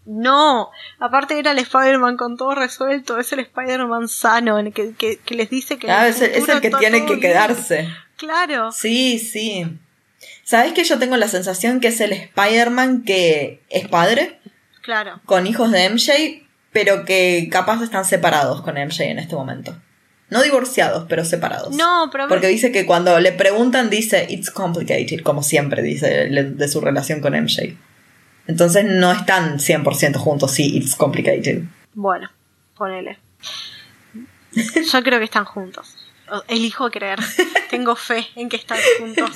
[0.05, 0.69] No,
[0.99, 5.17] aparte era el Spider-Man con todo resuelto, es el Spider-Man sano, en el que, que,
[5.17, 5.89] que les dice que...
[5.89, 7.19] Ah, el es, el- es el que tiene que bien.
[7.21, 7.89] quedarse.
[8.17, 8.71] Claro.
[8.71, 9.65] Sí, sí.
[10.43, 14.39] ¿Sabes que yo tengo la sensación que es el Spider-Man que es padre,
[14.81, 15.19] Claro.
[15.25, 16.13] con hijos de MJ,
[16.71, 19.75] pero que capaz están separados con MJ en este momento?
[20.29, 21.75] No divorciados, pero separados.
[21.75, 26.67] No, pero Porque dice que cuando le preguntan dice it's complicated, como siempre dice de
[26.67, 27.75] su relación con MJ.
[28.47, 31.63] Entonces no están 100% juntos, sí, it's complicated.
[31.93, 32.29] Bueno,
[32.77, 33.17] ponele.
[34.53, 35.95] Yo creo que están juntos.
[36.47, 37.19] Elijo creer.
[37.69, 39.31] Tengo fe en que están juntos.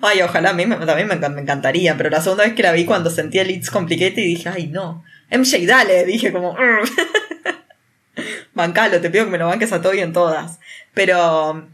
[0.00, 2.62] Ay, ojalá, a mí me- también me, encan- me encantaría, pero la segunda vez que
[2.62, 6.56] la vi cuando sentí el It's Complicated dije, ay no, MJ, dale, dije como,
[8.54, 10.58] bancalo, te pido que me lo banques a todo y en todas.
[10.94, 11.68] Pero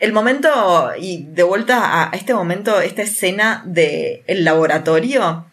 [0.00, 5.46] el momento, y de vuelta a este momento, esta escena de el laboratorio,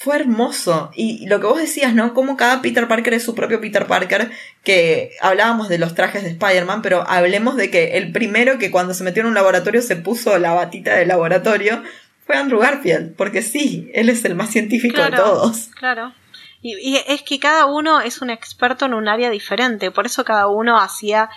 [0.00, 0.90] fue hermoso.
[0.94, 2.14] Y lo que vos decías, ¿no?
[2.14, 4.30] Como cada Peter Parker es su propio Peter Parker,
[4.64, 8.94] que hablábamos de los trajes de Spider-Man, pero hablemos de que el primero que cuando
[8.94, 11.82] se metió en un laboratorio se puso la batita de laboratorio
[12.26, 15.68] fue Andrew Garfield, porque sí, él es el más científico de todos.
[15.78, 16.14] Claro.
[16.62, 19.90] Y, y es que cada uno es un experto en un área diferente.
[19.90, 21.28] Por eso cada uno hacía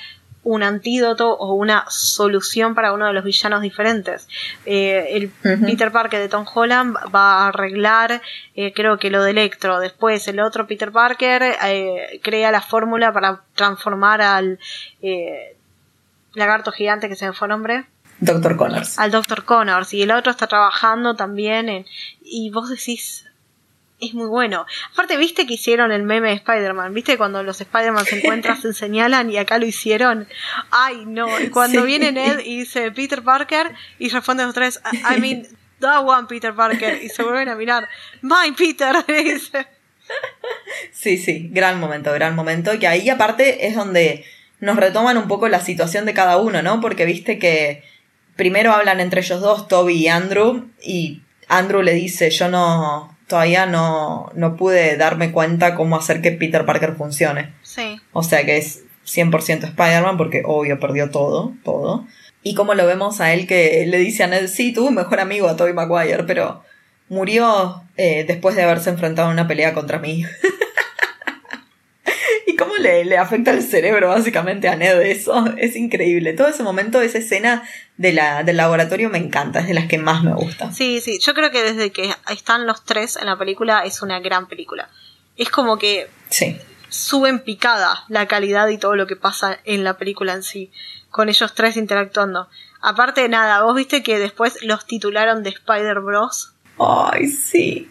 [0.44, 4.28] un antídoto o una solución para uno de los villanos diferentes.
[4.65, 5.30] Eh, el.
[5.65, 8.22] Peter Parker de Tom Holland va a arreglar,
[8.56, 9.80] eh, creo que lo de Electro.
[9.80, 14.60] Después el otro Peter Parker eh, crea la fórmula para transformar al
[15.02, 15.56] eh,
[16.34, 17.86] lagarto gigante que se me fue el nombre
[18.20, 18.99] Doctor Connors.
[18.99, 19.44] al Dr.
[19.44, 21.86] Connors y el otro está trabajando también en
[22.22, 23.26] y vos decís
[23.99, 24.65] es muy bueno.
[24.94, 28.74] Aparte, viste que hicieron el meme de Spider-Man, viste cuando los Spider-Man se encuentran, se
[28.74, 30.28] señalan y acá lo hicieron.
[30.72, 31.40] Ay, no.
[31.40, 31.86] Y cuando Sí.
[31.88, 34.82] viene Ned y dice Peter Parker y responde los tres,
[35.15, 35.48] I mean,
[35.80, 37.02] that one Peter Parker.
[37.02, 37.88] Y se vuelven a mirar,
[38.22, 38.95] my Peter.
[39.07, 39.68] dice.
[40.91, 42.78] Sí, sí, gran momento, gran momento.
[42.80, 44.26] Que ahí aparte es donde
[44.60, 46.82] nos retoman un poco la situación de cada uno, ¿no?
[46.82, 47.84] Porque viste que
[48.36, 53.65] primero hablan entre ellos dos, Toby y Andrew, y Andrew le dice, yo no, todavía
[53.65, 57.51] no, no pude darme cuenta cómo hacer que Peter Parker funcione.
[57.64, 57.99] Sí.
[58.11, 62.05] O sea que es 100% Spider-Man porque obvio perdió todo, todo.
[62.43, 65.19] Y como lo vemos a él que le dice a Ned, sí, tuvo un mejor
[65.19, 66.61] amigo a Tobey Maguire, pero
[67.10, 70.23] murió eh, después de haberse enfrentado en una pelea contra mí.
[72.64, 75.45] cómo le, le afecta el cerebro básicamente a Ned eso.
[75.57, 76.34] Es increíble.
[76.34, 77.64] Todo ese momento, esa escena
[77.98, 80.72] de la, del laboratorio me encanta, es de las que más me gusta.
[80.72, 81.19] Sí, sí.
[81.19, 84.90] Yo creo que desde que están los tres en la película es una gran película.
[85.38, 86.57] Es como que Sí.
[86.90, 90.72] sube en picada la calidad y todo lo que pasa en la película en sí,
[91.10, 92.49] con ellos tres interactuando.
[92.81, 96.53] Aparte de nada, vos viste que después los titularon de Spider Bros.
[96.80, 97.90] Ay, sí.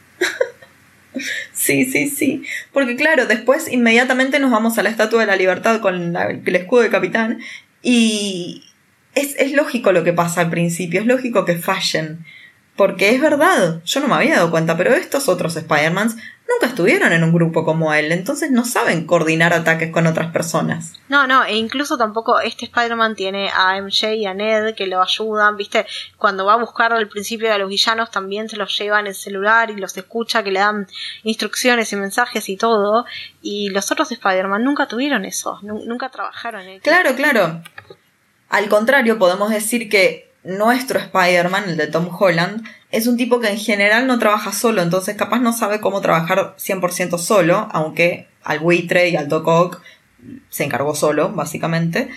[1.53, 2.43] Sí, sí, sí.
[2.73, 6.83] Porque claro, después inmediatamente nos vamos a la Estatua de la Libertad con el escudo
[6.83, 7.41] de capitán
[7.83, 8.65] y
[9.15, 12.25] es, es lógico lo que pasa al principio, es lógico que fallen.
[12.77, 16.17] Porque es verdad, yo no me había dado cuenta, pero estos otros Spider-Mans
[16.49, 20.95] nunca estuvieron en un grupo como él, entonces no saben coordinar ataques con otras personas.
[21.09, 25.03] No, no, e incluso tampoco este Spider-Man tiene a MJ y a Ned que lo
[25.03, 25.87] ayudan, ¿viste?
[26.19, 29.15] Cuando va a buscar al principio a los villanos también se los lleva en el
[29.15, 30.87] celular y los escucha, que le dan
[31.23, 33.05] instrucciones y mensajes y todo.
[33.41, 37.63] Y los otros Spider-Man nunca tuvieron eso, nunca trabajaron en el Claro, claro.
[38.49, 43.49] Al contrario, podemos decir que nuestro Spider-Man, el de Tom Holland, es un tipo que
[43.49, 48.59] en general no trabaja solo, entonces capaz no sabe cómo trabajar 100% solo, aunque al
[48.59, 49.83] buitre y al Doc Ock
[50.51, 52.11] se encargó solo, básicamente.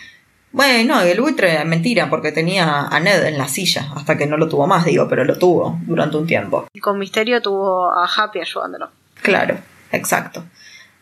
[0.52, 4.38] Bueno, el buitre es mentira, porque tenía a Ned en la silla, hasta que no
[4.38, 6.68] lo tuvo más, digo, pero lo tuvo durante un tiempo.
[6.74, 8.90] Y con Misterio tuvo a Happy ayudándolo.
[9.22, 9.58] Claro,
[9.92, 10.46] exacto.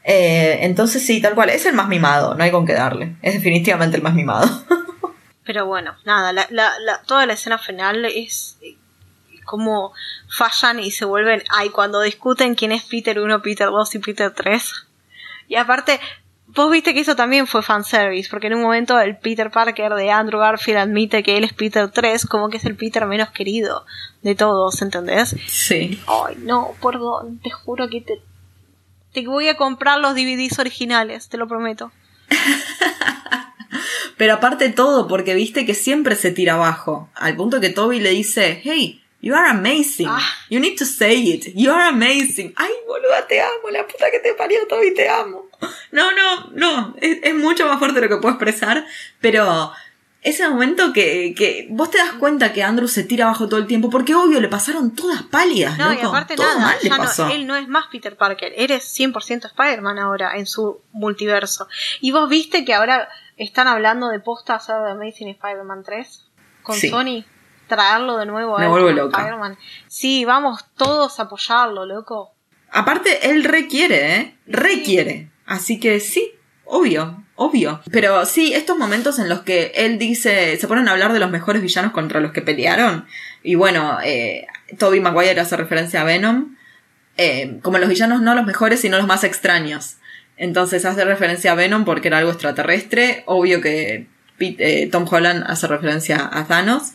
[0.03, 3.15] Eh, entonces sí, tal cual, es el más mimado, no hay con qué darle.
[3.21, 4.49] Es definitivamente el más mimado.
[5.45, 8.77] Pero bueno, nada, la, la, toda la escena final es eh,
[9.43, 9.93] como
[10.29, 14.31] fallan y se vuelven, ay, cuando discuten quién es Peter 1, Peter 2 y Peter
[14.31, 14.73] 3.
[15.49, 15.99] Y aparte,
[16.47, 20.11] vos viste que eso también fue fanservice, porque en un momento el Peter Parker de
[20.11, 23.85] Andrew Garfield admite que él es Peter 3, como que es el Peter menos querido
[24.21, 25.35] de todos, ¿entendés?
[25.47, 26.01] Sí.
[26.07, 28.21] Ay, no, perdón, te juro que te,
[29.11, 31.91] te voy a comprar los DVDs originales, te lo prometo.
[34.17, 37.09] Pero aparte todo, porque viste que siempre se tira abajo.
[37.15, 40.07] Al punto que Toby le dice, hey, you are amazing.
[40.09, 40.21] Ah.
[40.49, 41.53] You need to say it.
[41.55, 42.53] You are amazing.
[42.55, 43.69] Ay, boluda, te amo.
[43.71, 45.49] La puta que te parió, Toby, te amo.
[45.91, 46.95] No, no, no.
[46.99, 48.85] Es, mucho más fuerte de lo que puedo expresar.
[49.21, 49.71] Pero
[50.23, 53.67] ese momento que, que vos te das cuenta que Andrew se tira abajo todo el
[53.67, 55.77] tiempo, porque obvio le pasaron todas pálidas.
[55.77, 60.37] No, y aparte nada, ya él no es más Peter Parker, eres 100% Spider-Man ahora
[60.37, 61.67] en su multiverso.
[61.99, 66.25] Y vos viste que ahora están hablando de posta hacer de Amazing Spider-Man 3
[66.63, 67.25] con Sony.
[67.67, 69.57] Traerlo de nuevo a Spider-Man.
[69.87, 72.33] Sí, vamos todos a apoyarlo, loco.
[72.71, 74.37] Aparte, él requiere, ¿eh?
[74.47, 75.31] Requiere.
[75.45, 76.31] Así que sí,
[76.65, 77.81] obvio, obvio.
[77.91, 81.31] Pero sí, estos momentos en los que él dice, se ponen a hablar de los
[81.31, 83.05] mejores villanos contra los que pelearon.
[83.43, 84.47] Y bueno, eh,
[84.77, 86.55] Toby Maguire hace referencia a Venom.
[87.17, 89.97] Eh, como los villanos no los mejores, sino los más extraños.
[90.37, 93.23] Entonces hace referencia a Venom porque era algo extraterrestre.
[93.25, 94.07] Obvio que
[94.39, 96.93] eh, Tom Holland hace referencia a Thanos.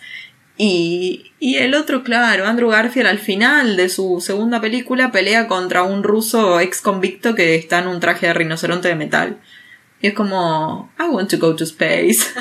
[0.60, 5.84] Y, y, el otro, claro, Andrew Garfield al final de su segunda película pelea contra
[5.84, 9.38] un ruso ex convicto que está en un traje de rinoceronte de metal.
[10.00, 12.32] Y es como, I want to go to space.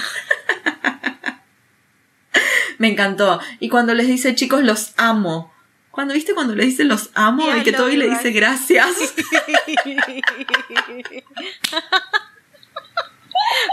[2.78, 3.40] Me encantó.
[3.60, 5.52] Y cuando les dice, chicos, los amo.
[5.98, 8.86] Cuando viste cuando le dice los amo y que Toby le dice gracias.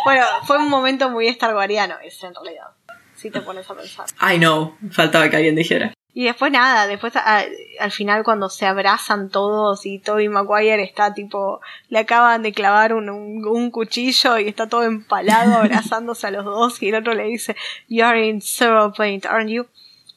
[0.07, 2.69] bueno, fue un momento muy starwariano ese en realidad.
[3.15, 4.07] Si te pones a pensar.
[4.23, 5.93] I know, faltaba que alguien dijera.
[6.17, 11.61] Y después nada, después al final cuando se abrazan todos y Toby Maguire está tipo,
[11.89, 16.81] le acaban de clavar un, un, cuchillo y está todo empalado abrazándose a los dos
[16.81, 17.57] y el otro le dice,
[17.89, 19.67] You're in zero paint, aren't you?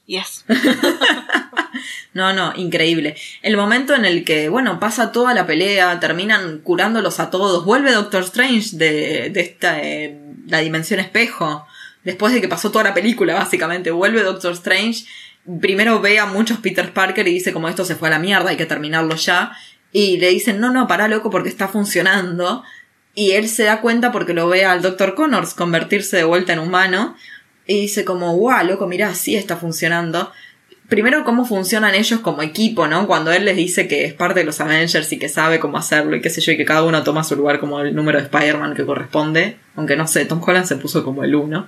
[0.06, 0.46] Yes.
[2.14, 3.16] no, no, increíble.
[3.42, 7.92] El momento en el que, bueno, pasa toda la pelea, terminan curándolos a todos, vuelve
[7.92, 10.18] Doctor Strange de, de esta, eh,
[10.48, 11.68] la dimensión espejo,
[12.04, 15.06] después de que pasó toda la película, básicamente, vuelve Doctor Strange,
[15.62, 18.50] primero ve a muchos Peter Parker y dice como esto se fue a la mierda,
[18.50, 19.54] hay que terminarlo ya,
[19.92, 22.64] y le dicen, no, no, para loco porque está funcionando,
[23.16, 26.60] y él se da cuenta porque lo ve al Doctor Connors convertirse de vuelta en
[26.60, 27.16] humano,
[27.66, 30.32] y dice como, guau, loco, mira, sí está funcionando.
[30.88, 33.08] Primero, cómo funcionan ellos como equipo, ¿no?
[33.08, 36.16] Cuando él les dice que es parte de los Avengers y que sabe cómo hacerlo
[36.16, 38.24] y qué sé yo, y que cada uno toma su lugar como el número de
[38.24, 39.58] Spider-Man que corresponde.
[39.76, 41.68] Aunque no sé, Tom Holland se puso como el uno.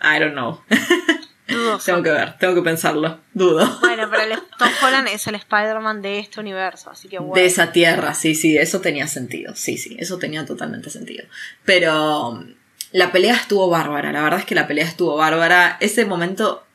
[0.00, 0.60] I don't know.
[1.46, 3.20] tengo que ver, tengo que pensarlo.
[3.32, 3.78] Dudo.
[3.80, 7.34] Bueno, pero el Tom Holland es el Spider-Man de este universo, así que bueno.
[7.34, 9.54] De esa tierra, sí, sí, eso tenía sentido.
[9.54, 11.24] Sí, sí, eso tenía totalmente sentido.
[11.64, 12.44] Pero
[12.92, 15.76] la pelea estuvo bárbara, la verdad es que la pelea estuvo bárbara.
[15.80, 16.66] Ese momento,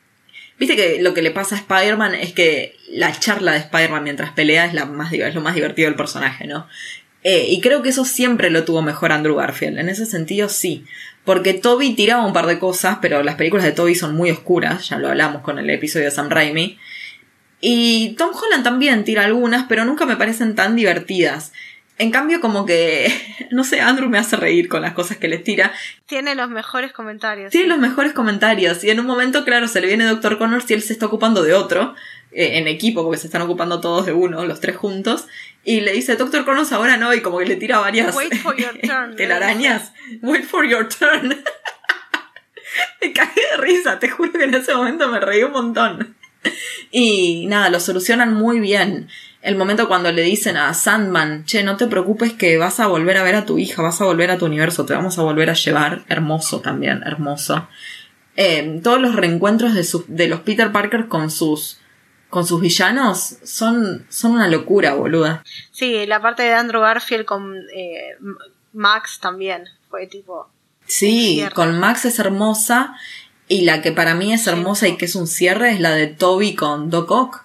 [0.58, 4.32] viste que lo que le pasa a Spider-Man es que la charla de Spider-Man mientras
[4.32, 6.66] pelea es, la más, es lo más divertido del personaje, ¿no?
[7.24, 9.78] Eh, y creo que eso siempre lo tuvo mejor Andrew Garfield.
[9.78, 10.84] En ese sentido, sí.
[11.24, 14.88] Porque Toby tiraba un par de cosas, pero las películas de Toby son muy oscuras,
[14.88, 16.78] ya lo hablamos con el episodio de Sam Raimi.
[17.60, 21.52] Y Tom Holland también tira algunas, pero nunca me parecen tan divertidas.
[21.98, 23.12] En cambio, como que,
[23.52, 25.72] no sé, Andrew me hace reír con las cosas que les tira.
[26.06, 27.52] Tiene los mejores comentarios.
[27.52, 28.82] Tiene los mejores comentarios.
[28.82, 31.44] Y en un momento, claro, se le viene Doctor Connors y él se está ocupando
[31.44, 31.94] de otro,
[32.32, 35.28] eh, en equipo, porque se están ocupando todos de uno, los tres juntos.
[35.64, 38.56] Y le dice, Doctor Connors ahora no, y como que le tira varias Wait for
[38.56, 39.92] your turn, telarañas.
[40.20, 41.28] Wait for your turn.
[43.00, 46.16] me cagué de risa, te juro que en ese momento me reí un montón.
[46.90, 49.08] y nada, lo solucionan muy bien.
[49.42, 53.16] El momento cuando le dicen a Sandman, che, no te preocupes que vas a volver
[53.16, 55.50] a ver a tu hija, vas a volver a tu universo, te vamos a volver
[55.50, 56.02] a llevar.
[56.08, 57.68] Hermoso también, hermoso.
[58.36, 61.80] Eh, todos los reencuentros de, sus- de los Peter Parker con sus,
[62.32, 65.44] con sus villanos son, son una locura, boluda.
[65.70, 68.16] Sí, la parte de Andrew Garfield con eh,
[68.72, 70.48] Max también fue tipo.
[70.86, 72.96] Sí, con Max es hermosa.
[73.48, 76.06] Y la que para mí es hermosa y que es un cierre es la de
[76.06, 77.44] Toby con Doc Ock.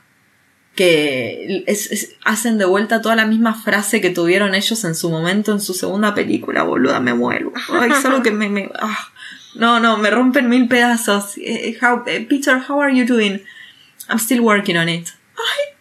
[0.76, 5.10] Que es- es- hacen de vuelta toda la misma frase que tuvieron ellos en su
[5.10, 7.52] momento en su segunda película, boluda, me muero.
[7.72, 8.48] Ay, solo que me...
[8.48, 8.98] me- ah.
[9.56, 11.38] No, no, me rompen mil pedazos.
[11.40, 13.42] Eh, how- eh, Peter, how are you doing?
[14.10, 15.08] I'm still working on it.
[15.36, 15.76] Ay,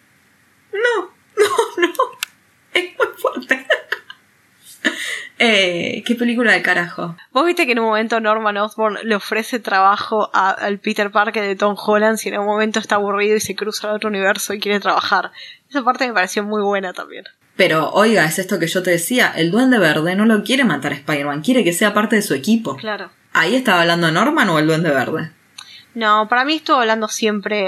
[0.73, 1.93] no, no, no.
[2.73, 3.65] Es muy fuerte.
[5.39, 7.15] eh, qué película de carajo.
[7.31, 11.43] Vos viste que en un momento Norman Osborn le ofrece trabajo a- al Peter Parker
[11.43, 14.53] de Tom Holland si en un momento está aburrido y se cruza al otro universo
[14.53, 15.31] y quiere trabajar.
[15.69, 17.25] Esa parte me pareció muy buena también.
[17.55, 20.91] Pero, oiga, es esto que yo te decía, el Duende Verde no lo quiere matar
[20.91, 22.75] a Spider-Man, quiere que sea parte de su equipo.
[22.77, 23.09] Claro.
[23.33, 25.31] ¿Ahí estaba hablando Norman o el Duende Verde?
[25.97, 27.59] No, para mí estuvo hablando siempre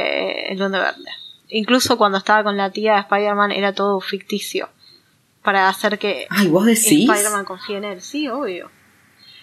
[0.49, 1.09] eh, el Duende Verde.
[1.49, 4.69] Incluso cuando estaba con la tía de Spider-Man era todo ficticio.
[5.41, 7.09] Para hacer que Ay, vos decís.
[7.09, 8.01] Spider-Man confíe en él.
[8.01, 8.69] Sí, obvio.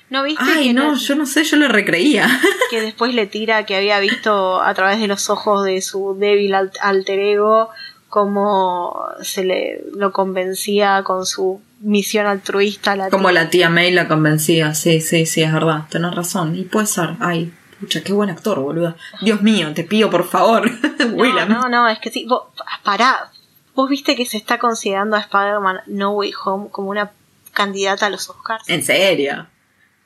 [0.09, 2.29] ¿No viste Ay, que, no, yo no sé, yo le recreía.
[2.71, 6.55] que después le tira que había visto a través de los ojos de su débil
[6.55, 7.71] al- alter ego
[8.09, 13.33] cómo se le lo convencía con su misión altruista la Como tía?
[13.43, 16.55] la tía May la convencía, sí, sí, sí, es verdad, tenés razón.
[16.57, 18.97] Y puede ser, ay, pucha, qué buen actor, boluda.
[19.21, 22.45] Dios mío, te pido por favor, no, no, no, es que sí, vos,
[22.83, 23.31] pará,
[23.75, 27.11] vos viste que se está considerando a Spider-Man No Way Home como una
[27.53, 28.69] candidata a los Oscars.
[28.69, 29.47] En serio.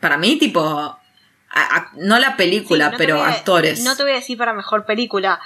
[0.00, 0.98] Para mí, tipo, a-
[1.52, 3.82] a- no la película, Sí, no te pero a- actores.
[3.84, 5.40] No te voy a decir para mejor película,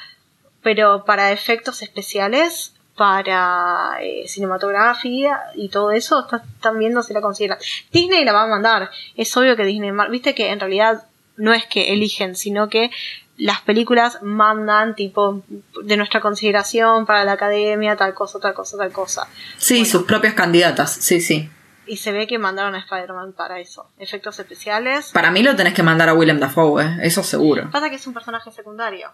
[0.63, 7.21] pero para efectos especiales, para eh, cinematografía y todo eso, está- están viendo si la
[7.21, 7.59] consideran.
[7.93, 8.91] Disney la va a mandar.
[9.17, 9.91] Es obvio que Disney.
[10.11, 11.05] Viste que en realidad
[11.37, 12.91] no es que eligen, sino que
[13.37, 15.43] las películas mandan tipo
[15.83, 19.27] de nuestra consideración para la academia, tal cosa, tal cosa, tal cosa.
[19.57, 19.87] Sí, Bueno.
[19.91, 21.51] sus propias candidatas, sí, sí.
[21.87, 23.91] Y se ve que mandaron a Spider-Man para eso.
[23.99, 25.11] Efectos especiales.
[25.13, 26.97] Para mí lo tenés que mandar a Willem Dafoe, ¿eh?
[27.03, 27.69] eso seguro.
[27.71, 29.11] Pasa que es un personaje secundario.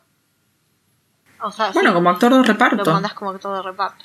[1.42, 2.92] O sea, Bueno, sí, como actor de lo reparto.
[2.92, 4.04] mandas como actor de reparto.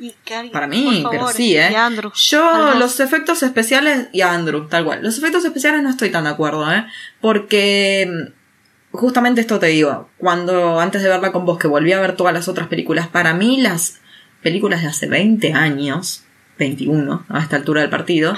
[0.00, 0.14] Y
[0.52, 1.70] Para mí, por pero sí, ¿eh?
[1.72, 5.02] y Andrew, Yo, los efectos especiales, y a Andrew, tal cual.
[5.02, 6.86] Los efectos especiales no estoy tan de acuerdo, ¿eh?
[7.20, 12.00] Porque, mm, justamente esto te digo, cuando antes de verla con vos, que volví a
[12.00, 13.98] ver todas las otras películas, para mí las
[14.40, 16.22] películas de hace 20 años,
[16.58, 18.36] 21 a esta altura del partido,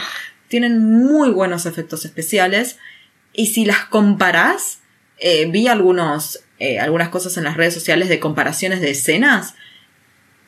[0.49, 2.78] tienen muy buenos efectos especiales.
[3.32, 4.81] Y si las comparás,
[5.19, 9.55] eh, vi algunos, eh, algunas cosas en las redes sociales de comparaciones de escenas.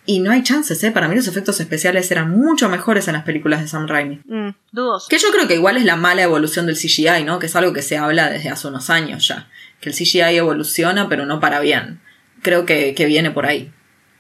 [0.05, 0.91] Y no hay chances, ¿eh?
[0.91, 4.21] Para mí los efectos especiales eran mucho mejores en las películas de Sam Raimi.
[4.25, 5.07] Mm, dudos.
[5.09, 7.39] Que yo creo que igual es la mala evolución del CGI, ¿no?
[7.39, 9.49] Que es algo que se habla desde hace unos años ya.
[9.81, 12.01] Que el CGI evoluciona, pero no para bien.
[12.43, 13.73] Creo que, que viene por ahí.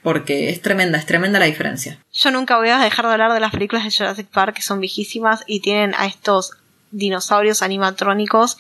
[0.03, 1.99] Porque es tremenda, es tremenda la diferencia.
[2.13, 4.81] Yo nunca voy a dejar de hablar de las películas de Jurassic Park que son
[4.81, 6.53] viejísimas y tienen a estos
[6.93, 8.57] dinosaurios animatrónicos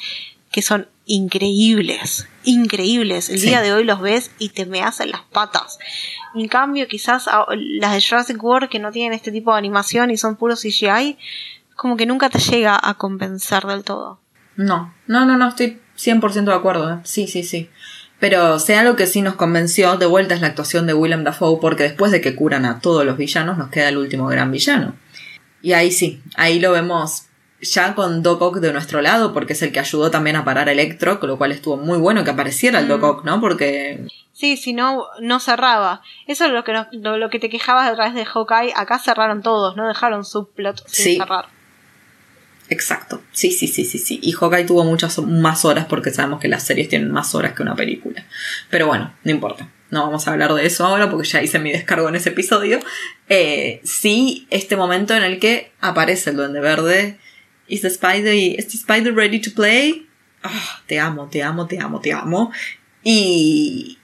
[0.52, 3.28] que son increíbles, increíbles.
[3.30, 3.46] El Sí.
[3.46, 5.78] día de hoy los ves y te me hacen las patas.
[6.34, 7.26] En cambio, quizás
[7.56, 11.18] las de Jurassic World que no tienen este tipo de animación y son puro CGI,
[11.76, 14.20] como que nunca te llega a convencer del todo.
[14.56, 16.92] No, no, no, no, estoy 100% de acuerdo.
[16.94, 16.98] ¿eh?
[17.04, 17.68] Sí, sí, sí.
[18.20, 21.58] Pero sea lo que sí nos convenció, de vuelta es la actuación de Willem Dafoe,
[21.60, 24.94] porque después de que curan a todos los villanos, nos queda el último gran villano.
[25.60, 27.24] Y ahí sí, ahí lo vemos
[27.62, 30.68] ya con Doc Ock de nuestro lado, porque es el que ayudó también a parar
[30.68, 33.04] a Electro, con lo cual estuvo muy bueno que apareciera el Doc Mm.
[33.04, 33.40] Ock, ¿no?
[33.40, 36.02] Porque Sí, si no, no cerraba.
[36.26, 38.72] Eso es lo que, no- lo que te quejabas a través de Hawkeye.
[38.74, 41.16] Acá cerraron todos, no dejaron subplot sin Sí.
[41.16, 41.46] cerrar.
[42.68, 43.20] Exacto.
[43.32, 44.18] Sí, sí, sí, sí, sí.
[44.22, 47.62] Y Hawkeye tuvo muchas más horas porque sabemos que las series tienen más horas que
[47.62, 48.24] una película.
[48.70, 49.68] Pero bueno, no importa.
[49.90, 52.80] No vamos a hablar de eso ahora porque ya hice mi descargo en ese episodio.
[53.28, 57.18] Eh, sí, este momento en el que aparece el Duende Verde.
[57.72, 60.06] Is the Spider, is the Spider ready to play?
[60.44, 62.52] Ah, te amo, te amo, te amo, te amo.
[63.02, 63.96] Y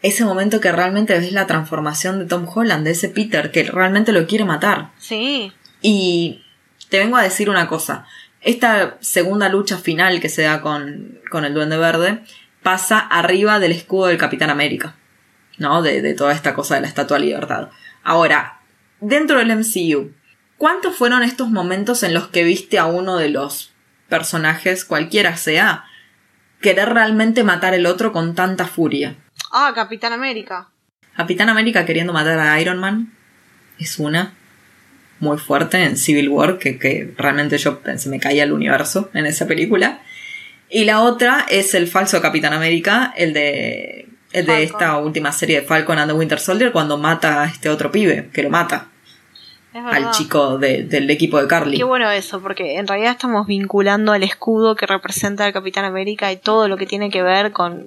[0.00, 4.12] ese momento que realmente ves la transformación de Tom Holland, de ese Peter, que realmente
[4.12, 4.92] lo quiere matar.
[4.96, 5.52] Sí.
[5.82, 6.46] Y
[6.88, 8.06] te vengo a decir una cosa.
[8.40, 12.22] Esta segunda lucha final que se da con, con el Duende Verde
[12.62, 14.96] pasa arriba del escudo del Capitán América.
[15.58, 15.82] ¿No?
[15.82, 17.68] De, de toda esta cosa de la Estatua de Libertad.
[18.02, 18.62] Ahora,
[18.98, 20.14] dentro del MCU,
[20.60, 23.72] ¿cuántos fueron estos momentos en los que viste a uno de los
[24.10, 25.84] personajes, cualquiera sea,
[26.60, 29.16] querer realmente matar al otro con tanta furia?
[29.50, 30.68] Ah, Capitán América.
[31.16, 33.10] Capitán América queriendo matar a Iron Man
[33.78, 34.34] es una
[35.18, 39.24] muy fuerte en Civil War, que, que realmente yo se me caía el universo en
[39.24, 40.02] esa película.
[40.68, 45.62] Y la otra es el falso Capitán América, el de, el de esta última serie
[45.62, 48.89] de Falcon and the Winter Soldier, cuando mata a este otro pibe, que lo mata.
[49.72, 51.76] Al chico del equipo de Carly.
[51.76, 56.32] Qué bueno eso, porque en realidad estamos vinculando al escudo que representa al Capitán América
[56.32, 57.86] y todo lo que tiene que ver con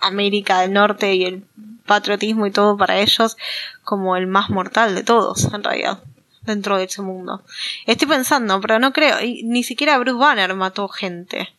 [0.00, 1.42] América del Norte y el
[1.86, 3.36] patriotismo y todo para ellos
[3.84, 5.98] como el más mortal de todos, en realidad,
[6.42, 7.42] dentro de ese mundo.
[7.86, 11.50] Estoy pensando, pero no creo, ni siquiera Bruce Banner mató gente.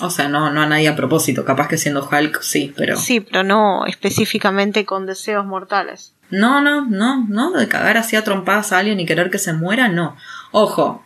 [0.00, 2.96] O sea, no, no a nadie a propósito, capaz que siendo Hulk sí, pero...
[2.96, 6.14] Sí, pero no específicamente con deseos mortales.
[6.30, 9.52] No, no, no, no, de cagar así a trompadas a alguien y querer que se
[9.52, 10.16] muera, no.
[10.52, 11.04] Ojo,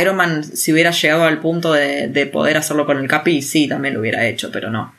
[0.00, 3.68] Iron Man si hubiera llegado al punto de, de poder hacerlo con el Capi, sí,
[3.68, 4.94] también lo hubiera hecho, pero no,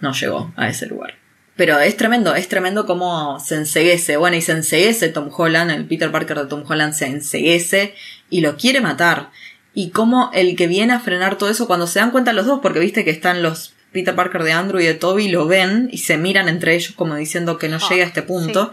[0.00, 1.14] no llegó a ese lugar.
[1.56, 4.16] Pero es tremendo, es tremendo cómo se enseguece.
[4.16, 7.94] Bueno, y se enseguece Tom Holland, el Peter Parker de Tom Holland se enseguece
[8.28, 9.30] y lo quiere matar.
[9.74, 12.60] Y cómo el que viene a frenar todo eso, cuando se dan cuenta los dos,
[12.62, 15.98] porque viste que están los Peter Parker de Andrew y de Toby, lo ven y
[15.98, 18.72] se miran entre ellos como diciendo que no ah, llegue a este punto.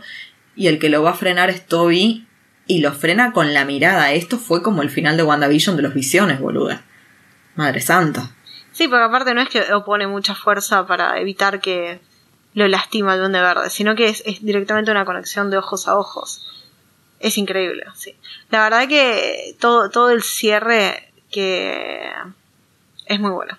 [0.56, 2.28] Y el que lo va a frenar es Toby
[2.68, 4.14] y lo frena con la mirada.
[4.14, 6.84] Esto fue como el final de WandaVision de los visiones, boluda.
[7.56, 8.32] Madre santa.
[8.72, 12.00] Sí, porque aparte no es que opone mucha fuerza para evitar que
[12.54, 16.48] lo lastima el duende verde, sino que es, directamente una conexión de ojos a ojos.
[17.20, 18.16] Es increíble, sí.
[18.52, 22.12] La verdad que todo, todo el cierre que
[23.06, 23.58] es muy bueno.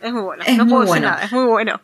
[0.00, 0.44] Es muy bueno.
[0.56, 1.80] no puedo decir nada, es muy bueno.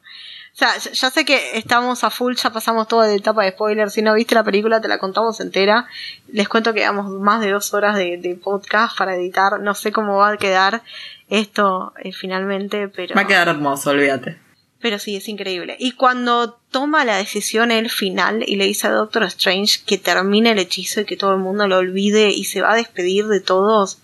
[0.53, 3.95] O sea, ya sé que estamos a full, ya pasamos toda la etapa de spoilers.
[3.95, 5.87] Si no viste la película, te la contamos entera.
[6.31, 9.61] Les cuento que llevamos más de dos horas de, podcast para editar.
[9.61, 10.83] No sé cómo va a quedar
[11.31, 13.15] esto eh, finalmente, pero.
[13.15, 14.42] Va a quedar hermoso, olvídate.
[14.83, 15.77] Pero sí, es increíble.
[15.79, 20.51] Y cuando toma la decisión el final y le dice a Doctor Strange que termine
[20.51, 23.41] el hechizo y que todo el mundo lo olvide y se va a despedir de
[23.41, 23.99] todos.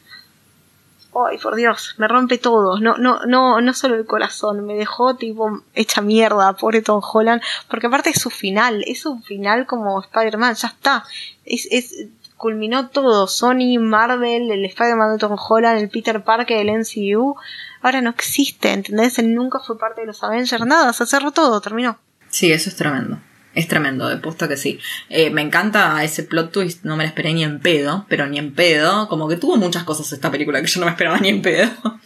[1.27, 2.79] Ay, por Dios, me rompe todo.
[2.79, 7.43] No, no, no, no solo el corazón, me dejó tipo hecha mierda, pobre Tom Holland,
[7.69, 11.05] porque aparte es su final, es un final como Spider-Man, ya está.
[11.45, 12.07] Es, es,
[12.37, 17.37] culminó todo, Sony, Marvel, el Spider-Man de Tom Holland, el Peter Parker del MCU,
[17.83, 19.19] ahora no existe, ¿entendés?
[19.19, 21.99] Él nunca fue parte de los Avengers, nada, se cerró todo, terminó.
[22.31, 23.19] Sí, eso es tremendo.
[23.55, 24.79] Es tremendo, de puesto que sí.
[25.09, 28.39] Eh, me encanta ese plot twist, no me lo esperé ni en pedo, pero ni
[28.39, 29.09] en pedo.
[29.09, 31.71] Como que tuvo muchas cosas esta película que yo no me esperaba ni en pedo.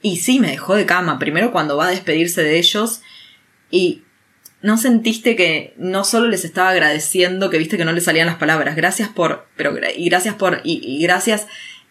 [0.00, 1.18] Y sí, me dejó de cama.
[1.18, 3.00] Primero cuando va a despedirse de ellos
[3.68, 4.04] y
[4.62, 8.36] no sentiste que no solo les estaba agradeciendo que viste que no le salían las
[8.36, 11.48] palabras, gracias por, pero, y gracias por, y gracias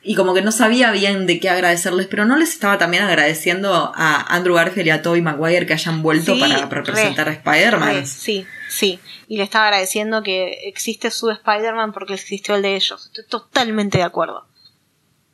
[0.08, 3.92] y como que no sabía bien de qué agradecerles, pero no les estaba también agradeciendo
[3.94, 8.08] a Andrew Garfield y a Tobey Maguire que hayan vuelto para representar a Spider-Man.
[8.08, 9.02] Sí, sí.
[9.28, 13.08] Y le estaba agradeciendo que existe su Spider-Man porque existió el de ellos.
[13.08, 14.48] Estoy totalmente de acuerdo.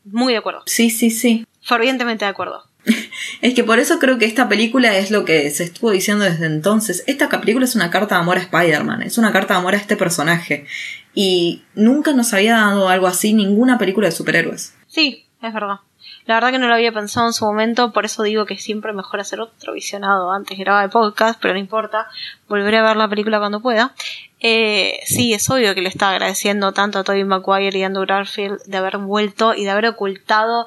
[0.06, 0.64] Muy de acuerdo.
[0.66, 1.46] Sí, sí, sí.
[1.62, 2.68] Fervientemente de acuerdo.
[3.42, 6.48] es que por eso creo que esta película es lo que se estuvo diciendo desde
[6.48, 7.04] entonces.
[7.06, 9.78] Esta película es una carta de amor a Spider-Man, es una carta de amor a
[9.78, 10.66] este personaje.
[11.14, 14.76] Y nunca nos había dado algo así ninguna película de superhéroes.
[14.88, 15.80] Sí, es verdad.
[16.26, 18.94] La verdad que no lo había pensado en su momento, por eso digo que siempre
[18.94, 22.08] mejor hacer otro visionado antes de grabar el podcast, pero no importa,
[22.48, 23.94] volveré a ver la película cuando pueda.
[24.40, 28.62] Eh, sí, es obvio que le está agradeciendo tanto a Tobey Maguire y Andrew Garfield
[28.66, 30.66] de haber vuelto y de haber ocultado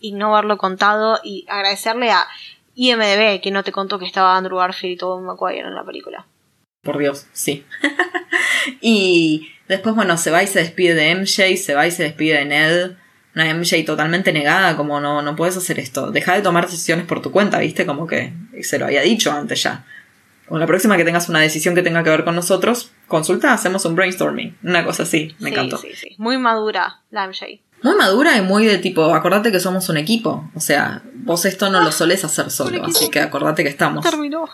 [0.00, 2.26] y no haberlo contado y agradecerle a
[2.74, 6.26] IMDB que no te contó que estaba Andrew Garfield y Tobey Maguire en la película.
[6.82, 7.64] Por Dios, sí.
[8.80, 12.38] y después, bueno, se va y se despide de MJ, se va y se despide
[12.38, 12.90] de Ned.
[13.34, 16.10] Una MJ totalmente negada, como no, no puedes hacer esto.
[16.10, 17.86] Deja de tomar decisiones por tu cuenta, ¿viste?
[17.86, 18.32] Como que
[18.62, 19.84] se lo había dicho antes ya.
[20.48, 23.84] O la próxima que tengas una decisión que tenga que ver con nosotros, consulta, hacemos
[23.84, 24.58] un brainstorming.
[24.64, 25.78] Una cosa así, me encantó.
[25.78, 26.16] Sí, sí.
[26.18, 27.60] Muy madura la MJ.
[27.82, 30.50] Muy madura y muy de tipo, acordate que somos un equipo.
[30.56, 34.04] O sea, vos esto no lo solés hacer solo, así que acordate que estamos.
[34.04, 34.48] Terminó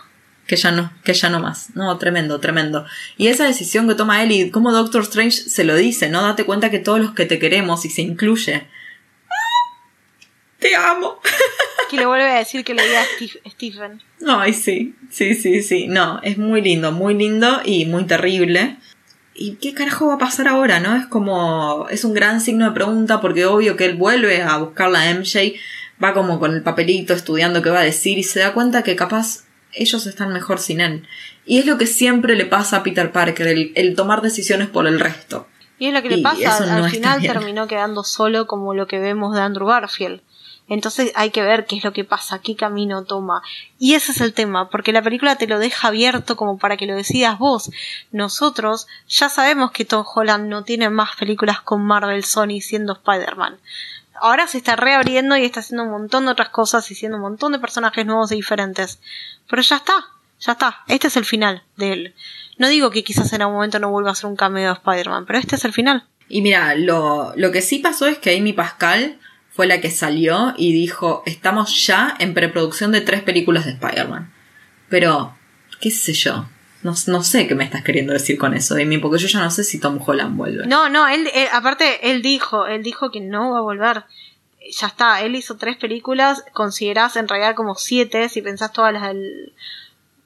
[0.47, 1.75] que ya no, que ya no más.
[1.75, 2.87] No, tremendo, tremendo.
[3.17, 6.23] Y esa decisión que toma él y como Doctor Strange se lo dice, ¿no?
[6.23, 8.67] Date cuenta que todos los que te queremos y se incluye.
[10.59, 11.21] Te amo.
[11.91, 14.03] Que le vuelve a decir que le diga a Stephen.
[14.27, 15.87] Ay, sí, sí, sí, sí.
[15.87, 18.77] No, es muy lindo, muy lindo y muy terrible.
[19.35, 20.97] ¿Y qué carajo va a pasar ahora, no?
[20.97, 21.87] Es como.
[21.91, 25.55] Es un gran signo de pregunta porque obvio que él vuelve a buscar la MJ,
[26.03, 28.97] va como con el papelito estudiando qué va a decir y se da cuenta que
[28.97, 29.46] capaz
[29.77, 31.07] ellos están mejor sin él.
[31.45, 34.99] Y es lo que siempre le pasa a Peter Parker, el, tomar decisiones por el
[34.99, 35.47] resto.
[35.79, 39.35] Y es lo que le pasa, al final terminó quedando solo como lo que vemos
[39.35, 40.21] de Andrew Garfield.
[40.69, 43.43] Entonces hay que ver qué es lo que pasa, qué camino toma.
[43.79, 46.87] Y ese es el tema, porque la película te lo deja abierto como para que
[46.87, 47.71] lo decidas vos.
[48.11, 53.59] Nosotros ya sabemos que Tom Holland no tiene más películas con Marvel Sony siendo Spider-Man.
[54.21, 57.23] Ahora se está reabriendo y está haciendo un montón de otras cosas y siendo un
[57.23, 58.99] montón de personajes nuevos y diferentes.
[59.49, 59.95] Pero ya está,
[60.41, 60.85] ya está.
[60.89, 62.15] Este es el final de él.
[62.59, 65.27] No digo que quizás en algún momento no vuelva a ser un cameo de Spider-Man,
[65.27, 66.05] pero este es el final.
[66.29, 69.19] Y mira, lo, lo que sí pasó es que Amy Pascal
[69.57, 74.33] fue la que salió y dijo, estamos ya en preproducción de tres películas de Spider-Man.
[74.89, 75.35] Pero,
[75.81, 76.47] qué sé yo.
[76.83, 79.51] No, no, sé qué me estás queriendo decir con eso, Amy, porque yo ya no
[79.51, 80.67] sé si Tom Holland vuelve.
[80.67, 84.05] No, no, él, aparte, él dijo, él dijo que no va a volver.
[84.71, 89.15] Ya está, él hizo tres películas, considerás en realidad como siete, si pensás todas las,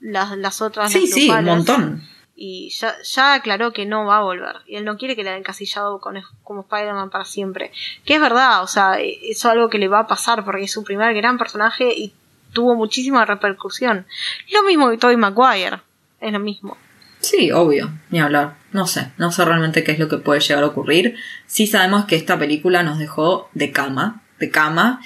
[0.01, 0.93] las, las otras.
[0.93, 2.03] Sí, sí, un montón
[2.43, 4.57] y ya, ya, aclaró que no va a volver.
[4.67, 7.71] Y él no quiere que le hayan encasillado con, como Spider-Man para siempre.
[8.07, 10.73] Que es verdad, o sea, eso es algo que le va a pasar porque es
[10.73, 12.15] su primer gran personaje y
[12.55, 14.07] tuvo muchísima repercusión.
[14.51, 15.81] Lo mismo que Tobey Maguire,
[16.19, 16.79] es lo mismo.
[17.19, 18.57] Sí, obvio, ni hablar.
[18.73, 21.17] No sé, no sé realmente qué es lo que puede llegar a ocurrir.
[21.45, 25.01] Sí sabemos que esta película nos dejó de cama, de cama.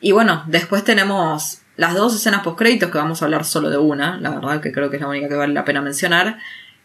[0.00, 3.78] Y bueno, después tenemos las dos escenas post créditos que vamos a hablar solo de
[3.78, 6.38] una, la verdad que creo que es la única que vale la pena mencionar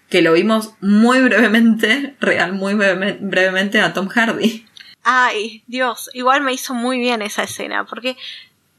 [0.10, 4.66] que lo vimos muy brevemente, real, muy brevemente a Tom Hardy.
[5.04, 8.18] Ay, Dios, igual me hizo muy bien esa escena, porque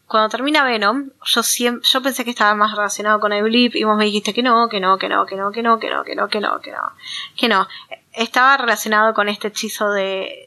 [0.07, 3.85] cuando termina Venom, yo siempre, yo pensé que estaba más relacionado con el blip y
[3.85, 6.05] vos me dijiste que no, que no, que no, que no, que no, que no,
[6.05, 6.93] que no, que no, que no,
[7.37, 7.69] que no.
[8.13, 10.46] Estaba relacionado con este hechizo de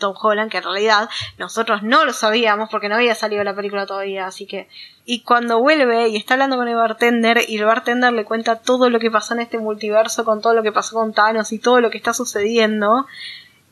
[0.00, 1.08] Tom Holland, que en realidad
[1.38, 4.68] nosotros no lo sabíamos porque no había salido la película todavía, así que...
[5.04, 8.90] Y cuando vuelve y está hablando con el bartender y el bartender le cuenta todo
[8.90, 11.80] lo que pasó en este multiverso, con todo lo que pasó con Thanos y todo
[11.80, 13.06] lo que está sucediendo,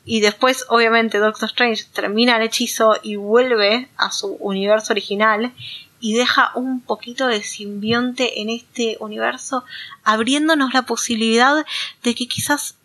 [0.04, 5.52] y después obviamente Doctor Strange termina el hechizo y vuelve a su universo original
[6.00, 9.64] y deja un poquito de simbionte en este universo,
[10.04, 11.66] abriéndonos la posibilidad
[12.02, 12.77] de que quizás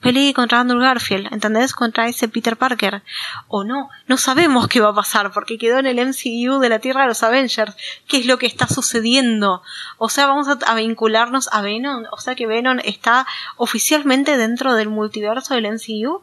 [0.00, 1.72] pelee contra Andrew Garfield, ¿entendés?
[1.74, 3.02] Contra ese Peter Parker.
[3.48, 6.78] O no, no sabemos qué va a pasar porque quedó en el MCU de la
[6.78, 7.74] Tierra de los Avengers.
[8.08, 9.62] ¿Qué es lo que está sucediendo?
[9.98, 12.04] O sea, vamos a, vincularnos a Venom.
[12.10, 16.22] O sea que Venom está oficialmente dentro del multiverso del MCU.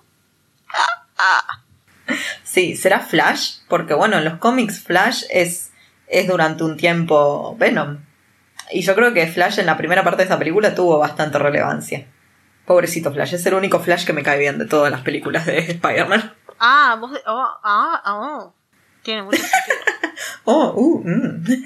[0.69, 1.61] Ah, ah.
[2.43, 5.71] Sí, será Flash, porque bueno, en los cómics Flash es,
[6.07, 7.99] es durante un tiempo Venom.
[8.71, 12.07] Y yo creo que Flash en la primera parte de esa película tuvo bastante relevancia.
[12.67, 15.59] Pobrecito Flash, es el único Flash que me cae bien de todas las películas de
[15.59, 16.33] Spider-Man.
[16.59, 17.11] Ah, vos.
[17.25, 18.53] Oh, ah, oh.
[19.03, 19.77] Tiene mucho sentido.
[20.43, 21.45] oh, uh, mm.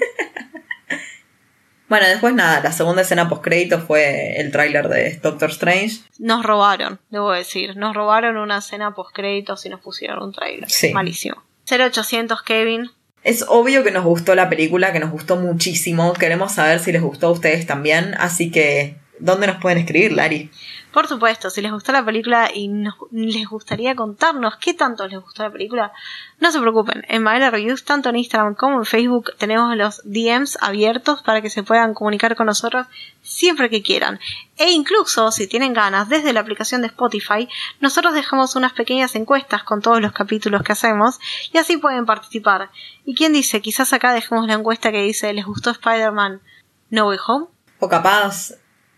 [1.88, 6.02] bueno, después nada, la segunda escena post-crédito fue el tráiler de Doctor Strange.
[6.20, 7.76] Nos robaron, debo decir.
[7.76, 10.70] Nos robaron una escena post-créditos y nos pusieron un tráiler.
[10.70, 10.92] Sí.
[10.92, 11.42] Malísimo.
[11.68, 12.92] 0800 Kevin.
[13.24, 16.12] Es obvio que nos gustó la película, que nos gustó muchísimo.
[16.12, 18.14] Queremos saber si les gustó a ustedes también.
[18.20, 20.50] Así que, ¿dónde nos pueden escribir, Lari?
[20.92, 22.68] Por supuesto, si les gustó la película y
[23.10, 25.92] les gustaría contarnos qué tanto les gustó la película,
[26.38, 27.02] no se preocupen.
[27.08, 31.48] En Maela Reviews, tanto en Instagram como en Facebook, tenemos los DMs abiertos para que
[31.48, 32.86] se puedan comunicar con nosotros
[33.22, 34.20] siempre que quieran.
[34.58, 37.48] E incluso, si tienen ganas, desde la aplicación de Spotify,
[37.80, 41.20] nosotros dejamos unas pequeñas encuestas con todos los capítulos que hacemos
[41.52, 42.70] y así pueden participar.
[43.06, 43.62] ¿Y quién dice?
[43.62, 46.42] Quizás acá dejemos la encuesta que dice ¿Les gustó Spider-Man
[46.90, 47.46] No Way Home?
[47.78, 48.52] O capaz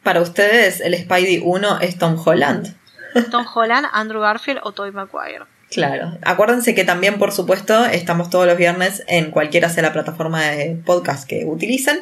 [0.05, 2.76] para ustedes, el Spidey 1 es Tom Holland.
[3.31, 5.44] Tom Holland, Andrew Garfield o Tobey Maguire.
[5.70, 6.16] Claro.
[6.22, 10.76] Acuérdense que también, por supuesto, estamos todos los viernes en cualquiera sea la plataforma de
[10.85, 11.98] podcast que utilicen.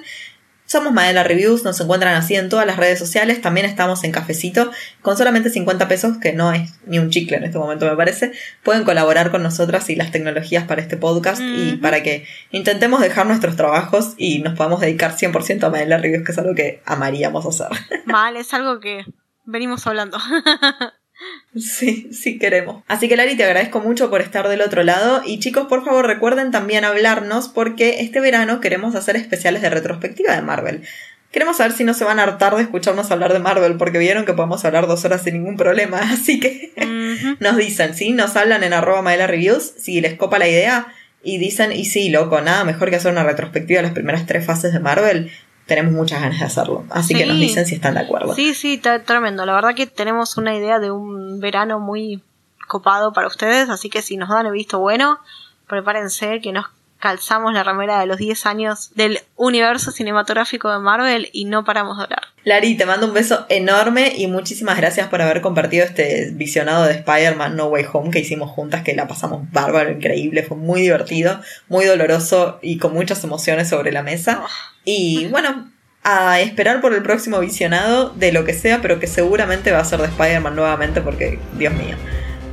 [0.72, 4.70] Somos Madela Reviews, nos encuentran así en todas las redes sociales, también estamos en Cafecito,
[5.02, 8.32] con solamente 50 pesos, que no es ni un chicle en este momento me parece,
[8.62, 13.26] pueden colaborar con nosotras y las tecnologías para este podcast y para que intentemos dejar
[13.26, 17.44] nuestros trabajos y nos podamos dedicar 100% a Madela Reviews, que es algo que amaríamos
[17.44, 17.78] hacer.
[18.06, 19.04] Mal, es algo que
[19.44, 20.16] venimos hablando.
[21.54, 22.82] Sí, sí queremos.
[22.88, 26.06] Así que Lari, te agradezco mucho por estar del otro lado y chicos, por favor
[26.06, 30.82] recuerden también hablarnos porque este verano queremos hacer especiales de retrospectiva de Marvel.
[31.30, 34.24] Queremos saber si no se van a hartar de escucharnos hablar de Marvel porque vieron
[34.24, 36.72] que podemos hablar dos horas sin ningún problema, así que
[37.40, 38.12] nos dicen, ¿sí?
[38.12, 40.86] Nos hablan en arroba Madela Reviews si les copa la idea
[41.22, 44.44] y dicen, y sí, loco, nada mejor que hacer una retrospectiva de las primeras tres
[44.44, 45.30] fases de Marvel
[45.66, 46.84] tenemos muchas ganas de hacerlo.
[46.90, 48.34] Así que nos dicen si están de acuerdo.
[48.34, 49.46] Sí, sí, tremendo.
[49.46, 52.22] La verdad que tenemos una idea de un verano muy
[52.68, 55.18] copado para ustedes, así que si nos dan el visto bueno,
[55.66, 56.66] prepárense que nos
[57.02, 61.98] calzamos la remera de los 10 años del universo cinematográfico de Marvel y no paramos
[61.98, 62.22] de hablar.
[62.44, 66.92] Lari, te mando un beso enorme y muchísimas gracias por haber compartido este visionado de
[66.92, 71.40] Spider-Man No Way Home que hicimos juntas, que la pasamos bárbaro, increíble, fue muy divertido,
[71.68, 74.40] muy doloroso y con muchas emociones sobre la mesa.
[74.84, 75.72] Y bueno,
[76.04, 79.84] a esperar por el próximo visionado de lo que sea, pero que seguramente va a
[79.84, 81.96] ser de Spider-Man nuevamente porque, Dios mío.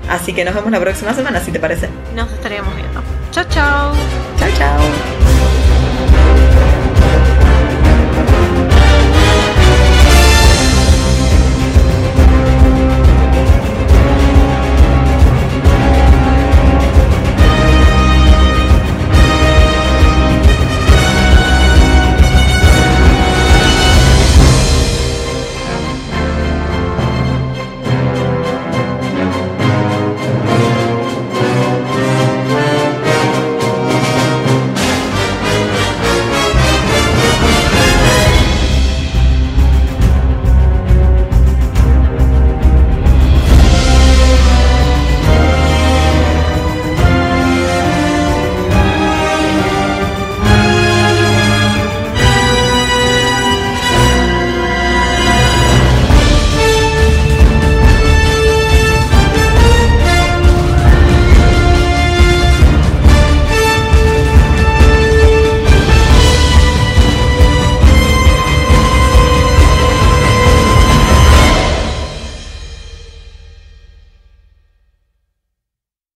[0.10, 1.88] Así que nos vemos la próxima semana, si te parece.
[2.16, 3.04] Nos estaremos viendo.
[3.32, 4.39] Chao, chao.
[4.60, 5.19] Chao, chao.